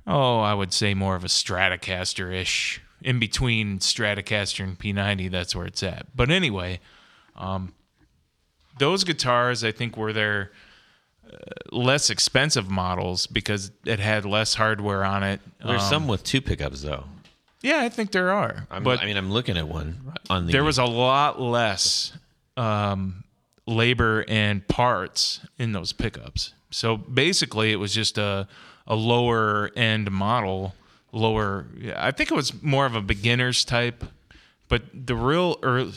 oh, 0.07 0.39
I 0.39 0.53
would 0.53 0.73
say 0.73 0.93
more 0.93 1.15
of 1.15 1.23
a 1.23 1.27
Stratocaster 1.27 2.33
ish. 2.33 2.81
In 3.01 3.17
between 3.17 3.79
Stratocaster 3.79 4.63
and 4.63 4.77
P90, 4.77 5.31
that's 5.31 5.55
where 5.55 5.65
it's 5.65 5.81
at. 5.81 6.15
But 6.15 6.29
anyway, 6.29 6.79
um, 7.35 7.73
those 8.77 9.03
guitars 9.03 9.63
I 9.63 9.71
think 9.71 9.97
were 9.97 10.13
their 10.13 10.51
less 11.71 12.09
expensive 12.09 12.69
models 12.69 13.27
because 13.27 13.71
it 13.85 13.99
had 13.99 14.25
less 14.25 14.53
hardware 14.55 15.03
on 15.05 15.23
it. 15.23 15.39
There's 15.65 15.81
Um, 15.83 15.89
some 15.89 16.07
with 16.07 16.23
two 16.23 16.41
pickups 16.41 16.81
though. 16.81 17.05
yeah, 17.61 17.79
I 17.79 17.89
think 17.89 18.11
there 18.11 18.31
are. 18.31 18.67
I'm, 18.69 18.83
but 18.83 18.99
I 19.01 19.05
mean, 19.05 19.17
I'm 19.17 19.31
looking 19.31 19.57
at 19.57 19.67
one 19.67 20.13
on 20.29 20.45
the. 20.47 20.51
there 20.51 20.63
was 20.63 20.77
a 20.77 20.85
lot 20.85 21.39
less 21.41 22.13
um, 22.57 23.23
labor 23.65 24.25
and 24.27 24.67
parts 24.67 25.39
in 25.57 25.71
those 25.71 25.93
pickups. 25.93 26.53
So 26.71 26.97
basically, 26.97 27.71
it 27.71 27.77
was 27.77 27.93
just 27.93 28.17
a 28.17 28.47
a 28.87 28.95
lower 28.95 29.71
end 29.75 30.11
model, 30.11 30.73
lower. 31.11 31.65
I 31.95 32.11
think 32.11 32.31
it 32.31 32.35
was 32.35 32.61
more 32.61 32.85
of 32.85 32.95
a 32.95 33.01
beginners 33.01 33.63
type, 33.63 34.03
but 34.67 34.81
the 34.93 35.15
real 35.15 35.57
early, 35.63 35.93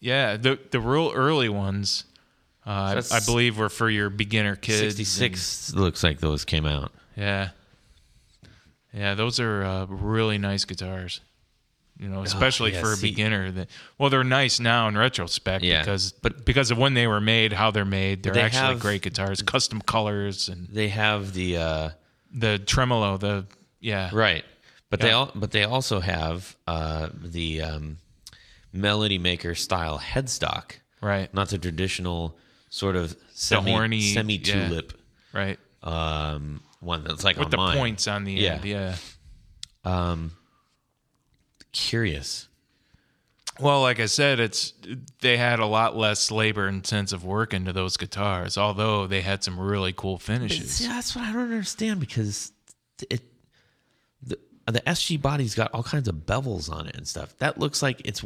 yeah, 0.00 0.36
the 0.36 0.58
the 0.70 0.80
real 0.80 1.12
early 1.14 1.48
ones, 1.48 2.04
uh, 2.66 2.70
I, 2.70 2.88
That's- 2.94 3.12
I 3.12 3.20
believe, 3.24 3.58
were 3.58 3.68
for 3.68 3.88
your 3.90 4.10
beginner 4.10 4.56
kids. 4.56 4.78
66 4.80 5.74
looks 5.74 6.02
like 6.02 6.20
those 6.20 6.44
came 6.44 6.66
out. 6.66 6.92
Yeah. 7.16 7.50
Yeah, 8.94 9.14
those 9.14 9.40
are 9.40 9.62
uh, 9.64 9.86
really 9.86 10.38
nice 10.38 10.64
guitars. 10.64 11.20
You 11.98 12.08
know, 12.08 12.22
especially 12.22 12.72
Oh, 12.72 12.74
yeah, 12.76 12.80
for 12.80 12.92
a 12.92 12.96
see- 12.96 13.10
beginner. 13.10 13.50
That 13.52 13.68
well, 13.98 14.10
they're 14.10 14.24
nice 14.24 14.58
now 14.58 14.88
in 14.88 14.96
retrospect 14.98 15.62
Yeah, 15.62 15.80
because 15.80 16.12
but- 16.12 16.44
because 16.44 16.70
of 16.70 16.78
when 16.78 16.94
they 16.94 17.06
were 17.06 17.20
made, 17.20 17.52
how 17.52 17.70
they're 17.70 17.84
made. 17.84 18.22
They're 18.22 18.32
they 18.32 18.40
actually 18.42 18.60
have- 18.60 18.80
great 18.80 19.02
guitars, 19.02 19.40
custom 19.42 19.80
colors 19.80 20.48
and 20.48 20.68
They 20.68 20.88
have 20.88 21.32
the 21.32 21.56
uh, 21.58 21.90
the 22.32 22.58
tremolo. 22.58 23.18
The 23.18 23.46
yeah, 23.80 24.10
right, 24.12 24.44
but 24.90 25.00
they 25.00 25.12
all 25.12 25.30
but 25.34 25.52
they 25.52 25.64
also 25.64 26.00
have 26.00 26.56
uh, 26.66 27.08
the 27.22 27.62
um, 27.62 27.98
Melody 28.72 29.18
Maker 29.18 29.54
style 29.54 29.98
headstock, 30.00 30.72
right, 31.00 31.32
not 31.32 31.50
the 31.50 31.58
traditional 31.58 32.36
sort 32.74 32.96
of 32.96 33.14
semi 33.34 33.70
horny- 33.70 34.00
semi 34.14 34.36
yeah. 34.36 34.66
tulip 34.68 34.94
right. 35.34 35.58
um, 35.82 36.62
one 36.80 37.04
that's 37.04 37.22
like 37.22 37.36
With 37.36 37.50
the 37.50 37.58
mine. 37.58 37.76
points 37.76 38.08
on 38.08 38.24
the 38.24 38.32
Yeah. 38.32 38.54
end. 38.54 38.64
Yeah. 38.64 38.96
Um, 39.84 40.32
curious. 41.72 42.48
Well, 43.60 43.82
like 43.82 44.00
I 44.00 44.06
said, 44.06 44.40
it's 44.40 44.72
they 45.20 45.36
had 45.36 45.58
a 45.60 45.66
lot 45.66 45.94
less 45.96 46.30
labor 46.30 46.66
intensive 46.66 47.22
work 47.24 47.52
into 47.52 47.72
those 47.72 47.96
guitars, 47.98 48.56
although 48.56 49.06
they 49.06 49.20
had 49.20 49.44
some 49.44 49.60
really 49.60 49.92
cool 49.92 50.18
finishes. 50.18 50.70
See, 50.72 50.86
that's 50.86 51.14
what 51.14 51.26
I 51.26 51.32
don't 51.32 51.42
understand 51.42 52.00
because 52.00 52.52
it 53.10 53.20
the 54.66 54.80
SG 54.80 55.20
body's 55.20 55.54
got 55.54 55.72
all 55.72 55.82
kinds 55.82 56.08
of 56.08 56.14
bevels 56.14 56.70
on 56.70 56.86
it 56.86 56.96
and 56.96 57.06
stuff. 57.06 57.36
That 57.38 57.58
looks 57.58 57.82
like 57.82 58.02
it's 58.04 58.24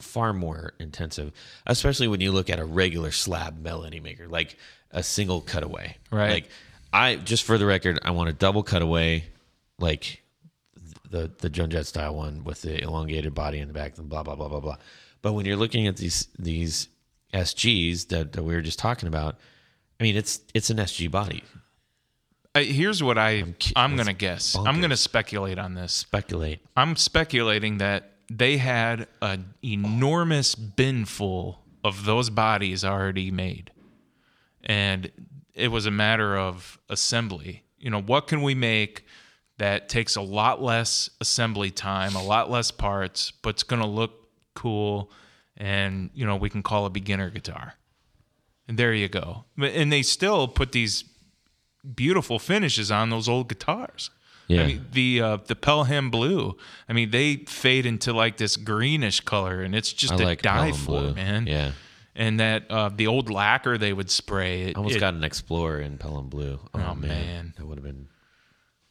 far 0.00 0.32
more 0.32 0.72
intensive, 0.78 1.32
especially 1.66 2.08
when 2.08 2.20
you 2.20 2.32
look 2.32 2.48
at 2.48 2.58
a 2.58 2.64
regular 2.64 3.10
slab 3.10 3.60
melody 3.60 4.00
maker, 4.00 4.26
like 4.26 4.56
a 4.90 5.02
single 5.02 5.40
cutaway. 5.40 5.96
Right. 6.10 6.30
Like 6.30 6.48
I 6.92 7.16
just 7.16 7.44
for 7.44 7.58
the 7.58 7.66
record, 7.66 7.98
I 8.02 8.12
want 8.12 8.30
a 8.30 8.32
double 8.32 8.62
cutaway, 8.62 9.24
like 9.78 10.22
the 11.10 11.30
the 11.38 11.50
Joan 11.50 11.70
Jett 11.70 11.86
style 11.86 12.14
one 12.14 12.44
with 12.44 12.62
the 12.62 12.82
elongated 12.82 13.34
body 13.34 13.58
in 13.58 13.68
the 13.68 13.74
back 13.74 13.98
and 13.98 14.08
blah 14.08 14.22
blah 14.22 14.34
blah 14.34 14.48
blah 14.48 14.60
blah. 14.60 14.76
But 15.22 15.34
when 15.34 15.44
you're 15.44 15.56
looking 15.56 15.86
at 15.86 15.96
these 15.96 16.28
these 16.38 16.88
SGs 17.34 18.08
that, 18.08 18.32
that 18.32 18.42
we 18.42 18.54
were 18.54 18.62
just 18.62 18.78
talking 18.78 19.08
about, 19.08 19.36
I 20.00 20.04
mean 20.04 20.16
it's 20.16 20.40
it's 20.54 20.70
an 20.70 20.78
SG 20.78 21.10
body. 21.10 21.42
Uh, 22.56 22.64
here's 22.64 23.02
what 23.02 23.18
I 23.18 23.42
ki- 23.58 23.74
I'm 23.76 23.96
gonna 23.96 24.12
guess. 24.12 24.56
I'm 24.56 24.80
gonna 24.80 24.96
speculate 24.96 25.58
on 25.58 25.74
this. 25.74 25.92
Speculate. 25.92 26.60
I'm 26.76 26.96
speculating 26.96 27.78
that 27.78 28.12
they 28.30 28.56
had 28.56 29.08
an 29.20 29.54
enormous 29.62 30.54
bin 30.54 31.04
full 31.04 31.60
of 31.84 32.04
those 32.04 32.30
bodies 32.30 32.84
already 32.84 33.30
made. 33.30 33.70
And 34.64 35.10
it 35.54 35.68
was 35.68 35.86
a 35.86 35.90
matter 35.90 36.36
of 36.36 36.78
assembly. 36.88 37.62
You 37.78 37.90
know, 37.90 38.00
what 38.00 38.26
can 38.26 38.42
we 38.42 38.54
make 38.54 39.04
that 39.58 39.88
takes 39.88 40.16
a 40.16 40.20
lot 40.22 40.60
less 40.60 41.08
assembly 41.20 41.70
time, 41.70 42.16
a 42.16 42.22
lot 42.22 42.50
less 42.50 42.70
parts, 42.70 43.30
but 43.30 43.50
it's 43.50 43.62
going 43.62 43.80
to 43.80 43.88
look 43.88 44.28
cool 44.54 45.10
and, 45.56 46.10
you 46.12 46.26
know, 46.26 46.36
we 46.36 46.50
can 46.50 46.62
call 46.62 46.84
a 46.84 46.90
beginner 46.90 47.30
guitar. 47.30 47.74
And 48.68 48.76
there 48.78 48.92
you 48.92 49.08
go. 49.08 49.44
And 49.58 49.92
they 49.92 50.02
still 50.02 50.48
put 50.48 50.72
these 50.72 51.04
beautiful 51.94 52.38
finishes 52.38 52.90
on 52.90 53.10
those 53.10 53.28
old 53.28 53.48
guitars. 53.48 54.10
Yeah. 54.48 54.62
I 54.62 54.66
mean, 54.66 54.86
the 54.92 55.20
uh, 55.20 55.36
the 55.44 55.56
Pelham 55.56 56.10
blue. 56.10 56.56
I 56.88 56.92
mean, 56.92 57.10
they 57.10 57.36
fade 57.48 57.84
into 57.86 58.12
like 58.12 58.36
this 58.36 58.56
greenish 58.56 59.20
color, 59.20 59.62
and 59.62 59.74
it's 59.74 59.92
just 59.92 60.12
I 60.12 60.16
to 60.18 60.24
like 60.24 60.42
die 60.42 60.70
Pelham 60.70 60.74
for, 60.74 61.00
blue. 61.00 61.14
man. 61.14 61.46
Yeah. 61.46 61.72
And 62.14 62.40
that 62.40 62.70
uh, 62.70 62.88
the 62.88 63.08
old 63.08 63.28
lacquer 63.30 63.76
they 63.76 63.92
would 63.92 64.10
spray. 64.10 64.62
It, 64.62 64.76
I 64.76 64.78
almost 64.78 64.96
it- 64.96 65.00
got 65.00 65.14
an 65.14 65.24
Explorer 65.24 65.80
in 65.80 65.98
Pelham 65.98 66.28
Blue. 66.28 66.58
Oh, 66.74 66.78
Oh, 66.80 66.94
man. 66.94 67.08
man. 67.08 67.54
That 67.58 67.66
would 67.66 67.76
have 67.76 67.84
been 67.84 68.06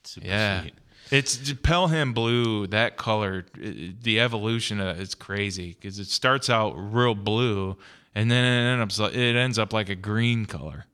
super 0.04 0.28
yeah. 0.28 0.62
sweet. 0.62 0.74
It's 1.12 1.54
Pelham 1.54 2.14
blue. 2.14 2.68
That 2.68 2.98
color, 2.98 3.46
the 3.56 4.20
evolution 4.20 4.80
of 4.80 5.00
it's 5.00 5.14
crazy 5.16 5.70
because 5.80 6.00
it 6.00 6.08
starts 6.08 6.50
out 6.50 6.74
real 6.76 7.16
blue, 7.16 7.78
and 8.14 8.30
then 8.30 8.44
it 8.44 8.82
ends 8.82 9.00
up 9.00 9.14
it 9.14 9.36
ends 9.36 9.58
up 9.60 9.72
like 9.72 9.88
a 9.90 9.96
green 9.96 10.46
color. 10.46 10.86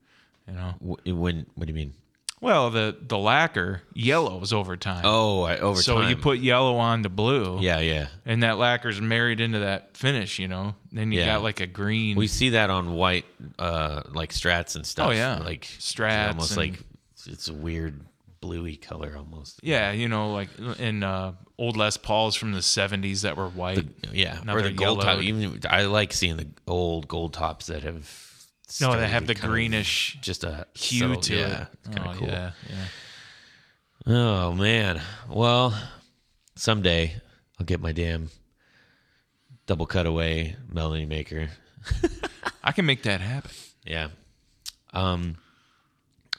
You 0.52 0.58
know. 0.58 0.74
W- 0.82 1.16
When, 1.16 1.46
what 1.56 1.68
do 1.68 1.72
you 1.72 1.76
mean? 1.76 1.94
Well, 2.42 2.72
the 2.72 2.98
the 3.00 3.20
lacquer 3.20 3.84
yellows 3.94 4.52
over 4.52 4.76
time. 4.76 5.04
Oh, 5.06 5.44
I, 5.44 5.58
over 5.60 5.80
so 5.80 5.94
time. 5.96 6.04
So 6.06 6.10
you 6.10 6.16
put 6.18 6.40
yellow 6.40 6.78
on 6.78 7.04
to 7.04 7.10
blue. 7.10 7.60
Yeah, 7.62 7.80
yeah. 7.80 8.08
and 8.26 8.42
that 8.42 8.58
lacquer's 8.58 9.00
married 9.00 9.40
into 9.40 9.60
that 9.60 9.96
finish, 9.96 10.40
you 10.40 10.48
know. 10.48 10.74
Then 10.92 11.12
you 11.12 11.20
Yeah. 11.20 11.28
got 11.36 11.44
like 11.44 11.60
a 11.60 11.68
green. 11.68 12.18
We 12.18 12.26
see 12.28 12.50
that 12.50 12.72
on 12.72 12.94
white, 12.94 13.26
uh, 13.60 14.02
like 14.14 14.32
strats 14.32 14.76
and 14.76 14.86
stuff. 14.88 15.10
Oh, 15.10 15.12
yeah. 15.12 15.38
Like 15.38 15.62
Strats 15.66 16.30
Almost 16.30 16.52
and- 16.52 16.58
like 16.58 16.80
it's 17.28 17.48
a 17.48 17.54
weird 17.54 18.02
bluey 18.40 18.76
color 18.76 19.14
almost. 19.16 19.60
yeah, 19.62 19.92
you 19.92 20.08
know, 20.10 20.34
like 20.34 20.50
in 20.80 21.04
uh, 21.04 21.34
old 21.60 21.78
Les 21.78 21.96
Pauls 21.98 22.36
from 22.36 22.54
the 22.54 22.60
'70s 22.62 23.22
that 23.22 23.38
were 23.38 23.50
white. 23.50 23.86
Yeah. 24.12 24.40
Now 24.44 24.56
or 24.56 24.64
the 24.64 24.72
gold 24.72 25.02
top. 25.02 25.22
Even 25.22 25.60
I 25.70 25.84
like 25.84 26.12
seeing 26.12 26.38
the 26.38 26.48
old 26.66 27.08
gold 27.08 27.34
tops 27.36 27.68
that 27.68 27.84
have. 27.84 28.31
No, 28.80 28.98
they 28.98 29.08
have 29.08 29.28
the 29.28 29.36
greenish 29.36 30.18
just 30.22 30.44
a 30.44 30.68
hue 30.74 31.00
subtle- 31.00 31.22
to 31.24 31.36
yeah, 31.36 31.62
it. 31.64 31.68
It's 31.86 31.96
kind 31.96 32.08
oh 32.08 32.12
of 32.12 32.18
cool. 32.18 32.28
yeah, 32.28 32.52
yeah. 32.70 32.86
Oh 34.16 34.54
man. 34.54 35.02
Well, 35.30 35.78
someday 36.56 37.16
I'll 37.60 37.66
get 37.66 37.82
my 37.82 37.92
damn 37.92 38.30
double 39.66 39.86
cutaway 39.86 40.56
melody 40.72 41.06
maker. 41.06 41.50
I 42.64 42.72
can 42.72 42.86
make 42.86 43.04
that 43.04 43.22
happen. 43.22 43.52
Yeah. 43.86 44.10
Um. 44.94 45.38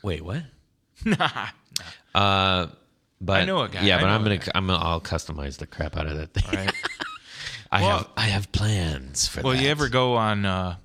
Wait, 0.02 0.22
what? 0.24 0.42
Nah. 1.04 1.48
Uh. 2.14 2.66
But 3.20 3.42
I 3.42 3.44
know 3.44 3.62
a 3.62 3.68
guy. 3.68 3.82
Yeah, 3.84 4.00
but 4.00 4.08
I'm 4.08 4.22
gonna. 4.22 4.40
I'm 4.54 4.66
gonna, 4.66 4.78
I'll 4.84 5.00
customize 5.00 5.58
the 5.58 5.66
crap 5.66 5.96
out 5.96 6.06
of 6.06 6.16
that 6.16 6.32
thing. 6.34 6.58
Right. 6.58 6.72
I 7.72 7.82
Well- 7.82 7.98
have, 7.98 8.08
I 8.16 8.20
have 8.22 8.52
plans 8.52 9.28
for 9.28 9.36
that. 9.36 9.44
well, 9.44 9.54
that. 9.56 9.62
you 9.62 9.68
ever 9.70 9.88
go 9.88 10.16
on? 10.16 10.44
Uh, 10.44 10.76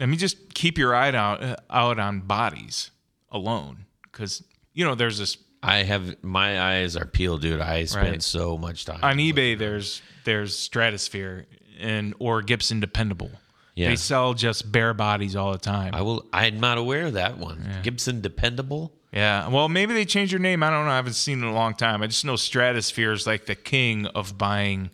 I 0.00 0.06
mean, 0.06 0.18
just 0.18 0.54
keep 0.54 0.78
your 0.78 0.94
eye 0.94 1.10
out 1.12 1.42
uh, 1.42 1.56
out 1.70 1.98
on 1.98 2.20
bodies 2.20 2.90
alone, 3.30 3.86
because 4.02 4.42
you 4.74 4.84
know 4.84 4.94
there's 4.94 5.18
this 5.18 5.36
I 5.62 5.78
have 5.78 6.22
my 6.22 6.60
eyes 6.60 6.96
are 6.96 7.04
peeled, 7.06 7.42
dude. 7.42 7.60
I 7.60 7.84
spend 7.84 8.08
Right. 8.08 8.22
so 8.22 8.56
much 8.56 8.84
time 8.84 9.00
On 9.02 9.16
eBay, 9.16 9.58
there's 9.58 10.02
there's 10.24 10.56
Stratosphere 10.56 11.46
and 11.80 12.14
or 12.18 12.42
Gibson 12.42 12.80
Dependable. 12.80 13.30
Yeah. 13.74 13.90
They 13.90 13.96
sell 13.96 14.34
just 14.34 14.70
bare 14.72 14.92
bodies 14.94 15.36
all 15.36 15.52
the 15.52 15.58
time. 15.58 15.94
I 15.94 16.02
will. 16.02 16.24
I'm 16.32 16.58
not 16.58 16.78
aware 16.78 17.06
of 17.06 17.12
that 17.14 17.38
one. 17.38 17.64
Gibson 17.82 18.20
Dependable. 18.20 18.92
Yeah. 19.12 19.48
Well, 19.48 19.68
maybe 19.68 19.94
they 19.94 20.04
changed 20.04 20.32
their 20.32 20.40
name. 20.40 20.62
I 20.64 20.70
don't 20.70 20.84
know. 20.84 20.90
I 20.90 20.96
haven't 20.96 21.12
seen 21.14 21.38
it 21.38 21.42
in 21.42 21.48
a 21.48 21.54
long 21.54 21.74
time. 21.74 22.02
I 22.02 22.08
just 22.08 22.24
know 22.24 22.34
Stratosphere 22.36 23.12
is 23.12 23.26
like 23.26 23.46
the 23.46 23.54
king 23.54 24.06
of 24.06 24.36
buying. 24.36 24.90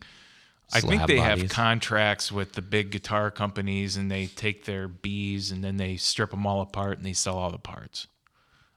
I 0.73 0.81
think 0.81 1.07
they 1.07 1.19
have 1.19 1.49
contracts 1.49 2.33
with 2.33 2.53
the 2.53 2.63
big 2.63 2.91
guitar 2.91 3.31
companies, 3.31 3.97
and 3.97 4.11
they 4.11 4.27
take 4.27 4.65
their 4.65 4.89
Bs 4.89 5.53
and 5.53 5.63
then 5.63 5.77
they 5.77 5.97
strip 5.97 6.31
them 6.31 6.47
all 6.47 6.61
apart 6.63 6.97
and 6.97 7.07
they 7.07 7.13
sell 7.13 7.37
all 7.37 7.51
the 7.51 7.59
parts. 7.59 8.07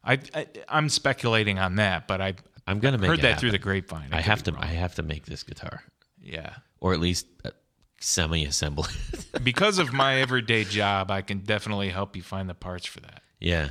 I, 0.03 0.19
I 0.33 0.47
I'm 0.69 0.89
speculating 0.89 1.59
on 1.59 1.75
that, 1.75 2.07
but 2.07 2.21
I 2.21 2.35
I'm 2.65 2.79
gonna 2.79 2.97
make 2.97 3.09
heard 3.09 3.21
that 3.21 3.39
through 3.39 3.51
the 3.51 3.57
grapevine. 3.57 4.09
I 4.11 4.17
could 4.17 4.25
have 4.25 4.43
to. 4.43 4.51
wrong. 4.51 4.63
I 4.63 4.67
have 4.67 4.95
to 4.95 5.03
make 5.03 5.25
this 5.25 5.43
guitar, 5.43 5.83
yeah. 6.21 6.55
or 6.79 6.93
at 6.93 6.99
least 6.99 7.27
uh, 7.45 7.51
semi-assemble 7.99 8.85
it. 8.85 9.25
Because 9.43 9.79
of 9.79 9.93
my 9.93 10.19
everyday 10.19 10.63
job, 10.63 11.11
I 11.11 11.21
can 11.21 11.39
definitely 11.39 11.89
help 11.89 12.15
you 12.15 12.23
find 12.23 12.49
the 12.49 12.55
parts 12.55 12.85
for 12.85 12.99
that. 13.01 13.21
yeah. 13.39 13.69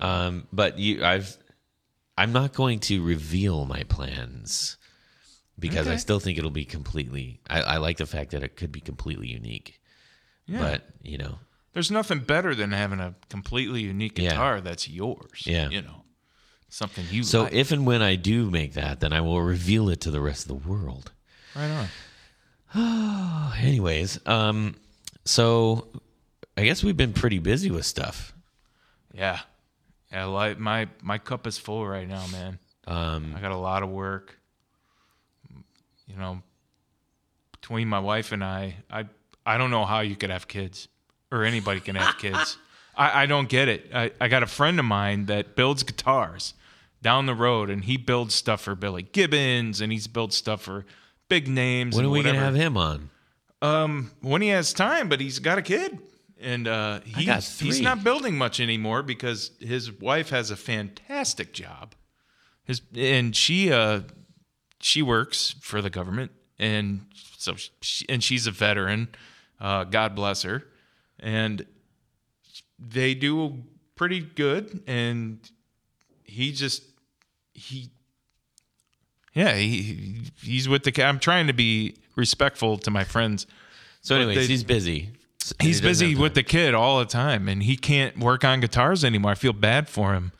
Um. 0.00 0.46
But 0.52 0.78
you, 0.78 1.04
I've. 1.04 1.36
I'm 2.18 2.32
not 2.32 2.54
going 2.54 2.80
to 2.80 3.02
reveal 3.02 3.66
my 3.66 3.82
plans 3.84 4.78
because 5.58 5.88
I 5.88 5.96
still 5.96 6.20
think 6.20 6.38
it'll 6.38 6.50
be 6.50 6.64
completely. 6.64 7.40
I, 7.48 7.62
I 7.62 7.76
like 7.78 7.96
the 7.96 8.06
fact 8.06 8.30
that 8.32 8.42
it 8.42 8.56
could 8.56 8.72
be 8.72 8.80
completely 8.80 9.28
unique. 9.28 9.80
Yeah. 10.46 10.58
But 10.58 10.82
you 11.02 11.18
know, 11.18 11.38
There's 11.72 11.90
nothing 11.90 12.20
better 12.20 12.54
than 12.54 12.72
having 12.72 13.00
a 13.00 13.14
completely 13.30 13.82
unique 13.82 14.14
guitar 14.14 14.56
guitar 14.56 14.60
that's 14.60 14.88
yours. 14.88 15.44
Yeah. 15.46 15.68
You 15.68 15.82
know, 15.82 16.04
something 16.68 17.04
you 17.10 17.22
so 17.22 17.44
like. 17.44 17.52
if 17.52 17.72
and 17.72 17.86
when 17.86 18.02
I 18.02 18.16
do 18.16 18.50
make 18.50 18.74
that, 18.74 19.00
then 19.00 19.12
I 19.12 19.20
will 19.20 19.40
reveal 19.42 19.88
it 19.88 20.00
to 20.02 20.10
the 20.10 20.20
rest 20.20 20.42
of 20.42 20.48
the 20.48 20.68
world. 20.68 21.12
right 21.54 21.88
on. 22.74 23.52
Anyways, 23.58 24.20
um, 24.26 24.74
so 25.24 25.88
I 26.56 26.64
guess 26.64 26.82
we've 26.84 26.96
been 26.96 27.12
pretty 27.12 27.38
busy 27.38 27.70
with 27.70 27.86
stuff. 27.86 28.34
Yeah. 29.14 29.40
Yeah, 30.12 30.26
like 30.26 30.58
my 30.58 30.88
my 31.02 31.18
cup 31.18 31.46
is 31.46 31.58
full 31.58 31.86
right 31.86 32.08
now, 32.08 32.26
man. 32.28 32.58
Um, 32.86 33.34
I 33.36 33.40
got 33.40 33.50
a 33.50 33.56
lot 33.56 33.82
of 33.82 33.88
work. 33.88 34.38
You 36.06 36.16
know, 36.16 36.42
between 37.52 37.88
my 37.88 37.98
wife 37.98 38.32
and 38.32 38.44
I, 38.44 38.76
I 38.90 39.06
I 39.44 39.58
don't 39.58 39.70
know 39.70 39.84
how 39.84 40.00
you 40.00 40.16
could 40.16 40.30
have 40.30 40.48
kids 40.48 40.88
or 41.30 41.44
anybody 41.44 41.80
can 41.80 41.96
have 41.96 42.18
kids. 42.18 42.58
I, 42.96 43.22
I 43.22 43.26
don't 43.26 43.48
get 43.48 43.68
it. 43.68 43.90
I, 43.94 44.10
I 44.20 44.28
got 44.28 44.42
a 44.42 44.46
friend 44.46 44.78
of 44.78 44.86
mine 44.86 45.26
that 45.26 45.54
builds 45.54 45.82
guitars 45.82 46.54
down 47.02 47.26
the 47.26 47.34
road 47.34 47.68
and 47.68 47.84
he 47.84 47.96
builds 47.96 48.34
stuff 48.34 48.62
for 48.62 48.74
Billy 48.74 49.02
Gibbons 49.02 49.80
and 49.80 49.92
he's 49.92 50.06
built 50.06 50.32
stuff 50.32 50.62
for 50.62 50.86
big 51.28 51.48
names. 51.48 51.96
when 51.96 52.06
are 52.06 52.10
we 52.10 52.22
gonna 52.22 52.38
have 52.38 52.54
him 52.54 52.76
on? 52.76 53.10
Um, 53.62 54.10
when 54.20 54.42
he 54.42 54.48
has 54.48 54.72
time, 54.72 55.08
but 55.08 55.20
he's 55.20 55.38
got 55.38 55.58
a 55.58 55.62
kid, 55.62 55.98
and 56.38 56.68
uh, 56.68 57.00
he, 57.04 57.24
he's 57.24 57.80
not 57.80 58.04
building 58.04 58.36
much 58.36 58.60
anymore 58.60 59.02
because 59.02 59.50
his 59.60 59.90
wife 59.90 60.28
has 60.28 60.50
a 60.50 60.56
fantastic 60.56 61.52
job. 61.52 61.94
His 62.64 62.82
and 62.94 63.34
she 63.34 63.72
uh 63.72 64.00
she 64.80 65.02
works 65.02 65.54
for 65.60 65.80
the 65.82 65.90
government, 65.90 66.32
and 66.58 67.06
so 67.38 67.54
she, 67.80 68.04
and 68.08 68.22
she's 68.22 68.46
a 68.46 68.50
veteran. 68.50 69.08
Uh, 69.60 69.84
God 69.84 70.14
bless 70.14 70.42
her, 70.42 70.64
and 71.18 71.64
they 72.78 73.14
do 73.14 73.62
pretty 73.94 74.20
good. 74.20 74.82
And 74.86 75.38
he 76.24 76.52
just 76.52 76.82
he 77.54 77.88
yeah 79.34 79.54
he 79.54 80.22
he's 80.42 80.68
with 80.68 80.84
the. 80.84 81.02
I'm 81.04 81.18
trying 81.18 81.46
to 81.46 81.52
be 81.52 81.96
respectful 82.16 82.78
to 82.78 82.90
my 82.90 83.04
friends. 83.04 83.46
So, 84.02 84.16
anyways, 84.16 84.36
they- 84.36 84.46
he's 84.46 84.64
busy. 84.64 85.10
He's 85.60 85.78
he 85.78 85.86
busy 85.86 86.14
with 86.16 86.34
the 86.34 86.42
kid 86.42 86.74
all 86.74 86.98
the 86.98 87.04
time, 87.04 87.48
and 87.48 87.62
he 87.62 87.76
can't 87.76 88.18
work 88.18 88.44
on 88.44 88.58
guitars 88.60 89.04
anymore. 89.04 89.30
I 89.30 89.34
feel 89.36 89.52
bad 89.52 89.88
for 89.88 90.12
him, 90.12 90.32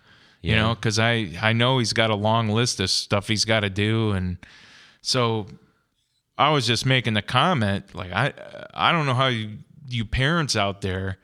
you 0.46 0.52
Yeah. 0.54 0.62
know, 0.62 0.74
because 0.74 0.98
I 0.98 1.30
I 1.40 1.52
know 1.52 1.78
he's 1.78 1.92
got 1.92 2.10
a 2.10 2.14
long 2.14 2.48
list 2.48 2.80
of 2.80 2.88
stuff 2.90 3.28
he's 3.28 3.44
got 3.44 3.60
to 3.60 3.70
do, 3.70 4.12
and 4.12 4.36
so 5.02 5.46
I 6.38 6.50
was 6.50 6.66
just 6.66 6.84
making 6.86 7.14
the 7.14 7.22
comment, 7.22 7.94
like 7.94 8.12
I 8.12 8.32
I 8.72 8.92
don't 8.92 9.06
know 9.06 9.14
how 9.14 9.28
you 9.28 9.58
you 9.88 10.04
parents 10.04 10.56
out 10.56 10.80
there 10.80 11.18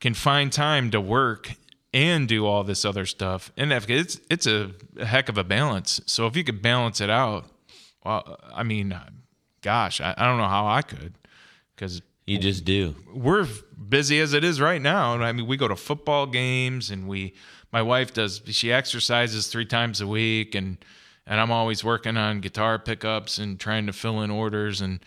can 0.00 0.14
find 0.14 0.52
time 0.52 0.90
to 0.90 1.00
work 1.00 1.52
and 1.92 2.28
do 2.28 2.46
all 2.46 2.64
this 2.64 2.84
other 2.84 3.06
stuff, 3.06 3.50
and 3.56 3.72
it's 3.72 4.20
it's 4.30 4.46
a, 4.46 4.72
a 4.98 5.04
heck 5.06 5.28
of 5.28 5.38
a 5.38 5.44
balance. 5.44 6.00
So 6.06 6.26
if 6.26 6.36
you 6.36 6.44
could 6.44 6.62
balance 6.62 7.00
it 7.00 7.10
out, 7.10 7.46
well, 8.04 8.38
I 8.54 8.62
mean, 8.62 8.94
gosh, 9.62 10.00
I, 10.00 10.14
I 10.16 10.24
don't 10.26 10.38
know 10.38 10.48
how 10.48 10.66
I 10.66 10.82
could, 10.82 11.14
because 11.74 12.00
You 12.26 12.38
just 12.38 12.64
do. 12.64 12.94
we're 13.12 13.46
busy 13.88 14.20
as 14.20 14.32
it 14.34 14.44
is 14.44 14.60
right 14.60 14.82
now. 14.82 15.14
And 15.14 15.24
I 15.24 15.32
mean, 15.32 15.46
we 15.46 15.56
go 15.56 15.66
to 15.68 15.76
football 15.76 16.26
games 16.26 16.90
and 16.90 17.08
we, 17.08 17.34
my 17.72 17.82
wife 17.82 18.12
does, 18.12 18.42
she 18.46 18.72
exercises 18.72 19.48
three 19.48 19.66
times 19.66 20.00
a 20.00 20.06
week 20.06 20.54
and, 20.54 20.78
and 21.26 21.40
I'm 21.40 21.50
always 21.50 21.84
working 21.84 22.16
on 22.16 22.40
guitar 22.40 22.78
pickups 22.78 23.38
and 23.38 23.60
trying 23.60 23.86
to 23.86 23.92
fill 23.92 24.22
in 24.22 24.30
orders. 24.30 24.80
And 24.80 25.00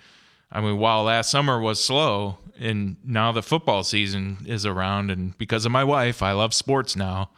I 0.51 0.61
mean, 0.61 0.77
while 0.77 1.03
last 1.03 1.31
summer 1.31 1.59
was 1.59 1.83
slow 1.83 2.37
and 2.59 2.97
now 3.03 3.31
the 3.31 3.41
football 3.41 3.83
season 3.83 4.37
is 4.45 4.65
around 4.65 5.09
and 5.09 5.37
because 5.37 5.65
of 5.65 5.71
my 5.71 5.83
wife, 5.83 6.21
I 6.21 6.33
love 6.33 6.53
sports 6.53 6.95
now. 6.95 7.29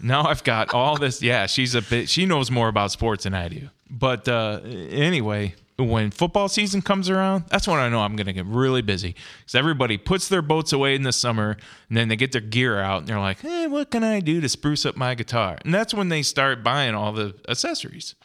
Now 0.00 0.26
I've 0.26 0.44
got 0.44 0.74
all 0.74 0.96
this. 0.96 1.22
Yeah, 1.22 1.46
she's 1.46 1.74
a 1.74 1.82
bit, 1.82 2.08
she 2.08 2.26
knows 2.26 2.50
more 2.50 2.68
about 2.68 2.92
sports 2.92 3.24
than 3.24 3.34
I 3.34 3.48
do. 3.48 3.68
But 3.90 4.28
uh, 4.28 4.60
anyway, 4.64 5.54
when 5.78 6.10
football 6.10 6.48
season 6.48 6.82
comes 6.82 7.08
around, 7.08 7.44
that's 7.48 7.68
when 7.68 7.78
I 7.78 7.88
know 7.88 8.00
I'm 8.00 8.16
going 8.16 8.26
to 8.26 8.32
get 8.32 8.46
really 8.46 8.82
busy 8.82 9.14
because 9.38 9.54
everybody 9.54 9.96
puts 9.96 10.28
their 10.28 10.42
boats 10.42 10.72
away 10.72 10.96
in 10.96 11.02
the 11.04 11.12
summer 11.12 11.56
and 11.88 11.96
then 11.96 12.08
they 12.08 12.16
get 12.16 12.32
their 12.32 12.40
gear 12.40 12.80
out 12.80 12.98
and 12.98 13.06
they're 13.06 13.20
like, 13.20 13.40
hey, 13.40 13.68
what 13.68 13.90
can 13.90 14.02
I 14.02 14.18
do 14.18 14.40
to 14.40 14.48
spruce 14.48 14.84
up 14.84 14.96
my 14.96 15.14
guitar? 15.14 15.56
And 15.64 15.72
that's 15.72 15.94
when 15.94 16.08
they 16.08 16.22
start 16.22 16.64
buying 16.64 16.94
all 16.96 17.12
the 17.12 17.34
accessories. 17.48 18.16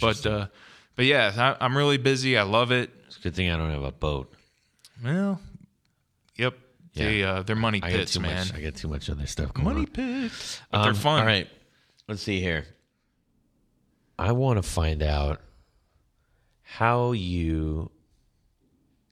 But, 0.00 0.24
uh, 0.24 0.46
but 0.94 1.06
yeah, 1.06 1.56
I, 1.60 1.64
I'm 1.64 1.76
really 1.76 1.98
busy. 1.98 2.38
I 2.38 2.42
love 2.44 2.70
it. 2.70 2.90
It's 3.08 3.16
a 3.16 3.20
good 3.20 3.34
thing 3.34 3.50
I 3.50 3.56
don't 3.56 3.70
have 3.72 3.82
a 3.82 3.90
boat. 3.92 4.32
Well, 5.04 5.40
yep. 6.36 6.54
They, 6.94 7.24
uh, 7.24 7.42
they're 7.42 7.56
money 7.56 7.80
I 7.82 7.90
get 7.90 7.98
pits, 8.00 8.12
too 8.12 8.20
man. 8.20 8.36
much. 8.36 8.54
I 8.54 8.60
get 8.60 8.76
too 8.76 8.86
much 8.88 9.10
other 9.10 9.26
stuff 9.26 9.52
going 9.54 9.64
Money 9.64 9.80
on. 9.80 9.86
pits. 9.86 10.60
But 10.70 10.82
they're 10.82 10.90
Um, 10.92 10.96
fun. 10.96 11.20
All 11.20 11.26
right, 11.26 11.48
let's 12.06 12.22
see 12.22 12.38
here. 12.40 12.66
I 14.18 14.32
want 14.32 14.58
to 14.58 14.62
find 14.62 15.02
out 15.02 15.40
how 16.76 17.12
you 17.12 17.90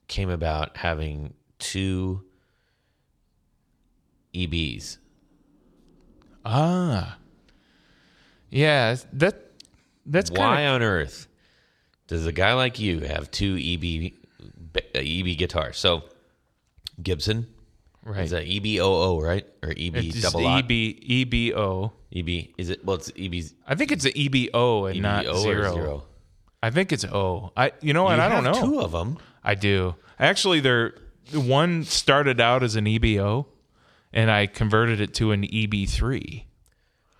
came 0.07 0.31
about 0.31 0.77
having 0.77 1.31
two 1.59 2.23
EBs. 4.33 4.97
Ah. 6.43 7.19
Yeah, 8.49 8.95
that 9.13 9.51
that's 10.07 10.31
Why 10.31 10.37
kind 10.37 10.67
of 10.67 10.73
on 10.75 10.81
earth 10.81 11.27
does 12.07 12.25
a 12.25 12.31
guy 12.31 12.53
like 12.53 12.79
you 12.79 13.01
have 13.01 13.29
two 13.29 13.59
EB 13.61 14.13
EB 14.95 15.37
guitars? 15.37 15.77
So 15.77 16.03
Gibson, 17.01 17.45
right. 18.03 18.23
is 18.23 18.31
that 18.31 18.45
EBOO 18.45 19.21
right 19.21 19.45
or 19.61 19.69
EB 19.69 19.97
It's 19.97 20.21
double? 20.21 20.47
EB 20.47 20.69
EBO. 20.69 21.91
EB 22.13 22.49
is 22.57 22.71
it? 22.71 22.83
Well, 22.83 22.95
it's 22.95 23.11
EB's 23.15 23.53
I 23.67 23.75
think 23.75 23.91
it's 23.91 24.05
an 24.05 24.13
EBO 24.13 24.89
and 24.89 25.01
not 25.03 25.25
EBO 25.25 25.41
zero. 25.43 25.69
or 25.69 25.73
zero. 25.73 26.03
I 26.63 26.69
think 26.69 26.91
it's 26.91 27.05
O. 27.05 27.51
I 27.57 27.71
you 27.81 27.93
know 27.93 28.03
what? 28.03 28.17
You 28.17 28.21
I 28.23 28.29
don't 28.29 28.43
have 28.45 28.55
know. 28.55 28.61
Two 28.67 28.79
of 28.81 28.91
them. 28.91 29.17
I 29.43 29.55
do. 29.55 29.95
Actually, 30.19 30.59
there 30.59 30.93
one 31.33 31.83
started 31.83 32.39
out 32.39 32.61
as 32.63 32.75
an 32.75 32.85
EBO, 32.85 33.45
and 34.13 34.29
I 34.29 34.45
converted 34.47 35.01
it 35.01 35.13
to 35.15 35.31
an 35.31 35.43
EB3. 35.47 36.43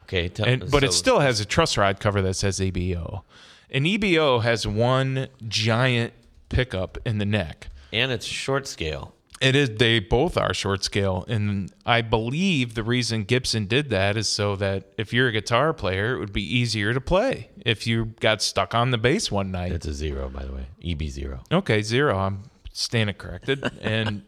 Okay, 0.03 0.27
tell, 0.29 0.45
And 0.45 0.69
but 0.69 0.83
it 0.83 0.93
still 0.93 1.19
has 1.21 1.39
a 1.39 1.45
truss 1.45 1.77
rod 1.77 1.99
cover 1.99 2.21
that 2.21 2.35
says 2.35 2.59
EBO. 2.59 3.23
An 3.71 3.85
EBO 3.85 4.43
has 4.43 4.67
one 4.67 5.27
giant 5.47 6.13
pickup 6.49 6.97
in 7.05 7.17
the 7.17 7.25
neck. 7.25 7.69
and 7.93 8.11
it's 8.11 8.25
short 8.25 8.67
scale. 8.67 9.13
It 9.41 9.55
is. 9.55 9.71
They 9.71 9.99
both 9.99 10.37
are 10.37 10.53
short 10.53 10.83
scale, 10.83 11.25
and 11.27 11.71
I 11.85 12.01
believe 12.01 12.75
the 12.75 12.83
reason 12.83 13.23
Gibson 13.23 13.65
did 13.65 13.89
that 13.89 14.15
is 14.15 14.27
so 14.29 14.55
that 14.57 14.91
if 14.97 15.13
you're 15.13 15.29
a 15.29 15.31
guitar 15.31 15.73
player, 15.73 16.15
it 16.15 16.19
would 16.19 16.31
be 16.31 16.43
easier 16.43 16.93
to 16.93 17.01
play. 17.01 17.49
If 17.65 17.87
you 17.87 18.05
got 18.19 18.41
stuck 18.43 18.75
on 18.75 18.91
the 18.91 18.99
bass 18.99 19.31
one 19.31 19.51
night, 19.51 19.71
It's 19.71 19.87
a 19.87 19.93
zero, 19.93 20.29
by 20.29 20.45
the 20.45 20.53
way. 20.53 20.67
EB 20.83 21.01
zero. 21.09 21.41
okay, 21.51 21.81
zero. 21.81 22.17
I'm 22.19 22.43
standing 22.71 23.15
corrected, 23.15 23.63
and 23.81 24.21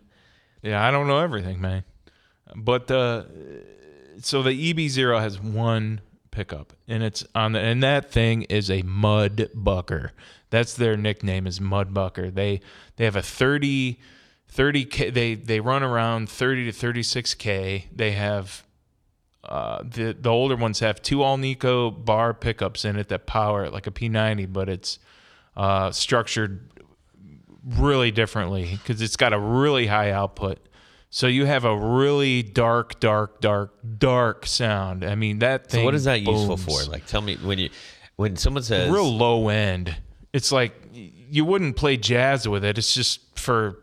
yeah, 0.64 0.86
I 0.86 0.89
don't 0.89 1.07
know 1.07 1.20
everything, 1.20 1.61
man. 1.61 1.84
But 2.55 2.89
uh, 2.89 3.26
so 4.20 4.41
the 4.41 4.70
EB 4.72 4.89
zero 4.89 5.20
has 5.20 5.39
one 5.39 6.01
pickup, 6.32 6.74
and 6.88 7.03
it's 7.03 7.24
on 7.36 7.51
the 7.51 7.59
and 7.59 7.84
that 7.84 8.11
thing 8.11 8.43
is 8.43 8.72
a 8.72 8.82
mud 8.82 9.49
bucker. 9.53 10.11
That's 10.49 10.74
their 10.74 10.97
nickname 10.97 11.45
is 11.45 11.61
mud 11.61 11.93
bucker. 11.93 12.32
They 12.32 12.61
they 12.95 13.05
have 13.05 13.16
a 13.16 13.22
30 13.22 13.93
30 13.93 13.99
k 14.56 15.10
they 15.10 15.36
they 15.36 15.60
run 15.60 15.84
around 15.84 16.30
30 16.30 16.66
to 16.66 16.72
36 16.72 17.34
k. 17.36 17.88
They 17.95 18.12
have 18.12 18.64
uh, 19.43 19.84
the 19.84 20.16
the 20.20 20.30
older 20.30 20.56
ones 20.56 20.80
have 20.80 21.01
two 21.01 21.18
Alnico 21.18 21.91
bar 22.06 22.34
pickups 22.34 22.86
in 22.86 22.95
it 22.95 23.10
that 23.10 23.26
power 23.26 23.66
it 23.66 23.74
like 23.74 23.88
a 23.88 23.91
P90, 23.91 24.51
but 24.51 24.70
it's 24.70 24.99
uh, 25.56 25.91
structured 25.91 26.70
really 27.66 28.12
differently 28.12 28.72
because 28.72 29.01
it's 29.01 29.16
got 29.16 29.34
a 29.34 29.39
really 29.39 29.88
high 29.88 30.12
output. 30.12 30.60
So 31.10 31.28
you 31.28 31.45
have 31.45 31.64
a 31.64 31.78
really 31.78 32.41
dark, 32.41 32.99
dark, 32.99 33.39
dark, 33.39 33.76
dark 33.99 34.47
sound. 34.47 35.04
I 35.04 35.14
mean 35.16 35.39
that 35.39 35.68
thing. 35.68 35.82
So 35.82 35.86
what 35.86 35.93
is 35.93 36.06
that 36.06 36.22
useful 36.22 36.58
for? 36.58 36.84
Like, 36.86 37.06
tell 37.06 37.22
me 37.22 37.36
when 37.36 37.60
you 37.60 37.70
when 38.16 38.36
someone 38.36 38.64
says 38.64 38.89
real 38.89 39.16
low 39.16 39.49
end. 39.49 39.95
It's 40.32 40.51
like 40.51 40.74
you 40.91 41.45
wouldn't 41.45 41.76
play 41.76 41.97
jazz 41.97 42.47
with 42.47 42.64
it. 42.64 42.78
It's 42.78 42.93
just 42.93 43.38
for, 43.38 43.78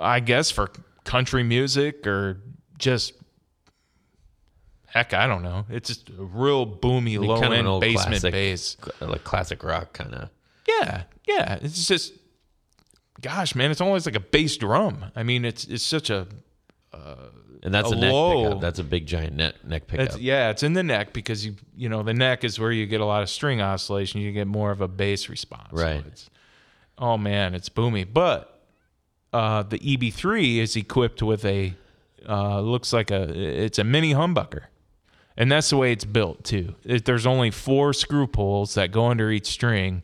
I 0.00 0.20
guess, 0.20 0.50
for 0.50 0.70
country 1.04 1.42
music 1.42 2.06
or 2.06 2.40
just. 2.78 3.12
Heck, 4.86 5.14
I 5.14 5.28
don't 5.28 5.42
know. 5.44 5.66
It's 5.70 5.88
just 5.88 6.10
a 6.10 6.12
real 6.24 6.66
boomy, 6.66 7.14
I 7.14 7.18
mean, 7.18 7.22
low 7.22 7.40
kind 7.40 7.52
of 7.52 7.58
end 7.60 7.68
old 7.68 7.80
basement 7.80 8.08
classic, 8.22 8.32
bass. 8.32 8.76
like 9.00 9.22
classic 9.22 9.62
rock 9.62 9.92
kind 9.92 10.12
of. 10.14 10.30
Yeah, 10.66 11.02
yeah. 11.28 11.58
It's 11.62 11.86
just, 11.86 12.12
gosh, 13.20 13.54
man, 13.54 13.70
it's 13.70 13.80
almost 13.80 14.04
like 14.06 14.16
a 14.16 14.20
bass 14.20 14.56
drum. 14.56 15.04
I 15.14 15.22
mean, 15.22 15.44
it's 15.44 15.64
it's 15.66 15.84
such 15.84 16.10
a 16.10 16.26
uh, 16.92 17.14
And 17.62 17.72
that's 17.72 17.92
A 17.92 17.94
a, 17.94 18.00
neck 18.00 18.12
low- 18.12 18.44
pickup. 18.46 18.60
That's 18.60 18.78
a 18.80 18.84
big 18.84 19.06
giant 19.06 19.36
neck 19.36 19.64
neck 19.64 19.86
pickup. 19.86 20.06
It's, 20.06 20.18
yeah, 20.18 20.50
it's 20.50 20.64
in 20.64 20.72
the 20.72 20.82
neck 20.82 21.12
because 21.12 21.46
you 21.46 21.54
you 21.76 21.88
know 21.88 22.02
the 22.02 22.14
neck 22.14 22.42
is 22.42 22.58
where 22.58 22.72
you 22.72 22.86
get 22.86 23.00
a 23.00 23.04
lot 23.06 23.22
of 23.22 23.30
string 23.30 23.60
oscillation. 23.60 24.20
You 24.20 24.32
get 24.32 24.48
more 24.48 24.72
of 24.72 24.80
a 24.80 24.88
bass 24.88 25.28
response. 25.28 25.68
So 25.70 25.76
Right. 25.84 25.98
it's- 26.00 26.30
oh 26.98 27.16
man, 27.16 27.54
it's 27.54 27.68
boomy. 27.68 28.12
But 28.12 28.59
uh, 29.32 29.62
the 29.62 29.78
EB3 29.78 30.58
is 30.58 30.76
equipped 30.76 31.22
with 31.22 31.44
a 31.44 31.74
uh, 32.28 32.60
looks 32.60 32.92
like 32.92 33.10
a 33.10 33.22
it's 33.64 33.78
a 33.78 33.84
mini 33.84 34.12
humbucker, 34.12 34.64
and 35.36 35.50
that's 35.50 35.70
the 35.70 35.76
way 35.76 35.92
it's 35.92 36.04
built 36.04 36.44
too. 36.44 36.74
It, 36.84 37.04
there's 37.04 37.26
only 37.26 37.50
four 37.50 37.92
screw 37.92 38.26
poles 38.26 38.74
that 38.74 38.92
go 38.92 39.06
under 39.06 39.30
each 39.30 39.46
string 39.46 40.02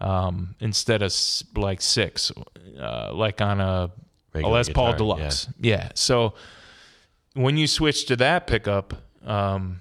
um, 0.00 0.54
instead 0.60 1.02
of 1.02 1.14
like 1.56 1.80
six, 1.80 2.32
uh, 2.80 3.12
like 3.14 3.40
on 3.40 3.60
a, 3.60 3.90
a 4.34 4.40
Les 4.40 4.68
Paul 4.68 4.92
guitar, 4.92 4.96
Deluxe. 4.98 5.48
Yeah. 5.60 5.90
So 5.94 6.34
when 7.34 7.56
you 7.56 7.66
switch 7.66 8.06
to 8.06 8.16
that 8.16 8.46
pickup, 8.46 8.94
um, 9.24 9.80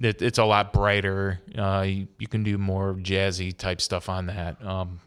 it, 0.00 0.22
it's 0.22 0.38
a 0.38 0.44
lot 0.44 0.72
brighter. 0.72 1.40
Uh, 1.56 1.84
you, 1.86 2.08
you 2.18 2.26
can 2.26 2.42
do 2.42 2.56
more 2.58 2.94
jazzy 2.94 3.56
type 3.56 3.80
stuff 3.80 4.08
on 4.08 4.26
that. 4.26 4.64
Um, 4.64 5.00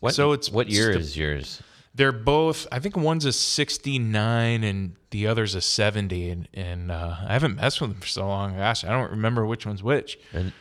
What, 0.00 0.14
so 0.14 0.32
it's 0.32 0.50
what 0.50 0.68
year 0.68 0.90
is 0.90 1.16
yours? 1.16 1.62
They're 1.94 2.12
both. 2.12 2.66
I 2.72 2.78
think 2.78 2.96
one's 2.96 3.24
a 3.24 3.32
'69 3.32 4.64
and 4.64 4.96
the 5.10 5.26
other's 5.26 5.54
a 5.54 5.60
'70, 5.60 6.30
and 6.30 6.48
and 6.54 6.90
uh, 6.90 7.16
I 7.26 7.32
haven't 7.32 7.56
messed 7.56 7.80
with 7.80 7.90
them 7.90 8.00
for 8.00 8.06
so 8.06 8.26
long. 8.26 8.56
Gosh, 8.56 8.84
I 8.84 8.88
don't 8.88 9.10
remember 9.10 9.44
which 9.46 9.66
one's 9.66 9.82
which. 9.82 10.18
And 10.32 10.52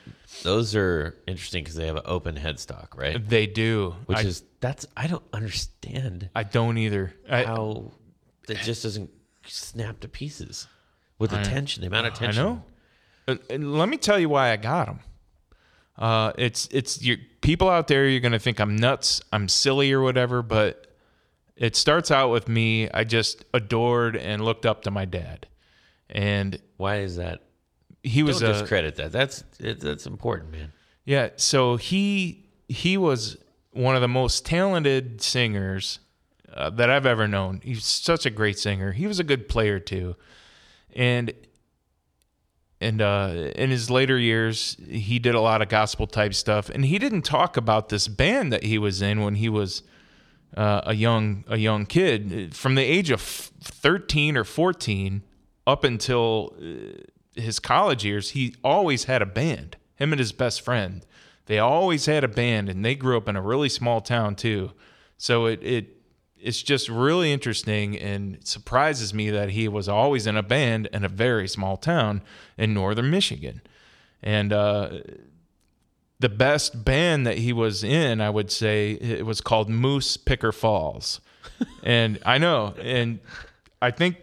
those 0.44 0.76
are 0.76 1.18
interesting 1.28 1.64
because 1.64 1.76
they 1.76 1.88
have 1.88 1.96
an 1.96 2.04
open 2.06 2.36
headstock, 2.36 2.98
right? 2.98 3.28
They 3.28 3.48
do, 3.48 3.96
Which 4.06 4.20
I, 4.20 4.22
is 4.22 4.44
that's 4.60 4.86
I 4.96 5.08
don't 5.08 5.24
understand 5.34 6.30
I 6.36 6.44
don't 6.44 6.78
either. 6.78 7.14
I, 7.30 7.44
how 7.44 7.92
it 8.50 8.58
just 8.58 8.84
doesn't 8.84 9.10
snap 9.46 10.02
to 10.02 10.08
pieces 10.08 10.68
with 11.18 11.32
the 11.32 11.42
tension, 11.44 11.82
the 11.82 11.88
amount 11.88 12.08
of 12.08 12.14
tension. 12.14 12.46
I 12.46 12.50
know. 12.50 12.64
And 13.50 13.78
let 13.78 13.88
me 13.88 13.98
tell 13.98 14.20
you 14.20 14.28
why 14.28 14.52
I 14.52 14.58
got 14.58 14.88
them. 14.88 15.00
Uh, 15.98 16.34
it's 16.38 16.68
it's 16.72 17.02
your 17.02 17.18
people 17.42 17.70
out 17.70 17.88
there. 17.88 18.08
You're 18.08 18.20
gonna 18.20 18.40
think 18.40 18.60
I'm 18.60 18.76
nuts, 18.76 19.22
I'm 19.32 19.48
silly 19.48 19.92
or 19.94 20.02
whatever, 20.02 20.42
but 20.42 20.91
it 21.62 21.76
starts 21.76 22.10
out 22.10 22.32
with 22.32 22.50
me. 22.50 22.90
I 22.90 23.04
just 23.04 23.46
adored 23.54 24.18
and 24.18 24.44
looked 24.44 24.66
up 24.66 24.82
to 24.84 24.92
my 24.92 25.06
dad, 25.06 25.48
and 26.10 26.60
Why 26.78 26.98
is 26.98 27.18
that? 27.18 27.44
he 28.04 28.24
was 28.24 28.40
Don't 28.40 28.50
a 28.50 28.54
discredit 28.54 28.96
that. 28.96 29.12
That's 29.12 29.44
it, 29.60 29.80
that's 29.80 30.08
important, 30.08 30.52
man. 30.52 30.74
Yeah, 31.06 31.30
so 31.36 31.76
he 31.76 32.50
he 32.68 32.98
was 32.98 33.38
one 33.74 33.96
of 33.96 34.02
the 34.02 34.08
most 34.08 34.44
talented 34.44 35.22
singers 35.22 36.00
uh, 36.52 36.72
that 36.72 36.90
I've 36.90 37.06
ever 37.06 37.28
known. 37.28 37.62
He's 37.64 37.86
such 37.86 38.26
a 38.26 38.32
great 38.32 38.58
singer. 38.58 38.92
He 38.92 39.06
was 39.06 39.20
a 39.20 39.24
good 39.24 39.48
player 39.48 39.80
too, 39.80 40.16
and 40.96 41.32
and 42.80 43.04
uh, 43.04 43.52
in 43.56 43.70
his 43.70 43.92
later 43.92 44.18
years, 44.18 44.76
he 44.90 45.20
did 45.20 45.36
a 45.36 45.40
lot 45.40 45.62
of 45.62 45.70
gospel 45.70 46.08
type 46.08 46.34
stuff. 46.34 46.68
And 46.72 46.84
he 46.86 46.98
didn't 46.98 47.22
talk 47.22 47.56
about 47.56 47.90
this 47.90 48.08
band 48.08 48.52
that 48.52 48.64
he 48.64 48.80
was 48.80 49.04
in 49.04 49.22
when 49.22 49.36
he 49.36 49.48
was 49.48 49.84
uh, 50.58 50.82
a 50.86 50.94
young 50.94 51.44
a 51.48 51.58
young 51.58 51.86
kid. 51.86 52.56
From 52.56 52.76
the 52.76 52.84
age 52.84 53.10
of 53.10 53.22
thirteen 53.22 54.38
or 54.38 54.44
fourteen 54.44 55.24
up 55.66 55.84
until 55.84 56.56
uh, 56.62 57.02
his 57.36 57.60
college 57.60 58.04
years, 58.04 58.32
he 58.32 58.56
always 58.64 59.06
had 59.06 59.22
a 59.22 59.26
band. 59.26 59.78
Him 59.96 60.14
and 60.14 60.20
his 60.20 60.32
best 60.32 60.62
friend, 60.62 61.06
they 61.46 61.60
always 61.60 62.08
had 62.08 62.24
a 62.24 62.28
band, 62.28 62.70
and 62.70 62.84
they 62.84 62.96
grew 62.96 63.18
up 63.18 63.28
in 63.28 63.36
a 63.36 63.42
really 63.42 63.70
small 63.70 64.02
town 64.02 64.36
too. 64.36 64.72
So 65.18 65.46
it 65.46 65.62
it 65.64 65.98
it's 66.40 66.64
just 66.64 66.90
really 66.90 67.32
interesting 67.32 67.96
and 68.00 68.40
surprises 68.44 69.14
me 69.14 69.30
that 69.30 69.52
he 69.52 69.68
was 69.68 69.88
always 69.88 70.26
in 70.26 70.36
a 70.36 70.44
band 70.44 70.90
in 70.92 71.06
a 71.06 71.08
very 71.08 71.48
small 71.48 71.78
town 71.78 72.24
in 72.58 72.74
northern 72.74 73.12
Michigan. 73.12 73.62
And 74.24 74.52
uh, 74.52 75.02
the 76.22 76.30
best 76.30 76.86
band 76.86 77.26
that 77.26 77.40
he 77.40 77.52
was 77.52 77.84
in, 77.84 78.22
I 78.22 78.30
would 78.30 78.52
say, 78.52 78.92
it 78.92 79.26
was 79.26 79.42
called 79.42 79.70
Moose 79.70 80.18
Picker 80.18 80.52
Falls. 80.52 81.20
and 81.84 82.20
I 82.26 82.38
know, 82.38 82.76
and 82.80 83.20
I 83.82 83.90
think 83.92 84.18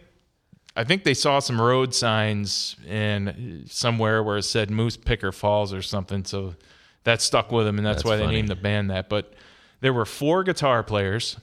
I 0.75 0.85
think 0.85 1.03
they 1.03 1.13
saw 1.13 1.39
some 1.39 1.59
road 1.59 1.93
signs 1.93 2.77
and 2.87 3.65
somewhere 3.69 4.23
where 4.23 4.37
it 4.37 4.43
said 4.43 4.71
Moose 4.71 4.95
Picker 4.95 5.33
Falls 5.33 5.73
or 5.73 5.81
something. 5.81 6.23
So 6.23 6.55
that 7.03 7.21
stuck 7.21 7.51
with 7.51 7.65
them, 7.65 7.77
and 7.77 7.85
that's, 7.85 7.97
That's 7.97 8.05
why 8.05 8.15
they 8.15 8.27
named 8.27 8.47
the 8.47 8.55
band 8.55 8.89
that. 8.89 9.09
But 9.09 9.33
there 9.81 9.91
were 9.91 10.05
four 10.05 10.43
guitar 10.45 10.81
players, 10.83 11.35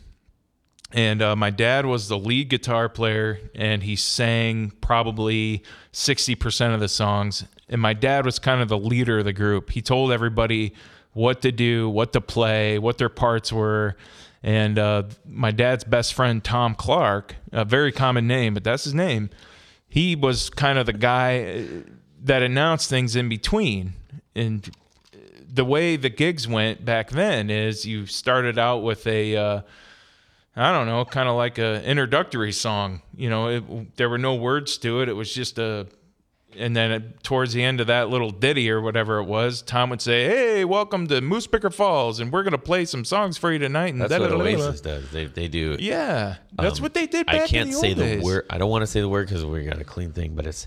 and 0.90 1.20
uh, 1.20 1.36
my 1.36 1.50
dad 1.50 1.84
was 1.84 2.08
the 2.08 2.16
lead 2.18 2.48
guitar 2.48 2.88
player, 2.88 3.40
and 3.54 3.82
he 3.82 3.94
sang 3.94 4.72
probably 4.80 5.62
sixty 5.92 6.34
percent 6.34 6.72
of 6.72 6.80
the 6.80 6.88
songs. 6.88 7.44
And 7.68 7.80
my 7.80 7.94
dad 7.94 8.24
was 8.24 8.38
kind 8.38 8.60
of 8.60 8.68
the 8.68 8.78
leader 8.78 9.18
of 9.18 9.24
the 9.24 9.32
group. 9.32 9.70
He 9.70 9.82
told 9.82 10.12
everybody 10.12 10.74
what 11.12 11.42
to 11.42 11.50
do, 11.50 11.88
what 11.88 12.12
to 12.12 12.20
play, 12.20 12.78
what 12.78 12.98
their 12.98 13.08
parts 13.08 13.52
were. 13.52 13.96
And 14.42 14.78
uh, 14.78 15.04
my 15.26 15.50
dad's 15.50 15.82
best 15.82 16.14
friend, 16.14 16.44
Tom 16.44 16.74
Clark, 16.74 17.34
a 17.52 17.64
very 17.64 17.90
common 17.90 18.28
name, 18.28 18.54
but 18.54 18.62
that's 18.62 18.84
his 18.84 18.94
name. 18.94 19.30
He 19.88 20.14
was 20.14 20.50
kind 20.50 20.78
of 20.78 20.86
the 20.86 20.92
guy 20.92 21.40
uh, 21.40 21.90
that 22.22 22.42
announced 22.42 22.88
things 22.90 23.16
in 23.16 23.28
between. 23.28 23.94
And 24.34 24.70
the 25.52 25.64
way 25.64 25.96
the 25.96 26.10
gigs 26.10 26.46
went 26.46 26.84
back 26.84 27.10
then 27.10 27.50
is 27.50 27.86
you 27.86 28.06
started 28.06 28.58
out 28.58 28.82
with 28.82 29.06
a, 29.06 29.36
uh, 29.36 29.60
I 30.54 30.70
don't 30.70 30.86
know, 30.86 31.04
kind 31.04 31.28
of 31.28 31.36
like 31.36 31.58
a 31.58 31.82
introductory 31.82 32.52
song. 32.52 33.02
You 33.16 33.30
know, 33.30 33.48
it, 33.48 33.96
there 33.96 34.08
were 34.08 34.18
no 34.18 34.34
words 34.34 34.76
to 34.78 35.00
it. 35.00 35.08
It 35.08 35.14
was 35.14 35.32
just 35.32 35.58
a, 35.58 35.86
and 36.54 36.74
then 36.76 36.90
it, 36.92 37.22
towards 37.22 37.52
the 37.52 37.62
end 37.62 37.80
of 37.80 37.86
that 37.88 38.08
little 38.10 38.30
ditty 38.30 38.70
or 38.70 38.80
whatever 38.80 39.18
it 39.18 39.24
was, 39.24 39.62
Tom 39.62 39.90
would 39.90 40.00
say, 40.00 40.24
"Hey, 40.26 40.64
welcome 40.64 41.06
to 41.08 41.20
Moose 41.20 41.46
Picker 41.46 41.70
Falls, 41.70 42.20
and 42.20 42.32
we're 42.32 42.42
gonna 42.42 42.58
play 42.58 42.84
some 42.84 43.04
songs 43.04 43.36
for 43.38 43.52
you 43.52 43.58
tonight." 43.58 43.92
And 43.92 44.00
That's 44.00 44.12
what 44.12 44.18
da-da-da-da-da." 44.30 44.62
Oasis 44.64 44.80
does. 44.80 45.10
They 45.10 45.26
they 45.26 45.48
do. 45.48 45.76
Yeah, 45.78 46.36
that's 46.54 46.78
Um, 46.78 46.82
what 46.82 46.94
they 46.94 47.06
did. 47.06 47.26
Back 47.26 47.42
I 47.42 47.46
can't 47.46 47.70
the 47.70 47.76
say 47.76 47.94
the 47.94 48.02
days. 48.04 48.22
word. 48.22 48.46
I 48.50 48.58
don't 48.58 48.70
want 48.70 48.82
to 48.82 48.86
say 48.86 49.00
the 49.00 49.08
word 49.08 49.28
because 49.28 49.44
we 49.44 49.64
got 49.64 49.80
a 49.80 49.84
clean 49.84 50.12
thing, 50.12 50.34
but 50.34 50.46
it's 50.46 50.66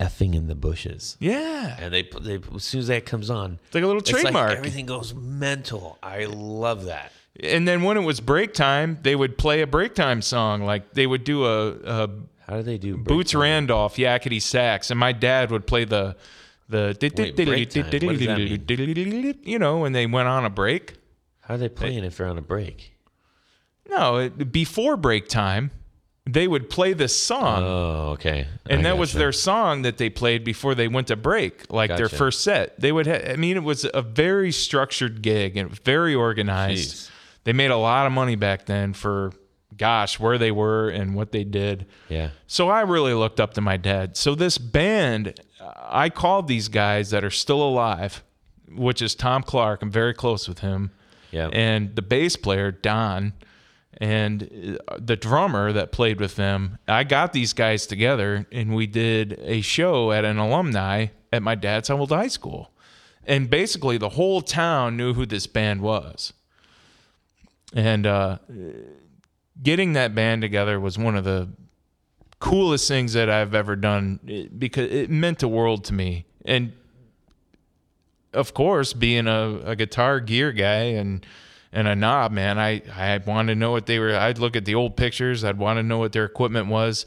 effing 0.00 0.34
in 0.34 0.48
the 0.48 0.56
bushes. 0.56 1.16
Yeah, 1.20 1.76
And 1.80 1.94
they, 1.94 2.02
put- 2.02 2.24
they 2.24 2.40
as 2.54 2.64
soon 2.64 2.80
as 2.80 2.88
that 2.88 3.06
comes 3.06 3.30
on, 3.30 3.60
it's 3.66 3.74
like 3.76 3.84
a 3.84 3.86
little 3.86 4.00
it's 4.02 4.12
like 4.12 4.22
trademark. 4.22 4.50
everything 4.58 4.86
goes 4.86 5.14
mental. 5.14 5.98
I 6.02 6.24
love 6.24 6.86
that. 6.86 7.12
and 7.40 7.66
then 7.66 7.82
when 7.82 7.96
it 7.96 8.00
was 8.02 8.20
break 8.20 8.54
time, 8.54 8.98
they 9.02 9.14
would 9.16 9.38
play 9.38 9.60
a 9.62 9.66
break 9.66 9.94
time 9.94 10.20
song. 10.20 10.62
Like 10.64 10.92
they 10.94 11.06
would 11.06 11.22
do 11.24 11.44
a, 11.46 11.70
a 12.04 12.10
How 12.46 12.56
do 12.56 12.62
they 12.62 12.78
do 12.78 12.96
Boots 12.96 13.32
time? 13.32 13.42
Randolph 13.42 13.96
yakety 13.96 14.40
sax, 14.40 14.90
and 14.90 15.00
my 15.00 15.12
dad 15.12 15.50
would 15.50 15.66
play 15.66 15.84
the 15.84 16.16
the 16.68 16.96
Wait, 17.00 17.36
break 17.36 17.70
time. 17.70 17.84
What 17.84 18.18
does 18.18 18.26
that 18.26 19.36
you 19.42 19.58
know 19.58 19.78
when 19.78 19.92
they 19.92 20.06
went 20.06 20.28
on 20.28 20.44
a 20.44 20.50
break. 20.50 20.94
How 21.40 21.54
are 21.54 21.58
they 21.58 21.68
playing 21.68 22.04
if 22.04 22.16
they're 22.16 22.26
on 22.26 22.38
a 22.38 22.42
break? 22.42 22.92
No, 23.88 24.16
it, 24.16 24.50
before 24.50 24.96
break 24.96 25.28
time, 25.28 25.70
they 26.26 26.48
would 26.48 26.70
play 26.70 26.94
this 26.94 27.14
song. 27.14 27.62
Oh, 27.62 28.10
okay. 28.12 28.46
and 28.66 28.80
I 28.80 28.82
that 28.84 28.98
was 28.98 29.12
their 29.12 29.32
song 29.32 29.82
that 29.82 29.98
they 29.98 30.08
played 30.08 30.42
before 30.42 30.74
they 30.74 30.88
went 30.88 31.08
to 31.08 31.16
break, 31.16 31.70
like 31.70 31.94
their 31.94 32.08
first 32.08 32.42
set. 32.42 32.80
They 32.80 32.92
would, 32.92 33.06
ha- 33.06 33.30
I 33.32 33.36
mean, 33.36 33.56
it 33.58 33.62
was 33.62 33.86
a 33.92 34.00
very 34.00 34.52
structured 34.52 35.20
gig 35.20 35.56
and 35.56 35.70
very 35.82 36.14
organized. 36.14 36.94
Jeez. 36.94 37.10
They 37.44 37.52
made 37.52 37.70
a 37.70 37.76
lot 37.76 38.06
of 38.06 38.12
money 38.12 38.36
back 38.36 38.64
then 38.64 38.94
for, 38.94 39.32
gosh, 39.76 40.18
where 40.20 40.38
they 40.38 40.50
were 40.50 40.88
and 40.88 41.14
what 41.14 41.32
they 41.32 41.44
did. 41.44 41.86
Yeah. 42.08 42.30
So 42.46 42.68
I 42.68 42.82
really 42.82 43.14
looked 43.14 43.40
up 43.40 43.54
to 43.54 43.60
my 43.60 43.76
dad. 43.76 44.16
So 44.16 44.34
this 44.34 44.58
band, 44.58 45.38
I 45.60 46.10
called 46.10 46.48
these 46.48 46.68
guys 46.68 47.10
that 47.10 47.24
are 47.24 47.30
still 47.30 47.62
alive, 47.62 48.22
which 48.68 49.02
is 49.02 49.14
Tom 49.14 49.42
Clark. 49.42 49.82
I'm 49.82 49.90
very 49.90 50.14
close 50.14 50.48
with 50.48 50.60
him, 50.60 50.90
Yeah. 51.30 51.48
and 51.52 51.94
the 51.96 52.02
bass 52.02 52.36
player 52.36 52.70
Don, 52.70 53.32
and 53.98 54.78
uh, 54.88 54.96
the 54.98 55.16
drummer 55.16 55.72
that 55.72 55.92
played 55.92 56.18
with 56.20 56.34
them, 56.36 56.78
I 56.88 57.04
got 57.04 57.32
these 57.32 57.52
guys 57.52 57.86
together 57.86 58.44
and 58.50 58.74
we 58.74 58.88
did 58.88 59.38
a 59.40 59.60
show 59.60 60.10
at 60.10 60.24
an 60.24 60.36
alumni 60.38 61.06
at 61.32 61.42
my 61.44 61.54
dad's 61.54 61.90
old 61.90 62.10
high 62.10 62.26
school. 62.28 62.72
And 63.26 63.48
basically, 63.48 63.96
the 63.96 64.10
whole 64.10 64.42
town 64.42 64.96
knew 64.96 65.14
who 65.14 65.24
this 65.26 65.46
band 65.46 65.80
was. 65.80 66.32
And 67.72 68.06
uh, 68.06 68.38
getting 69.62 69.92
that 69.94 70.14
band 70.14 70.42
together 70.42 70.78
was 70.80 70.98
one 70.98 71.16
of 71.16 71.24
the 71.24 71.48
coolest 72.40 72.88
things 72.88 73.14
that 73.14 73.30
I've 73.30 73.54
ever 73.54 73.76
done 73.76 74.20
eh, 74.28 74.46
because 74.56 74.90
it 74.90 75.10
meant 75.10 75.38
the 75.38 75.48
world 75.48 75.84
to 75.84 75.94
me. 75.94 76.26
And 76.44 76.72
of 78.32 78.52
course, 78.52 78.92
being 78.92 79.26
a, 79.26 79.60
a 79.64 79.76
guitar 79.76 80.20
gear 80.20 80.52
guy 80.52 80.94
and 80.98 81.24
and 81.72 81.88
a 81.88 81.96
knob, 81.96 82.30
man, 82.30 82.56
I, 82.56 82.82
I 82.94 83.18
wanted 83.26 83.54
to 83.54 83.58
know 83.58 83.72
what 83.72 83.86
they 83.86 83.98
were. 83.98 84.14
I'd 84.14 84.38
look 84.38 84.54
at 84.54 84.64
the 84.64 84.76
old 84.76 84.96
pictures. 84.96 85.42
I'd 85.42 85.58
want 85.58 85.78
to 85.78 85.82
know 85.82 85.98
what 85.98 86.12
their 86.12 86.24
equipment 86.24 86.68
was. 86.68 87.04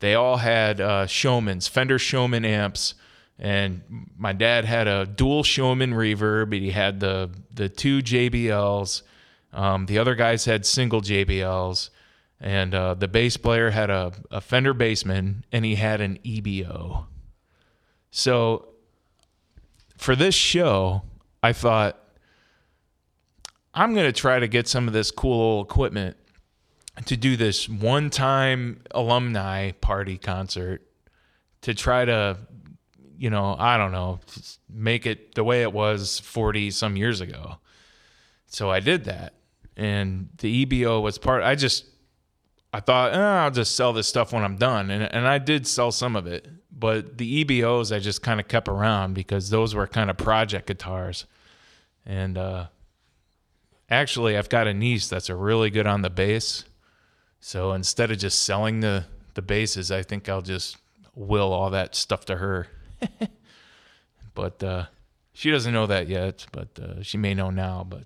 They 0.00 0.14
all 0.16 0.38
had 0.38 0.80
uh, 0.80 1.06
Showmans, 1.06 1.68
Fender 1.68 2.00
Showman 2.00 2.44
amps, 2.44 2.94
and 3.38 3.82
my 4.16 4.32
dad 4.32 4.64
had 4.64 4.88
a 4.88 5.06
dual 5.06 5.44
Showman 5.44 5.92
reverb. 5.92 6.52
He 6.52 6.70
had 6.70 7.00
the 7.00 7.30
the 7.52 7.68
two 7.68 8.00
JBLs. 8.00 9.02
Um, 9.52 9.86
the 9.86 9.98
other 9.98 10.14
guys 10.14 10.44
had 10.44 10.66
single 10.66 11.00
JBLs, 11.00 11.90
and 12.40 12.74
uh, 12.74 12.94
the 12.94 13.08
bass 13.08 13.36
player 13.36 13.70
had 13.70 13.90
a, 13.90 14.12
a 14.30 14.40
Fender 14.40 14.74
Bassman, 14.74 15.42
and 15.50 15.64
he 15.64 15.76
had 15.76 16.00
an 16.00 16.18
EBO. 16.24 17.06
So 18.10 18.68
for 19.96 20.14
this 20.14 20.34
show, 20.34 21.02
I 21.42 21.52
thought 21.52 21.98
I'm 23.74 23.94
going 23.94 24.06
to 24.06 24.12
try 24.12 24.38
to 24.38 24.48
get 24.48 24.66
some 24.68 24.86
of 24.86 24.94
this 24.94 25.10
cool 25.10 25.40
old 25.40 25.66
equipment 25.66 26.16
to 27.06 27.16
do 27.16 27.36
this 27.36 27.68
one 27.68 28.10
time 28.10 28.82
alumni 28.90 29.72
party 29.72 30.18
concert 30.18 30.82
to 31.62 31.74
try 31.74 32.04
to, 32.04 32.38
you 33.16 33.30
know, 33.30 33.54
I 33.58 33.76
don't 33.76 33.92
know, 33.92 34.20
make 34.68 35.06
it 35.06 35.34
the 35.34 35.44
way 35.44 35.62
it 35.62 35.72
was 35.72 36.18
40 36.20 36.70
some 36.70 36.96
years 36.96 37.20
ago. 37.20 37.58
So 38.46 38.70
I 38.70 38.80
did 38.80 39.04
that. 39.04 39.34
And 39.78 40.28
the 40.38 40.66
EBO 40.66 41.00
was 41.00 41.16
part, 41.16 41.42
I 41.42 41.54
just, 41.54 41.86
I 42.74 42.80
thought, 42.80 43.14
eh, 43.14 43.18
I'll 43.18 43.50
just 43.50 43.76
sell 43.76 43.94
this 43.94 44.08
stuff 44.08 44.32
when 44.32 44.42
I'm 44.42 44.56
done. 44.56 44.90
And, 44.90 45.04
and 45.04 45.26
I 45.26 45.38
did 45.38 45.66
sell 45.66 45.92
some 45.92 46.16
of 46.16 46.26
it. 46.26 46.46
But 46.70 47.16
the 47.16 47.44
EBOs 47.44 47.94
I 47.94 48.00
just 48.00 48.22
kind 48.22 48.40
of 48.40 48.48
kept 48.48 48.68
around 48.68 49.14
because 49.14 49.50
those 49.50 49.74
were 49.74 49.86
kind 49.86 50.10
of 50.10 50.16
project 50.16 50.66
guitars. 50.66 51.24
And, 52.04 52.36
uh, 52.36 52.66
actually 53.90 54.36
I've 54.36 54.48
got 54.48 54.66
a 54.66 54.74
niece 54.74 55.08
that's 55.08 55.28
a 55.28 55.34
really 55.34 55.70
good 55.70 55.86
on 55.86 56.02
the 56.02 56.10
bass. 56.10 56.64
So 57.40 57.72
instead 57.72 58.10
of 58.10 58.18
just 58.18 58.42
selling 58.42 58.80
the 58.80 59.04
the 59.34 59.42
basses, 59.42 59.92
I 59.92 60.02
think 60.02 60.28
I'll 60.28 60.42
just 60.42 60.78
will 61.14 61.52
all 61.52 61.70
that 61.70 61.94
stuff 61.94 62.24
to 62.24 62.36
her. 62.36 62.66
but 64.34 64.62
uh, 64.64 64.86
she 65.32 65.50
doesn't 65.50 65.72
know 65.72 65.86
that 65.86 66.08
yet, 66.08 66.46
but 66.50 66.76
uh, 66.80 67.02
she 67.02 67.18
may 67.18 67.34
know 67.34 67.50
now. 67.50 67.86
But 67.88 68.04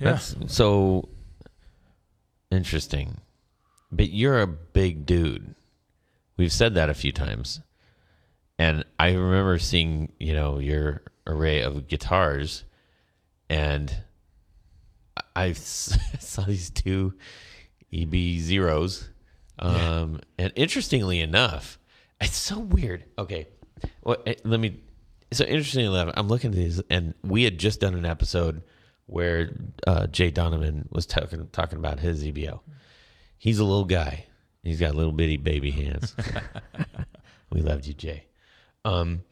yeah, 0.00 0.12
That's 0.12 0.34
so 0.48 1.08
interesting. 2.50 3.20
But 3.90 4.10
you're 4.10 4.40
a 4.40 4.46
big 4.46 5.06
dude. 5.06 5.54
We've 6.36 6.52
said 6.52 6.74
that 6.74 6.90
a 6.90 6.94
few 6.94 7.12
times. 7.12 7.60
And 8.58 8.84
I 8.98 9.12
remember 9.12 9.58
seeing, 9.58 10.12
you 10.18 10.34
know, 10.34 10.58
your 10.58 11.02
array 11.26 11.62
of 11.62 11.88
guitars 11.88 12.64
and 13.48 13.94
I 15.36 15.52
saw 15.52 16.42
these 16.42 16.70
two 16.70 17.14
EB 17.92 18.38
zeros. 18.38 19.10
Um, 19.58 20.20
and 20.38 20.52
interestingly 20.56 21.20
enough, 21.20 21.78
it's 22.20 22.36
so 22.36 22.58
weird. 22.58 23.04
Okay. 23.18 23.48
Well, 24.02 24.16
eh, 24.26 24.34
let 24.44 24.60
me. 24.60 24.80
So 25.32 25.44
interestingly 25.44 25.86
enough, 25.86 26.14
I'm 26.16 26.28
looking 26.28 26.50
at 26.50 26.56
these, 26.56 26.82
and 26.90 27.14
we 27.22 27.44
had 27.44 27.58
just 27.58 27.80
done 27.80 27.94
an 27.94 28.04
episode 28.04 28.62
where 29.06 29.50
uh, 29.86 30.06
Jay 30.06 30.30
Donovan 30.30 30.88
was 30.90 31.06
talking 31.06 31.48
talking 31.52 31.78
about 31.78 32.00
his 32.00 32.24
EBO. 32.24 32.60
He's 33.38 33.58
a 33.58 33.64
little 33.64 33.84
guy. 33.84 34.26
He's 34.62 34.80
got 34.80 34.94
little 34.94 35.12
bitty 35.12 35.36
baby 35.36 35.70
hands. 35.70 36.14
we 37.52 37.60
loved 37.60 37.86
you, 37.86 37.92
Jay. 37.94 38.24
Um, 38.84 39.22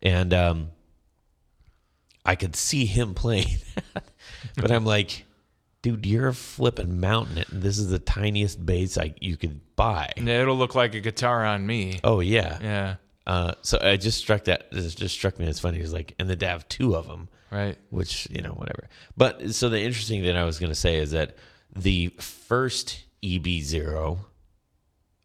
and 0.00 0.32
um, 0.32 0.70
I 2.24 2.36
could 2.36 2.56
see 2.56 2.86
him 2.86 3.14
playing, 3.14 3.58
but 4.56 4.70
I'm 4.70 4.84
like, 4.86 5.24
dude, 5.82 6.06
you're 6.06 6.28
a 6.28 6.34
flipping 6.34 7.00
mountain. 7.00 7.44
and 7.50 7.62
This 7.62 7.78
is 7.78 7.90
the 7.90 7.98
tiniest 7.98 8.64
bass 8.64 8.96
I 8.96 9.14
you 9.20 9.36
could 9.36 9.60
buy. 9.76 10.12
it'll 10.16 10.56
look 10.56 10.74
like 10.74 10.94
a 10.94 11.00
guitar 11.00 11.44
on 11.44 11.66
me. 11.66 12.00
Oh 12.04 12.20
yeah. 12.20 12.58
Yeah, 12.62 12.94
Uh, 13.26 13.52
so 13.62 13.78
I 13.82 13.96
just 13.96 14.18
struck 14.18 14.44
that. 14.44 14.68
It 14.72 14.80
just 14.96 15.14
struck 15.14 15.38
me 15.38 15.46
as 15.46 15.60
funny. 15.60 15.78
It's 15.80 15.92
like, 15.92 16.14
and 16.18 16.30
then 16.30 16.38
to 16.38 16.46
have 16.48 16.68
two 16.68 16.94
of 16.96 17.06
them, 17.08 17.28
right. 17.52 17.78
which 17.90 18.26
you 18.30 18.40
know, 18.42 18.50
whatever. 18.52 18.88
But 19.16 19.54
so 19.54 19.68
the 19.68 19.80
interesting 19.80 20.22
thing 20.22 20.36
I 20.36 20.44
was 20.44 20.58
going 20.58 20.70
to 20.70 20.76
say 20.78 20.96
is 20.96 21.10
that 21.12 21.36
the 21.74 22.08
first 22.18 23.04
EB 23.22 23.46
zero 23.62 24.18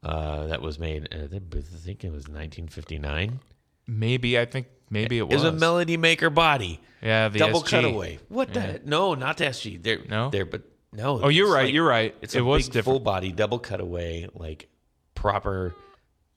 uh, 0.03 0.47
that 0.47 0.61
was 0.61 0.79
made, 0.79 1.07
I 1.11 1.27
think 1.27 2.03
it 2.03 2.11
was 2.11 2.27
1959. 2.27 3.39
Maybe 3.87 4.37
I 4.39 4.45
think 4.45 4.67
maybe 4.89 5.17
it 5.17 5.21
It 5.21 5.27
was 5.29 5.43
was 5.43 5.53
a 5.53 5.57
Melody 5.57 5.97
Maker 5.97 6.29
body. 6.29 6.79
Yeah, 7.01 7.29
the 7.29 7.39
double 7.39 7.61
SG. 7.61 7.67
cutaway. 7.69 8.19
What 8.27 8.53
the? 8.53 8.81
No, 8.85 9.13
not 9.13 9.37
the 9.37 9.45
SG. 9.45 9.81
They're 9.81 9.99
No? 10.09 10.29
They're 10.29 10.45
but 10.45 10.63
no. 10.93 11.21
Oh, 11.23 11.27
you're 11.29 11.51
right. 11.51 11.65
like- 11.65 11.73
you're 11.73 11.87
right. 11.87 12.15
It's 12.21 12.35
it 12.35 12.41
was 12.41 12.65
big 12.65 12.73
different. 12.73 12.95
full 12.95 12.99
body 12.99 13.31
double 13.31 13.59
cutaway, 13.59 14.27
like 14.33 14.67
proper 15.15 15.73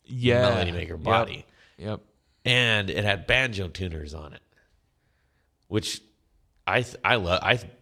yeah, 0.04 0.42
Melody 0.50 0.72
Maker 0.72 0.94
Yep. 0.94 1.02
body, 1.04 1.46
Yep. 1.78 2.00
and 2.44 2.90
it 2.90 3.04
had 3.04 3.26
banjo 3.26 3.68
tuners 3.68 4.12
on 4.14 4.32
it, 4.34 4.40
which 5.70 6.02
I 6.66 6.82
th- 6.82 6.96
I 7.02 7.16
love. 7.16 7.40
I 7.42 7.56
th- 7.56 7.72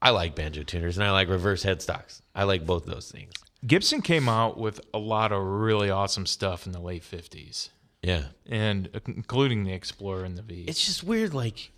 I 0.00 0.10
like 0.10 0.34
banjo 0.36 0.62
tuners 0.62 0.96
and 0.98 1.04
I 1.06 1.10
like 1.10 1.28
reverse 1.28 1.64
headstocks. 1.64 2.20
I 2.34 2.44
like 2.44 2.64
both 2.64 2.84
those 2.86 3.10
things. 3.10 3.32
Gibson 3.66 4.02
came 4.02 4.28
out 4.28 4.58
with 4.58 4.80
a 4.94 4.98
lot 4.98 5.32
of 5.32 5.42
really 5.42 5.90
awesome 5.90 6.26
stuff 6.26 6.66
in 6.66 6.72
the 6.72 6.80
late 6.80 7.02
'50s, 7.02 7.70
Yeah, 8.02 8.24
and 8.46 8.88
uh, 8.94 9.00
including 9.06 9.64
the 9.64 9.72
Explorer 9.72 10.24
and 10.24 10.36
the 10.36 10.42
V. 10.42 10.64
it's 10.68 10.84
just 10.86 11.02
weird. 11.02 11.34
Like, 11.34 11.72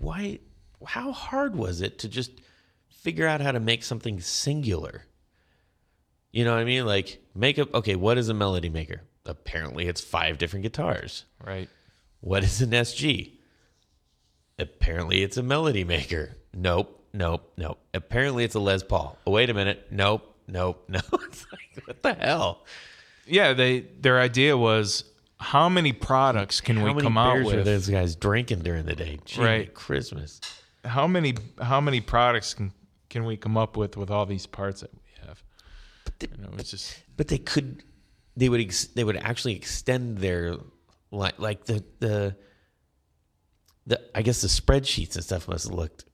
why? 0.00 0.40
How 0.84 1.12
hard 1.12 1.54
was 1.54 1.80
it 1.80 1.98
to 2.00 2.08
just 2.08 2.32
figure 2.90 3.26
out 3.28 3.40
how 3.40 3.52
to 3.52 3.60
make 3.60 3.84
something 3.84 4.20
singular? 4.20 5.04
You 6.32 6.44
know 6.44 6.52
what 6.52 6.60
I 6.60 6.64
mean? 6.64 6.86
Like, 6.86 7.22
make 7.34 7.58
up. 7.58 7.72
Okay, 7.74 7.94
what 7.94 8.16
is 8.18 8.28
a 8.30 8.34
melody 8.34 8.70
maker? 8.70 9.02
Apparently, 9.26 9.86
it's 9.86 10.00
five 10.00 10.38
different 10.38 10.62
guitars. 10.64 11.24
right. 11.46 11.68
What 12.20 12.42
is 12.44 12.62
an 12.62 12.70
SG? 12.70 13.32
Apparently, 14.58 15.22
it's 15.22 15.36
a 15.36 15.42
melody 15.42 15.84
maker. 15.84 16.36
Nope, 16.54 17.04
nope, 17.12 17.52
nope. 17.56 17.78
Apparently, 17.94 18.44
it's 18.44 18.54
a 18.54 18.60
Les 18.60 18.82
Paul. 18.82 19.18
Oh, 19.26 19.30
wait 19.32 19.50
a 19.50 19.54
minute. 19.54 19.86
Nope, 19.90 20.34
nope, 20.46 20.84
no. 20.88 21.00
It's 21.12 21.46
like, 21.50 21.86
what 21.86 22.02
the 22.02 22.14
hell? 22.14 22.64
Yeah, 23.26 23.52
they 23.54 23.80
their 23.80 24.18
idea 24.20 24.56
was 24.56 25.04
how 25.40 25.68
many 25.68 25.92
products 25.92 26.60
can 26.60 26.76
How 26.76 26.84
we 26.84 26.90
many 26.94 27.02
come 27.02 27.18
out 27.18 27.34
beers 27.34 27.52
are 27.52 27.56
with? 27.56 27.64
those 27.64 27.88
guys 27.88 28.14
drinking 28.16 28.60
during 28.60 28.84
the 28.84 28.94
day? 28.94 29.18
Gee, 29.24 29.40
Right. 29.40 29.72
Christmas. 29.74 30.40
How 30.84 31.06
many 31.06 31.34
how 31.60 31.80
many 31.80 32.00
products 32.00 32.54
can 32.54 32.72
can 33.08 33.24
we 33.24 33.36
come 33.36 33.56
up 33.56 33.76
with 33.76 33.96
with 33.96 34.10
all 34.10 34.26
these 34.26 34.46
parts 34.46 34.80
that 34.82 34.90
we 34.92 35.26
have? 35.26 35.42
the- 36.18 36.28
You 36.36 36.42
know, 36.42 36.50
it's 36.58 36.70
just 36.72 36.96
but 37.16 37.28
they 37.28 37.38
could 37.38 37.82
they 38.36 38.48
would 38.48 38.60
ex, 38.60 38.86
they 38.86 39.04
would 39.04 39.16
actually 39.16 39.54
extend 39.56 40.18
their 40.18 40.56
like 41.10 41.38
like 41.38 41.64
the 41.64 41.84
the 42.00 42.36
the 43.86 44.00
I 44.16 44.22
guess 44.22 44.40
the 44.42 44.48
spreadsheets 44.48 45.14
and 45.16 45.24
stuff 45.24 45.48
must 45.48 45.68
have 45.68 45.74
looked 45.76 46.04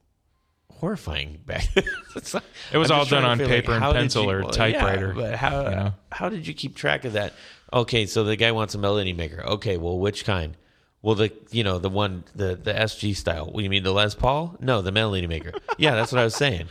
horrifying 0.72 1.40
back. 1.46 1.66
then. 1.74 1.84
Like- 2.34 2.42
It 2.72 2.78
was 2.78 2.90
I'm 2.90 2.98
all 3.00 3.04
done 3.04 3.24
on 3.24 3.38
feel 3.38 3.46
like, 3.48 3.56
paper 3.62 3.72
and 3.72 3.82
pencil 3.94 4.24
you- 4.24 4.30
or 4.30 4.40
well, 4.42 4.50
typewriter, 4.50 5.08
Yeah, 5.08 5.12
but 5.14 5.34
how 5.36 5.62
you 5.64 5.70
know? 5.76 5.94
how 6.12 6.28
did 6.28 6.46
you 6.46 6.54
keep 6.54 6.74
track 6.76 7.04
of 7.04 7.12
that? 7.14 7.32
Okay, 7.72 8.06
so 8.06 8.24
the 8.24 8.36
guy 8.36 8.52
wants 8.52 8.74
a 8.74 8.78
melody 8.78 9.12
maker. 9.12 9.44
Okay, 9.44 9.76
well, 9.76 9.98
which 9.98 10.24
kind? 10.24 10.56
Well, 11.02 11.14
the 11.14 11.32
you 11.50 11.62
know 11.64 11.78
the 11.78 11.88
one 11.90 12.24
the 12.34 12.56
the 12.56 12.72
SG 12.72 13.14
style. 13.14 13.50
Well, 13.52 13.62
you 13.62 13.70
mean 13.70 13.82
the 13.84 13.92
Les 13.92 14.14
Paul? 14.14 14.56
No, 14.60 14.82
the 14.82 14.90
melody 14.92 15.26
maker. 15.26 15.52
yeah, 15.78 15.94
that's 15.94 16.10
what 16.12 16.20
I 16.20 16.24
was 16.24 16.34
saying. 16.34 16.68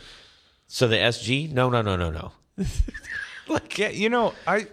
So 0.66 0.86
the 0.86 0.96
SG? 0.96 1.50
No, 1.52 1.70
no, 1.70 1.80
no, 1.80 1.96
no, 1.96 2.10
no. 2.10 2.32
like 3.48 3.78
yeah. 3.78 3.88
You 3.88 4.10
know, 4.10 4.34
I 4.46 4.66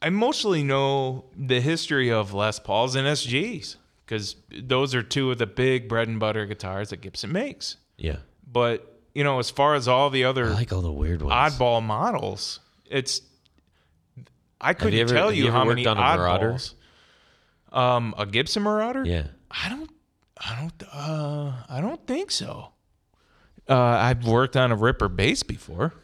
I 0.00 0.10
mostly 0.10 0.62
know 0.62 1.24
the 1.36 1.60
history 1.60 2.10
of 2.12 2.32
Les 2.32 2.58
Pauls 2.60 2.94
and 2.94 3.06
SGs 3.06 3.76
because 4.10 4.34
those 4.50 4.92
are 4.96 5.02
two 5.04 5.30
of 5.30 5.38
the 5.38 5.46
big 5.46 5.88
bread 5.88 6.08
and 6.08 6.18
butter 6.18 6.44
guitars 6.44 6.90
that 6.90 7.00
Gibson 7.00 7.30
makes. 7.30 7.76
yeah, 7.96 8.16
But 8.44 9.00
you 9.14 9.22
know, 9.22 9.38
as 9.38 9.50
far 9.50 9.74
as 9.76 9.86
all 9.86 10.10
the 10.10 10.24
other 10.24 10.46
I 10.46 10.54
like 10.54 10.72
all 10.72 10.82
the 10.82 10.90
weird 10.90 11.22
ones. 11.22 11.32
oddball 11.54 11.80
models. 11.80 12.58
It's 12.86 13.22
I 14.60 14.74
couldn't 14.74 14.94
you 14.94 15.02
ever- 15.02 15.14
tell 15.14 15.32
you, 15.32 15.44
you 15.44 15.52
how 15.52 15.64
many 15.64 15.86
on 15.86 15.96
a 15.96 16.00
Marauder? 16.00 16.52
oddballs. 16.54 16.74
Um, 17.72 18.14
a 18.18 18.26
Gibson 18.26 18.64
Marauder? 18.64 19.04
Yeah. 19.06 19.28
I 19.48 19.68
don't, 19.68 19.90
I 20.38 20.56
don't, 20.58 20.82
uh, 20.92 21.52
I 21.68 21.80
don't 21.80 22.04
think 22.06 22.32
so. 22.32 22.72
Uh, 23.68 23.76
I've 23.78 24.26
worked 24.26 24.56
on 24.56 24.72
a 24.72 24.76
Ripper 24.76 25.08
bass 25.08 25.44
before. 25.44 25.94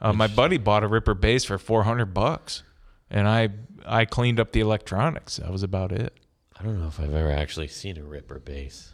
Uh, 0.00 0.14
my 0.14 0.26
buddy 0.26 0.56
bought 0.56 0.84
a 0.84 0.88
Ripper 0.88 1.12
bass 1.14 1.44
for 1.44 1.58
four 1.58 1.82
hundred 1.84 2.14
bucks, 2.14 2.62
and 3.10 3.28
I 3.28 3.50
I 3.84 4.04
cleaned 4.06 4.40
up 4.40 4.52
the 4.52 4.60
electronics. 4.60 5.36
That 5.36 5.50
was 5.52 5.62
about 5.62 5.92
it. 5.92 6.18
I 6.58 6.62
don't 6.62 6.80
know 6.80 6.86
if 6.88 6.98
I've 6.98 7.14
ever 7.14 7.30
actually 7.30 7.68
seen 7.68 7.98
a 7.98 8.02
Ripper 8.02 8.38
bass. 8.38 8.92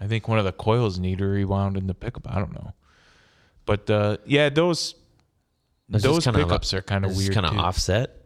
I 0.00 0.06
think 0.06 0.26
one 0.26 0.38
of 0.38 0.44
the 0.44 0.52
coils 0.52 0.98
needed 0.98 1.24
rewound 1.24 1.76
in 1.76 1.86
the 1.86 1.94
pickup. 1.94 2.26
I 2.28 2.38
don't 2.38 2.52
know, 2.52 2.72
but 3.66 3.88
uh, 3.90 4.16
yeah, 4.24 4.48
those 4.48 4.94
this 5.88 6.02
those 6.02 6.24
kind 6.24 6.36
of 6.36 6.42
pickups 6.44 6.72
are 6.74 6.82
kind 6.82 7.04
of 7.04 7.16
weird. 7.16 7.28
It's 7.28 7.34
Kind 7.34 7.46
of 7.46 7.56
offset. 7.58 8.16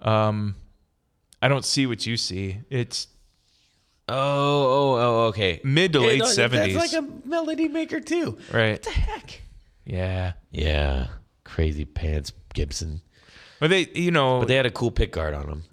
Um, 0.00 0.56
I 1.40 1.48
don't 1.48 1.64
see 1.64 1.86
what 1.86 2.06
you 2.06 2.16
see. 2.16 2.58
It's 2.70 3.08
Oh, 4.08 4.14
oh, 4.16 4.96
oh, 4.98 5.26
okay. 5.28 5.60
mid 5.64 5.92
to 5.94 6.00
Yeah, 6.00 6.06
late 6.06 6.18
no, 6.18 6.26
seventies, 6.26 6.74
That's 6.74 6.92
like 6.92 7.02
a 7.02 7.26
melody 7.26 7.68
maker 7.68 8.00
too. 8.00 8.36
right? 8.52 8.72
What 8.72 8.82
the 8.82 8.90
heck? 8.90 9.40
Yeah, 9.86 10.32
Yeah, 10.50 11.08
crazy 11.44 11.84
pants 11.86 12.32
Gibson. 12.52 13.00
but 13.60 13.70
they, 13.70 13.88
you 13.94 14.10
know, 14.10 14.40
But 14.40 14.48
they 14.48 14.56
had 14.56 14.66
a 14.66 14.70
cool 14.70 14.90
pick 14.90 15.12
guard 15.12 15.32
on 15.34 15.46
them. 15.46 15.64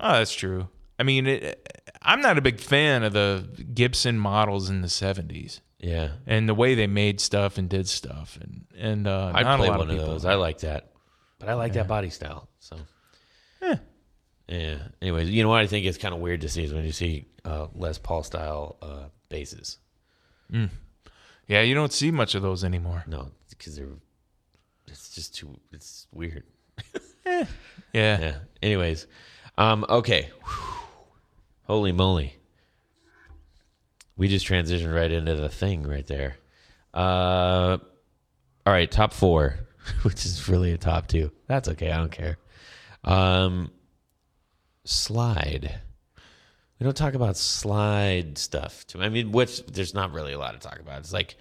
Oh, 0.00 0.12
that's 0.14 0.34
true. 0.34 0.68
I 0.98 1.02
mean, 1.02 1.26
it, 1.26 1.82
I'm 2.02 2.20
not 2.20 2.36
a 2.38 2.40
big 2.42 2.60
fan 2.60 3.02
of 3.04 3.12
the 3.12 3.46
Gibson 3.74 4.18
models 4.18 4.68
in 4.70 4.82
the 4.82 4.88
'70s 4.88 5.60
Yeah, 5.78 6.10
and 6.26 6.48
the 6.48 6.54
way 6.54 6.74
they 6.74 6.86
made 6.86 7.20
stuff 7.20 7.56
and 7.58 7.68
did 7.68 7.88
stuff, 7.88 8.38
and 8.40 8.64
and 8.76 9.06
uh, 9.06 9.32
I'd 9.34 9.44
not 9.44 9.58
play 9.58 9.68
a 9.68 9.70
lot 9.70 9.78
one 9.80 9.90
of, 9.90 9.96
people. 9.96 10.08
those. 10.12 10.24
I 10.24 10.34
like 10.34 10.58
that, 10.60 10.90
but 11.38 11.48
I 11.48 11.54
like 11.54 11.72
that 11.74 11.88
body 11.88 12.10
style. 12.10 12.48
So, 12.58 12.76
Eh. 13.62 13.76
yeah. 14.48 14.78
Anyways, 15.00 15.30
you 15.30 15.42
know 15.42 15.48
what 15.48 15.60
I 15.62 15.66
think 15.66 15.86
is 15.86 15.96
kind 15.98 16.14
of 16.14 16.20
weird 16.20 16.40
to 16.42 16.48
see 16.48 16.64
is 16.64 16.74
when 16.74 16.84
you 16.84 16.92
see 16.92 17.26
uh, 17.44 17.68
Les 17.74 17.96
Paul 17.98 18.22
style 18.22 18.76
uh, 18.82 19.04
basses. 19.28 19.78
Yeah, 21.46 21.62
you 21.62 21.74
don't 21.74 21.92
see 21.92 22.10
much 22.10 22.34
of 22.34 22.42
those 22.42 22.62
anymore. 22.64 23.04
No, 23.06 23.30
because 23.48 23.76
they're. 23.76 23.86
It's 24.86 25.14
just 25.14 25.34
too. 25.36 25.56
It's 25.72 26.06
weird. 26.12 26.44
Yeah, 27.26 27.46
Yeah. 27.92 28.34
Anyways, 28.62 29.06
um, 29.60 29.84
okay. 29.88 30.30
Holy 31.64 31.92
moly. 31.92 32.34
We 34.16 34.28
just 34.28 34.46
transitioned 34.46 34.94
right 34.94 35.10
into 35.10 35.34
the 35.34 35.50
thing 35.50 35.82
right 35.82 36.06
there. 36.06 36.36
Uh, 36.94 37.76
all 38.66 38.72
right, 38.72 38.90
top 38.90 39.12
four, 39.12 39.58
which 40.02 40.24
is 40.24 40.48
really 40.48 40.72
a 40.72 40.78
top 40.78 41.08
two. 41.08 41.30
That's 41.46 41.68
okay. 41.68 41.90
I 41.90 41.98
don't 41.98 42.10
care. 42.10 42.38
Um, 43.04 43.70
slide. 44.84 45.78
We 46.78 46.84
don't 46.84 46.96
talk 46.96 47.12
about 47.12 47.36
slide 47.36 48.38
stuff. 48.38 48.86
Too. 48.86 49.02
I 49.02 49.10
mean, 49.10 49.30
which 49.30 49.64
there's 49.66 49.92
not 49.92 50.12
really 50.12 50.32
a 50.32 50.38
lot 50.38 50.52
to 50.52 50.58
talk 50.58 50.78
about. 50.80 51.00
It's 51.00 51.12
like 51.12 51.36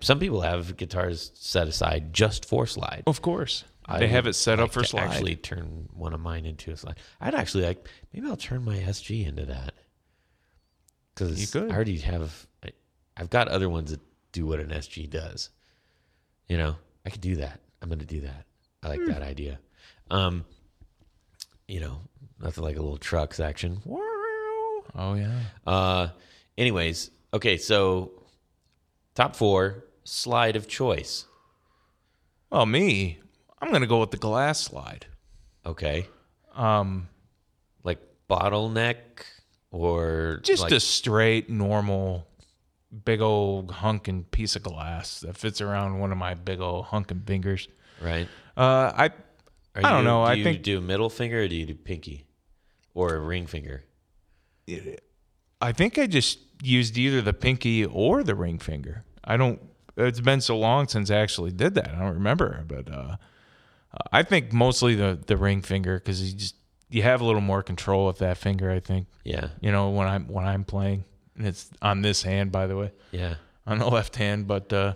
some 0.00 0.18
people 0.18 0.40
have 0.40 0.78
guitars 0.78 1.30
set 1.34 1.68
aside 1.68 2.14
just 2.14 2.46
for 2.46 2.66
slide. 2.66 3.02
of 3.06 3.20
course. 3.20 3.64
I 3.86 3.98
they 3.98 4.08
have 4.08 4.26
it 4.26 4.34
set 4.34 4.58
like 4.58 4.66
up 4.68 4.72
for 4.72 4.84
slide. 4.84 5.04
Actually, 5.10 5.36
turn 5.36 5.88
one 5.92 6.12
of 6.12 6.20
mine 6.20 6.46
into 6.46 6.70
a 6.70 6.76
slide. 6.76 6.98
I'd 7.20 7.34
actually 7.34 7.64
like 7.64 7.88
maybe 8.12 8.28
I'll 8.28 8.36
turn 8.36 8.64
my 8.64 8.76
SG 8.76 9.26
into 9.26 9.44
that 9.46 9.74
You 9.74 11.14
because 11.14 11.50
could. 11.50 11.70
I 11.70 11.74
already 11.74 11.98
have. 11.98 12.46
I, 12.64 12.70
I've 13.16 13.30
got 13.30 13.48
other 13.48 13.68
ones 13.68 13.90
that 13.90 14.00
do 14.32 14.46
what 14.46 14.60
an 14.60 14.68
SG 14.68 15.10
does. 15.10 15.50
You 16.48 16.58
know, 16.58 16.76
I 17.04 17.10
could 17.10 17.20
do 17.20 17.36
that. 17.36 17.60
I'm 17.80 17.88
going 17.88 17.98
to 17.98 18.04
do 18.06 18.20
that. 18.22 18.46
I 18.82 18.88
like 18.88 19.00
Hmm. 19.00 19.06
that 19.10 19.22
idea. 19.22 19.58
Um, 20.10 20.44
you 21.68 21.80
know, 21.80 22.00
nothing 22.40 22.62
like 22.64 22.76
a 22.76 22.80
little 22.82 22.98
truck 22.98 23.34
section. 23.34 23.80
oh 23.86 25.14
yeah. 25.14 25.40
Uh, 25.66 26.08
anyways, 26.58 27.10
okay, 27.34 27.56
so 27.56 28.12
top 29.14 29.34
four 29.36 29.84
slide 30.04 30.56
of 30.56 30.68
choice. 30.68 31.24
Oh 32.50 32.66
me, 32.66 33.18
I'm 33.62 33.70
gonna 33.72 33.86
go 33.86 34.00
with 34.00 34.10
the 34.10 34.16
glass 34.18 34.60
slide. 34.60 35.06
Okay, 35.64 36.08
Um, 36.54 37.08
like 37.84 38.00
bottleneck 38.28 38.96
or 39.70 40.40
just 40.42 40.64
like, 40.64 40.72
a 40.72 40.80
straight, 40.80 41.48
normal, 41.48 42.26
big 43.04 43.20
old 43.22 43.68
hunking 43.70 44.24
piece 44.30 44.56
of 44.56 44.62
glass 44.64 45.20
that 45.20 45.36
fits 45.36 45.60
around 45.60 46.00
one 46.00 46.10
of 46.12 46.18
my 46.18 46.34
big 46.34 46.60
old 46.60 46.86
hunking 46.86 47.24
fingers. 47.26 47.68
right. 48.02 48.28
Uh, 48.56 48.92
I 48.94 49.04
Are 49.06 49.12
I 49.76 49.80
don't 49.82 49.98
you- 50.00 50.04
know, 50.04 50.24
Do 50.26 50.30
I 50.30 50.34
you 50.34 50.44
think- 50.44 50.62
do 50.62 50.80
middle 50.82 51.08
finger 51.08 51.42
or 51.42 51.48
do 51.48 51.54
you 51.56 51.64
do 51.64 51.74
pinky 51.74 52.26
or 52.92 53.14
a 53.14 53.18
ring 53.20 53.46
finger? 53.46 53.84
I 55.60 55.72
think 55.72 55.96
I 55.98 56.06
just 56.06 56.38
used 56.62 56.98
either 56.98 57.22
the 57.22 57.32
pinky 57.32 57.84
or 57.84 58.22
the 58.24 58.34
ring 58.34 58.58
finger. 58.58 59.04
I 59.24 59.36
don't. 59.36 59.60
It's 59.96 60.20
been 60.20 60.40
so 60.40 60.58
long 60.58 60.88
since 60.88 61.10
I 61.10 61.16
actually 61.16 61.52
did 61.52 61.74
that. 61.74 61.88
I 61.94 61.98
don't 61.98 62.14
remember, 62.14 62.64
but 62.66 62.90
uh, 62.92 63.16
I 64.10 64.22
think 64.22 64.52
mostly 64.52 64.94
the 64.94 65.18
the 65.26 65.36
ring 65.36 65.62
finger 65.62 65.98
because 65.98 66.22
you 66.22 66.36
just 66.38 66.54
you 66.88 67.02
have 67.02 67.20
a 67.20 67.24
little 67.24 67.40
more 67.40 67.62
control 67.62 68.06
with 68.06 68.18
that 68.18 68.38
finger. 68.38 68.70
I 68.70 68.80
think 68.80 69.06
Yeah, 69.24 69.48
you 69.60 69.72
know 69.72 69.90
when 69.90 70.06
I'm 70.06 70.28
when 70.28 70.46
I'm 70.46 70.64
playing, 70.64 71.04
and 71.36 71.46
it's 71.46 71.70
on 71.80 72.02
this 72.02 72.22
hand, 72.22 72.52
by 72.52 72.66
the 72.66 72.76
way, 72.76 72.92
yeah, 73.10 73.34
on 73.66 73.78
the 73.78 73.88
left 73.88 74.16
hand. 74.16 74.46
But 74.46 74.72
uh, 74.72 74.94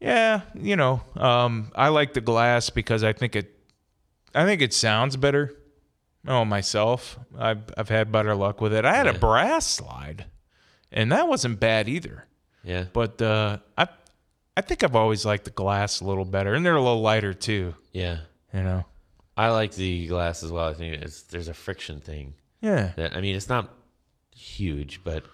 yeah, 0.00 0.42
you 0.54 0.76
know, 0.76 1.02
um, 1.16 1.72
I 1.74 1.88
like 1.88 2.12
the 2.14 2.20
glass 2.20 2.70
because 2.70 3.02
I 3.02 3.12
think 3.12 3.34
it, 3.36 3.52
I 4.34 4.44
think 4.44 4.60
it 4.62 4.74
sounds 4.74 5.16
better. 5.16 5.54
Oh, 6.28 6.44
myself, 6.44 7.18
I've 7.38 7.62
I've 7.76 7.88
had 7.88 8.10
better 8.10 8.34
luck 8.34 8.60
with 8.60 8.72
it. 8.74 8.84
I 8.84 8.94
had 8.94 9.06
a 9.06 9.18
brass 9.18 9.66
slide, 9.66 10.26
and 10.92 11.12
that 11.12 11.28
wasn't 11.28 11.60
bad 11.60 11.88
either. 11.88 12.26
yeah, 12.64 12.84
But 12.92 13.22
uh, 13.22 13.58
I 13.78 13.88
I 14.56 14.62
think 14.62 14.82
I've 14.82 14.96
always 14.96 15.24
liked 15.26 15.44
the 15.44 15.50
glass 15.50 16.00
a 16.00 16.04
little 16.04 16.24
better, 16.24 16.54
and 16.54 16.64
they're 16.64 16.76
a 16.76 16.80
little 16.82 17.02
lighter 17.02 17.34
too. 17.34 17.74
yeah. 17.92 18.18
You 18.54 18.62
know. 18.62 18.84
I 19.36 19.50
like 19.50 19.74
the 19.74 20.06
glass 20.06 20.42
as 20.42 20.50
well. 20.50 20.66
I 20.66 20.72
think 20.72 21.02
it's 21.02 21.22
there's 21.24 21.48
a 21.48 21.52
friction 21.54 22.00
thing 22.00 22.32
Yeah. 22.62 22.92
that 22.96 23.14
I 23.14 23.20
mean 23.20 23.36
it's 23.36 23.50
not 23.50 23.70
huge, 24.34 25.04
but 25.04 25.24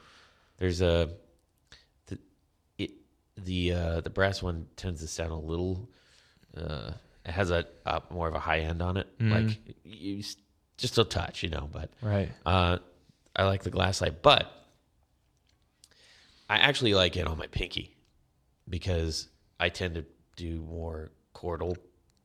there's 0.58 0.82
a 0.82 1.10
the 2.06 2.18
it 2.78 2.90
the 3.36 3.72
uh, 3.72 4.00
the 4.00 4.10
brass 4.10 4.42
one 4.42 4.66
tends 4.74 5.02
to 5.02 5.06
sound 5.06 5.30
a 5.30 5.36
little. 5.36 5.88
Uh, 6.56 6.90
it 7.24 7.30
has 7.30 7.52
a, 7.52 7.64
a 7.86 8.02
more 8.10 8.26
of 8.26 8.34
a 8.34 8.40
high 8.40 8.58
end 8.60 8.82
on 8.82 8.96
it, 8.96 9.06
like 9.20 9.56
you, 9.84 10.20
just 10.78 10.98
a 10.98 11.04
touch, 11.04 11.44
you 11.44 11.48
know. 11.50 11.68
But 11.70 11.90
Right. 12.02 12.30
Uh, 12.44 12.78
I 13.36 13.44
like 13.44 13.62
the 13.62 13.70
glass 13.70 14.00
light, 14.00 14.20
but 14.20 14.50
I 16.50 16.56
actually 16.56 16.94
like 16.94 17.16
it 17.16 17.28
on 17.28 17.38
my 17.38 17.46
pinky 17.46 17.91
because 18.72 19.28
I 19.60 19.68
tend 19.68 19.94
to 19.96 20.04
do 20.34 20.62
more 20.62 21.12
chordal 21.34 21.76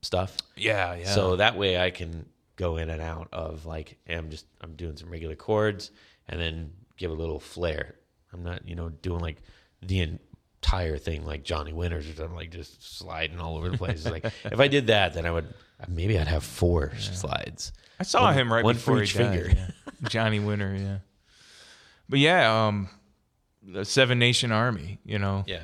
stuff. 0.01 0.35
Yeah. 0.55 0.95
Yeah. 0.95 1.13
So 1.13 1.35
that 1.35 1.57
way 1.57 1.77
I 1.79 1.91
can 1.91 2.25
go 2.55 2.77
in 2.77 2.89
and 2.89 3.01
out 3.01 3.27
of 3.31 3.65
like 3.67 3.97
I'm 4.09 4.31
just 4.31 4.45
I'm 4.61 4.73
doing 4.73 4.97
some 4.97 5.09
regular 5.11 5.35
chords 5.35 5.91
and 6.27 6.39
then 6.41 6.71
give 6.97 7.11
a 7.11 7.13
little 7.13 7.39
flair. 7.39 7.95
I'm 8.33 8.43
not, 8.43 8.67
you 8.67 8.75
know, 8.75 8.89
doing 8.89 9.19
like 9.19 9.37
the 9.81 9.99
entire 10.01 10.97
thing 10.97 11.25
like 11.25 11.43
Johnny 11.43 11.73
Winters 11.73 12.09
or 12.09 12.13
something 12.15 12.35
like 12.35 12.51
just 12.51 12.97
sliding 12.97 13.39
all 13.39 13.57
over 13.57 13.69
the 13.69 13.77
place. 13.77 14.05
It's 14.05 14.09
like 14.09 14.25
if 14.45 14.59
I 14.59 14.67
did 14.69 14.87
that, 14.87 15.13
then 15.13 15.25
I 15.25 15.31
would 15.31 15.53
maybe 15.87 16.17
I'd 16.17 16.27
have 16.27 16.43
four 16.43 16.93
slides. 16.97 17.73
I 17.99 18.03
saw 18.03 18.21
One- 18.23 18.33
him 18.35 18.51
right 18.53 18.63
one 18.63 18.75
before 18.75 18.97
for 18.97 19.03
he 19.03 19.07
died, 19.17 19.31
finger. 19.45 19.51
yeah. 19.55 20.09
Johnny 20.09 20.39
Winter, 20.39 20.75
yeah. 20.79 20.97
But 22.09 22.19
yeah, 22.19 22.67
um, 22.67 22.89
the 23.61 23.83
Seven 23.83 24.17
Nation 24.19 24.51
Army, 24.51 24.99
you 25.03 25.19
know, 25.19 25.43
Yeah. 25.47 25.59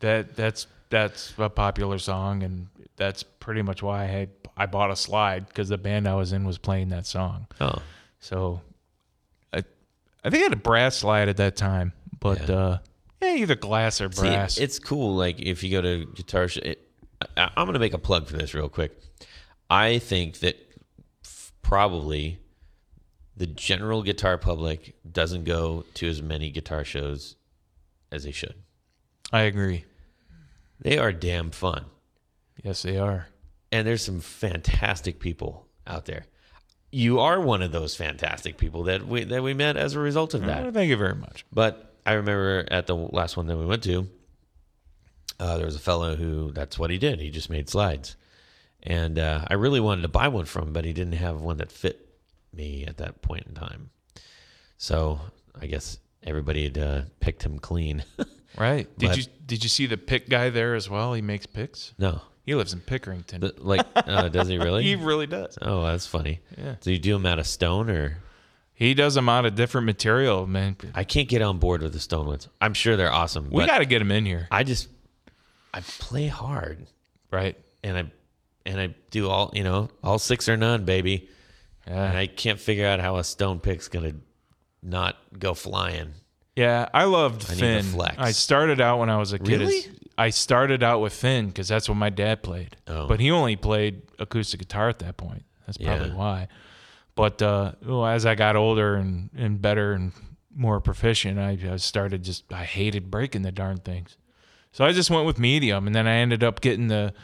That 0.00 0.34
that's 0.36 0.66
that's 0.90 1.32
a 1.38 1.48
popular 1.50 1.98
song, 1.98 2.42
and 2.42 2.68
that's 2.96 3.22
pretty 3.22 3.62
much 3.62 3.82
why 3.82 4.04
I 4.04 4.06
had 4.06 4.30
I 4.56 4.66
bought 4.66 4.90
a 4.90 4.96
slide 4.96 5.46
because 5.46 5.68
the 5.68 5.78
band 5.78 6.08
I 6.08 6.14
was 6.14 6.32
in 6.32 6.44
was 6.44 6.58
playing 6.58 6.88
that 6.90 7.06
song. 7.06 7.46
Oh. 7.60 7.82
So, 8.20 8.60
I 9.52 9.62
I 10.24 10.30
think 10.30 10.40
I 10.40 10.44
had 10.44 10.52
a 10.52 10.56
brass 10.56 10.96
slide 10.96 11.28
at 11.28 11.36
that 11.38 11.56
time, 11.56 11.92
but 12.18 12.48
Yeah. 12.48 12.54
uh, 12.56 12.78
yeah, 13.22 13.34
either 13.36 13.54
glass 13.54 14.00
or 14.00 14.10
See, 14.12 14.22
brass. 14.22 14.58
it's 14.58 14.78
cool. 14.78 15.14
Like 15.16 15.40
if 15.40 15.62
you 15.62 15.70
go 15.70 15.80
to 15.82 16.06
guitar, 16.14 16.48
sh- 16.48 16.58
it, 16.58 16.88
I, 17.36 17.50
I'm 17.56 17.66
going 17.66 17.74
to 17.74 17.80
make 17.80 17.94
a 17.94 17.98
plug 17.98 18.26
for 18.26 18.36
this 18.36 18.54
real 18.54 18.68
quick. 18.68 18.96
I 19.70 19.98
think 19.98 20.38
that 20.40 20.56
f- 21.24 21.52
probably 21.62 22.38
the 23.36 23.46
general 23.46 24.02
guitar 24.02 24.38
public 24.38 24.94
doesn't 25.10 25.44
go 25.44 25.84
to 25.94 26.08
as 26.08 26.22
many 26.22 26.50
guitar 26.50 26.84
shows 26.84 27.36
as 28.10 28.24
they 28.24 28.32
should. 28.32 28.54
I 29.32 29.42
agree. 29.42 29.84
They 30.80 30.98
are 30.98 31.12
damn 31.12 31.50
fun, 31.50 31.84
Yes, 32.62 32.82
they 32.82 32.96
are. 32.98 33.28
and 33.72 33.86
there's 33.86 34.02
some 34.02 34.20
fantastic 34.20 35.18
people 35.20 35.66
out 35.86 36.04
there. 36.06 36.24
You 36.90 37.20
are 37.20 37.40
one 37.40 37.60
of 37.62 37.72
those 37.72 37.94
fantastic 37.94 38.56
people 38.56 38.84
that 38.84 39.06
we 39.06 39.24
that 39.24 39.42
we 39.42 39.52
met 39.54 39.76
as 39.76 39.94
a 39.94 39.98
result 39.98 40.32
of 40.34 40.46
that. 40.46 40.64
Oh, 40.66 40.70
thank 40.70 40.88
you 40.88 40.96
very 40.96 41.14
much. 41.14 41.44
But 41.52 41.94
I 42.06 42.12
remember 42.14 42.64
at 42.70 42.86
the 42.86 42.96
last 42.96 43.36
one 43.36 43.46
that 43.48 43.58
we 43.58 43.66
went 43.66 43.82
to, 43.82 44.08
uh, 45.38 45.56
there 45.58 45.66
was 45.66 45.76
a 45.76 45.80
fellow 45.80 46.16
who 46.16 46.50
that's 46.52 46.78
what 46.78 46.90
he 46.90 46.96
did. 46.96 47.20
He 47.20 47.30
just 47.30 47.50
made 47.50 47.68
slides, 47.68 48.16
and 48.82 49.18
uh, 49.18 49.44
I 49.48 49.54
really 49.54 49.80
wanted 49.80 50.02
to 50.02 50.08
buy 50.08 50.28
one 50.28 50.46
from 50.46 50.68
him, 50.68 50.72
but 50.72 50.86
he 50.86 50.92
didn't 50.94 51.12
have 51.14 51.42
one 51.42 51.58
that 51.58 51.70
fit 51.72 52.08
me 52.54 52.84
at 52.86 52.96
that 52.96 53.20
point 53.20 53.46
in 53.46 53.54
time. 53.54 53.90
So 54.78 55.20
I 55.60 55.66
guess 55.66 55.98
everybody 56.22 56.64
had 56.64 56.78
uh, 56.78 57.02
picked 57.20 57.42
him 57.42 57.58
clean. 57.58 58.04
Right. 58.56 58.88
Did 58.98 59.08
But- 59.10 59.16
you 59.18 59.24
did 59.46 59.62
you 59.62 59.68
see 59.70 59.86
the 59.86 59.96
pick 59.96 60.28
guy 60.28 60.50
there 60.50 60.74
as 60.74 60.90
well? 60.90 61.14
He 61.14 61.22
makes 61.22 61.46
picks. 61.46 61.94
no, 61.98 62.20
He 62.44 62.54
lives 62.54 62.72
in 62.74 62.80
Pickerington. 62.80 63.40
but 63.40 63.58
like, 63.58 63.86
uh, 63.96 64.28
does 64.28 64.46
he 64.48 64.58
really? 64.58 64.82
he 64.84 64.94
really 64.94 65.26
does. 65.26 65.56
oh, 65.62 65.84
that's 65.86 66.06
funny. 66.06 66.40
Yeah. 66.56 66.74
So 66.80 66.90
you 66.90 66.98
do 66.98 67.14
them 67.14 67.24
out 67.24 67.38
of 67.38 67.46
stone, 67.46 67.88
or 67.88 68.18
He 68.74 68.92
does 68.94 69.14
them 69.14 69.28
out 69.28 69.46
of 69.46 69.54
different 69.54 69.86
material, 69.86 70.46
man. 70.46 70.76
I 70.94 71.04
can't 71.04 71.28
get 71.28 71.40
on 71.40 71.58
board 71.58 71.80
with 71.82 71.92
the 71.94 72.00
stone 72.00 72.26
ones. 72.26 72.48
I'm 72.60 72.74
sure 72.74 72.96
they're 72.96 73.12
awesome. 73.12 73.48
We 73.50 73.64
got 73.66 73.78
to 73.78 73.86
get 73.86 74.00
them 74.00 74.10
in 74.10 74.26
here, 74.26 74.48
I 74.50 74.64
just 74.64 74.88
I 75.72 75.80
play 75.80 76.26
hard, 76.26 76.86
right? 77.30 77.56
and 77.82 77.96
I 77.96 78.10
and 78.66 78.78
I 78.80 78.94
do 79.10 79.30
all 79.30 79.50
you 79.54 79.64
know 79.64 79.88
all 80.04 80.18
six 80.18 80.46
or 80.48 80.56
none, 80.58 80.84
baby. 80.84 81.28
And 81.86 82.18
I 82.18 82.26
can't 82.26 82.60
figure 82.60 82.86
out 82.86 83.00
how 83.00 83.16
a 83.16 83.24
stone 83.24 83.60
pick's 83.60 83.88
gonna 83.88 84.12
not 84.82 85.16
go 85.38 85.54
flying. 85.54 86.12
Yeah, 86.58 86.88
I 86.92 87.04
loved 87.04 87.48
I 87.50 87.54
Finn. 87.54 87.84
flex. 87.84 88.16
I 88.18 88.32
started 88.32 88.80
out 88.80 88.98
when 88.98 89.10
I 89.10 89.16
was 89.16 89.32
a 89.32 89.38
kid. 89.38 89.62
as- 89.62 89.68
Really? 89.68 89.82
I 90.18 90.30
started 90.30 90.82
out 90.82 91.00
with 91.00 91.12
Finn 91.12 91.46
because 91.46 91.68
that's 91.68 91.88
what 91.88 91.94
my 91.94 92.10
dad 92.10 92.42
played. 92.42 92.76
Oh. 92.88 93.06
But 93.06 93.20
he 93.20 93.30
only 93.30 93.54
played 93.54 94.02
acoustic 94.18 94.58
guitar 94.58 94.88
at 94.88 94.98
that 94.98 95.16
point. 95.16 95.44
That's 95.66 95.78
probably 95.78 96.08
Yeah. 96.08 96.14
why. 96.14 96.48
But 97.14 97.40
uh, 97.42 97.72
well, 97.84 98.04
as 98.06 98.26
I 98.26 98.34
got 98.34 98.56
older 98.56 98.96
and, 98.96 99.30
and 99.36 99.62
better 99.62 99.92
and 99.92 100.12
more 100.54 100.80
proficient, 100.80 101.38
I, 101.38 101.56
I 101.72 101.76
started 101.76 102.24
just 102.24 102.52
I 102.52 102.64
hated 102.64 103.10
breaking 103.10 103.42
the 103.42 103.52
darn 103.52 103.76
things. 103.78 104.16
So 104.72 104.84
I 104.84 104.90
just 104.92 105.10
went 105.10 105.26
with 105.26 105.38
medium, 105.38 105.86
and 105.86 105.94
then 105.94 106.06
I 106.08 106.14
ended 106.16 106.42
up 106.42 106.60
getting 106.60 106.88
the 106.88 107.14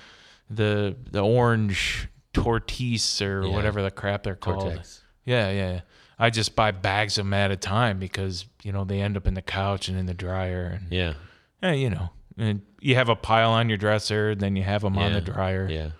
the 0.49 0.95
the 1.11 1.21
orange 1.25 2.09
tortise 2.33 3.21
or 3.21 3.43
Yeah. 3.45 3.53
whatever 3.53 3.83
the 3.83 3.91
crap 3.91 4.23
they're 4.23 4.37
called. 4.37 4.73
Tortex. 4.75 5.01
Yeah, 5.25 5.51
yeah. 5.51 5.81
I 6.19 6.31
just 6.31 6.55
buy 6.57 6.71
bags 6.71 7.19
of 7.19 7.25
them 7.27 7.35
at 7.35 7.51
a 7.51 7.57
time 7.57 7.99
because 7.99 8.47
you 8.63 8.73
know 8.73 8.85
they 8.85 9.01
end 9.01 9.17
up 9.17 9.27
in 9.27 9.35
the 9.35 9.43
couch 9.43 9.89
and 9.89 9.99
in 9.99 10.07
the 10.07 10.15
dryer, 10.15 10.79
and 10.81 10.93
Yeah. 10.93 11.15
eh, 11.63 11.73
you 11.73 11.91
know, 11.91 12.11
and 12.39 12.63
you 12.81 12.95
have 12.97 13.09
a 13.09 13.17
pile 13.17 13.51
on 13.51 13.69
your 13.69 13.79
dresser, 13.79 14.35
then 14.35 14.57
you 14.57 14.63
have 14.63 14.83
them 14.83 14.97
on 14.99 15.13
the 15.13 15.21
dryer. 15.21 15.69
Yeah. 15.69 15.91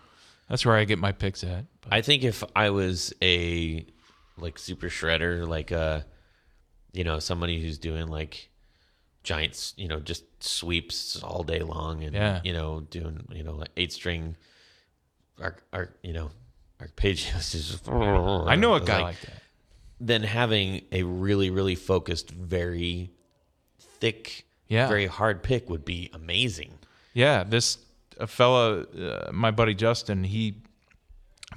That's 0.49 0.65
where 0.67 0.77
I 0.77 0.85
get 0.85 0.99
my 0.99 1.13
picks 1.13 1.43
at. 1.43 1.65
But, 1.81 1.93
I 1.95 2.03
think 2.03 2.23
if 2.23 2.45
I 2.55 2.71
was 2.71 3.13
a 3.23 3.87
like 4.37 4.59
super 4.59 4.89
shredder, 4.89 5.47
like 5.49 5.73
uh 5.73 6.01
you 6.93 7.03
know, 7.05 7.19
somebody 7.19 7.61
who's 7.61 7.79
doing 7.79 8.07
like 8.09 8.51
giants, 9.25 9.75
you 9.77 9.89
know, 9.89 9.99
just 10.01 10.25
sweeps 10.43 11.21
all 11.23 11.43
day 11.43 11.61
long 11.61 12.05
and 12.05 12.15
Yeah. 12.15 12.41
you 12.45 12.53
know, 12.53 12.81
doing, 12.81 13.27
you 13.31 13.43
know, 13.43 13.55
like 13.55 13.71
eight 13.77 13.93
string 13.93 14.37
arc 15.41 15.65
arc 15.73 15.99
you 16.03 16.13
know, 16.13 16.31
arpeggios 16.81 17.55
is 17.55 17.81
I 17.89 18.55
know 18.57 18.75
a 18.75 18.81
guy 18.85 18.95
like 18.97 19.05
like 19.05 19.21
that. 19.23 19.41
Then 20.01 20.23
having 20.23 20.83
a 20.93 21.03
really, 21.03 21.51
really 21.51 21.75
focused, 21.75 22.31
very 22.31 23.11
thick, 24.01 24.45
Yeah. 24.69 24.89
very 24.89 25.07
hard 25.07 25.43
pick 25.43 25.69
would 25.71 25.85
be 25.85 26.11
amazing. 26.13 26.73
Yeah, 27.13 27.45
this 27.45 27.79
a 28.19 28.27
fella, 28.27 28.83
uh, 28.83 29.31
my 29.33 29.51
buddy 29.51 29.75
Justin, 29.75 30.25
he 30.25 30.55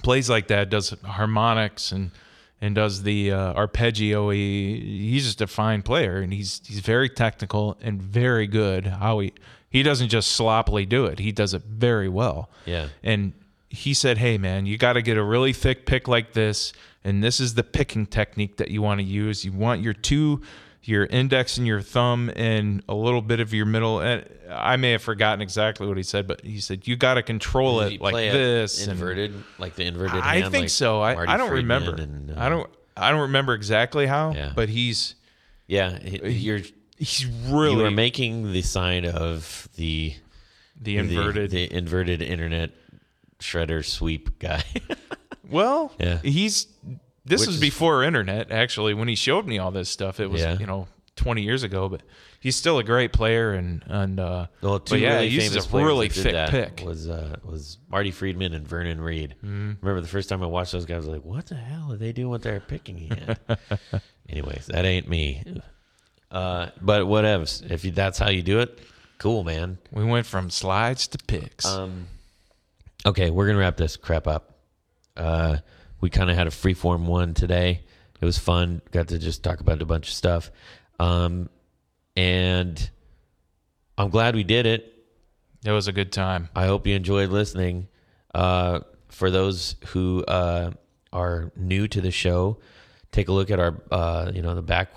plays 0.03 0.29
like 0.29 0.47
that, 0.47 0.69
does 0.69 0.89
harmonics 1.03 1.91
and 1.91 2.11
and 2.59 2.73
does 2.73 3.03
the 3.03 3.31
uh, 3.31 3.53
arpeggio. 3.53 4.31
He, 4.31 5.09
he's 5.11 5.25
just 5.25 5.41
a 5.41 5.47
fine 5.47 5.83
player, 5.83 6.17
and 6.17 6.33
he's 6.33 6.61
he's 6.65 6.79
very 6.79 7.09
technical 7.09 7.77
and 7.81 8.01
very 8.01 8.47
good. 8.47 8.87
How 8.87 9.19
he 9.19 9.33
he 9.69 9.83
doesn't 9.83 10.09
just 10.09 10.31
sloppily 10.31 10.85
do 10.85 11.05
it; 11.05 11.19
he 11.19 11.31
does 11.31 11.53
it 11.53 11.61
very 11.63 12.09
well. 12.09 12.49
Yeah. 12.65 12.87
And 13.03 13.33
he 13.69 13.93
said, 13.93 14.17
"Hey, 14.17 14.37
man, 14.39 14.65
you 14.65 14.77
got 14.77 14.93
to 14.93 15.03
get 15.03 15.17
a 15.17 15.23
really 15.23 15.53
thick 15.53 15.85
pick 15.85 16.07
like 16.07 16.33
this, 16.33 16.73
and 17.07 17.23
this 17.23 17.39
is 17.39 17.53
the 17.55 17.63
picking 17.63 18.05
technique 18.05 18.57
that 18.57 18.69
you 18.69 18.81
want 18.81 18.99
to 18.99 19.03
use. 19.05 19.43
You 19.45 19.51
want 19.53 19.81
your 19.81 19.93
two, 19.93 20.41
your 20.83 21.05
index 21.05 21.57
and 21.57 21.65
your 21.65 21.81
thumb, 21.81 22.31
and 22.35 22.83
a 22.89 22.93
little 22.95 23.21
bit 23.21 23.39
of 23.39 23.53
your 23.53 23.65
middle. 23.65 23.99
And 23.99 24.27
I 24.49 24.75
may 24.77 24.91
have 24.91 25.01
forgotten 25.01 25.41
exactly 25.41 25.87
what 25.87 25.97
he 25.97 26.03
said, 26.03 26.27
but 26.27 26.41
he 26.41 26.59
said 26.59 26.87
you 26.87 26.95
got 26.95 27.15
to 27.15 27.23
control 27.23 27.79
Did 27.79 27.93
it 27.93 28.01
like 28.01 28.13
this. 28.15 28.81
and- 28.83 28.91
inverted, 28.91 29.33
like 29.59 29.75
the 29.75 29.85
inverted. 29.85 30.21
I 30.21 30.39
hand, 30.41 30.51
think 30.51 30.63
like 30.63 30.69
so. 30.69 31.01
I, 31.01 31.33
I 31.33 31.37
don't 31.37 31.49
Friedman 31.49 31.83
remember. 31.83 32.01
and, 32.01 32.31
uh, 32.31 32.41
I 32.41 32.49
don't. 32.49 32.69
I 32.95 33.11
don't 33.11 33.21
remember 33.21 33.53
exactly 33.53 34.07
how, 34.07 34.33
Yeah. 34.33 34.53
but 34.55 34.69
he's 34.69 35.15
Yeah, 35.67 35.99
he- 35.99 36.29
you're 36.31 36.61
he's 36.97 37.25
really 37.47 37.75
you 37.81 37.85
are 37.85 37.91
making 37.91 38.51
the 38.53 38.63
sign 38.63 39.05
of 39.05 39.67
the 39.75 40.15
the 40.81 40.97
inverted. 40.97 41.51
the, 41.51 41.71
inverted 41.71 42.21
internet 42.23 42.71
shredder 43.39 43.85
sweep 43.85 44.39
guy. 44.39 44.63
Well, 45.49 45.91
Yeah. 45.99 46.19
he's 46.23 46.67
this 47.25 47.41
Which 47.41 47.47
was 47.47 47.55
is- 47.55 47.61
before 47.61 48.03
internet 48.03 48.51
actually 48.51 48.93
when 48.93 49.07
he 49.07 49.15
showed 49.15 49.45
me 49.45 49.57
all 49.59 49.71
this 49.71 49.89
stuff. 49.89 50.19
It 50.19 50.27
was 50.29 50.41
Yeah. 50.41 50.57
you 50.59 50.65
know 50.65 50.87
20 51.17 51.41
years 51.41 51.63
ago, 51.63 51.89
but 51.89 52.01
he's 52.39 52.55
still 52.55 52.77
a 52.77 52.83
great 52.83 53.11
player 53.11 53.53
and 53.53 53.83
and 53.87 54.19
uh 54.19 54.47
well, 54.61 54.79
two 54.79 54.97
yeah, 54.97 55.15
really 55.15 55.29
he 55.29 55.35
uses 55.35 55.65
a 55.73 55.77
really 55.77 56.09
thick 56.09 56.49
pick. 56.51 56.83
was 56.85 57.09
uh, 57.09 57.35
was 57.43 57.79
Marty 57.89 58.11
Friedman 58.11 58.53
and 58.53 58.67
Vernon 58.67 59.01
Reid. 59.01 59.35
Mm-hmm. 59.43 59.73
Remember 59.81 59.99
the 60.01 60.07
first 60.07 60.29
time 60.29 60.43
I 60.43 60.45
watched 60.45 60.71
those 60.73 60.85
guys, 60.85 60.95
I 60.97 60.99
was 60.99 61.07
like, 61.07 61.25
"What 61.25 61.47
the 61.47 61.55
hell 61.55 61.91
are 61.91 61.97
they 61.97 62.11
doing 62.11 62.29
with 62.29 62.43
their 62.43 62.59
picking 62.59 62.97
hand?" 63.09 63.39
Anyways, 64.29 64.67
that 64.67 64.85
ain't 64.85 65.09
me. 65.09 65.43
Uh, 66.29 66.67
but 66.81 67.07
whatever 67.07 67.45
If 67.69 67.83
you, 67.85 67.91
that's 67.91 68.19
how 68.19 68.29
you 68.29 68.43
do 68.43 68.59
it, 68.59 68.77
cool, 69.17 69.43
man. 69.43 69.77
We 69.91 70.03
went 70.03 70.25
from 70.27 70.49
slides 70.49 71.07
to 71.07 71.17
picks. 71.25 71.65
Um, 71.65 72.07
okay, 73.05 73.29
we're 73.31 73.47
gonna 73.47 73.59
wrap 73.59 73.77
this 73.77 73.95
crap 73.97 74.27
up. 74.27 74.56
Uh, 75.17 75.57
we 75.99 76.09
kind 76.09 76.29
of 76.29 76.35
had 76.35 76.47
a 76.47 76.51
freeform 76.51 77.05
one 77.05 77.33
today. 77.33 77.83
It 78.19 78.25
was 78.25 78.37
fun. 78.37 78.81
Got 78.91 79.09
to 79.09 79.19
just 79.19 79.43
talk 79.43 79.59
about 79.59 79.81
a 79.81 79.85
bunch 79.85 80.07
of 80.07 80.13
stuff, 80.13 80.51
um, 80.99 81.49
and 82.15 82.89
I'm 83.97 84.09
glad 84.09 84.35
we 84.35 84.43
did 84.43 84.65
it. 84.65 84.93
it 85.65 85.71
was 85.71 85.87
a 85.87 85.91
good 85.91 86.11
time. 86.11 86.49
I 86.55 86.65
hope 86.65 86.87
you 86.87 86.95
enjoyed 86.95 87.29
listening. 87.29 87.87
Uh, 88.33 88.81
for 89.09 89.31
those 89.31 89.75
who 89.87 90.23
uh, 90.25 90.71
are 91.13 91.51
new 91.55 91.87
to 91.87 92.01
the 92.01 92.11
show, 92.11 92.57
take 93.11 93.27
a 93.27 93.31
look 93.31 93.51
at 93.51 93.59
our 93.59 93.81
uh, 93.91 94.31
you 94.33 94.41
know 94.41 94.55
the 94.55 94.61
back 94.61 94.91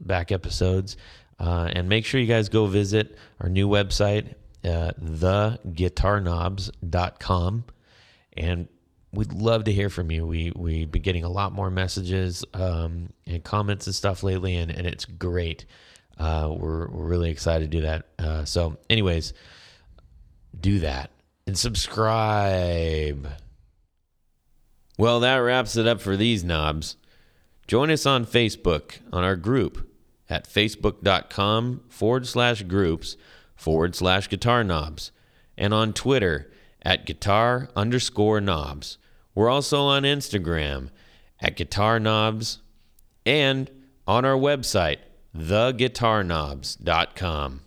back 0.00 0.32
episodes, 0.32 0.96
uh, 1.38 1.70
and 1.72 1.88
make 1.88 2.04
sure 2.04 2.20
you 2.20 2.26
guys 2.26 2.48
go 2.48 2.66
visit 2.66 3.16
our 3.40 3.48
new 3.48 3.68
website, 3.68 4.34
uh, 4.64 4.92
theguitarknobs.com, 5.00 7.64
and 8.36 8.68
we'd 9.12 9.32
love 9.32 9.64
to 9.64 9.72
hear 9.72 9.90
from 9.90 10.10
you. 10.10 10.26
We 10.26 10.52
we've 10.54 10.90
been 10.90 11.02
getting 11.02 11.24
a 11.24 11.28
lot 11.28 11.52
more 11.52 11.70
messages 11.70 12.44
um, 12.54 13.12
and 13.26 13.42
comments 13.42 13.86
and 13.86 13.94
stuff 13.94 14.22
lately, 14.22 14.56
and, 14.56 14.70
and 14.70 14.86
it's 14.86 15.04
great. 15.04 15.64
Uh, 16.18 16.54
we're 16.56 16.88
we're 16.88 17.06
really 17.06 17.30
excited 17.30 17.70
to 17.70 17.76
do 17.78 17.82
that. 17.82 18.06
Uh, 18.18 18.44
so, 18.44 18.78
anyways 18.90 19.32
do 20.60 20.80
that 20.80 21.10
and 21.46 21.56
subscribe. 21.58 23.28
Well, 24.96 25.20
that 25.20 25.36
wraps 25.36 25.76
it 25.76 25.86
up 25.86 26.00
for 26.00 26.16
these 26.16 26.42
knobs. 26.42 26.96
Join 27.66 27.90
us 27.90 28.06
on 28.06 28.26
Facebook 28.26 28.98
on 29.12 29.22
our 29.24 29.36
group 29.36 29.88
at 30.28 30.48
facebook.com 30.48 31.82
forward 31.88 32.26
slash 32.26 32.62
groups 32.62 33.16
forward 33.54 33.94
slash 33.94 34.28
guitar 34.28 34.64
knobs 34.64 35.12
and 35.56 35.72
on 35.72 35.92
Twitter 35.92 36.50
at 36.82 37.06
guitar 37.06 37.68
underscore 37.76 38.40
knobs. 38.40 38.98
We're 39.34 39.48
also 39.48 39.82
on 39.82 40.02
Instagram 40.02 40.90
at 41.40 41.56
guitar 41.56 42.00
knobs 42.00 42.58
and 43.24 43.70
on 44.06 44.24
our 44.24 44.36
website, 44.36 44.98
theguitarknobs.com. 45.36 47.60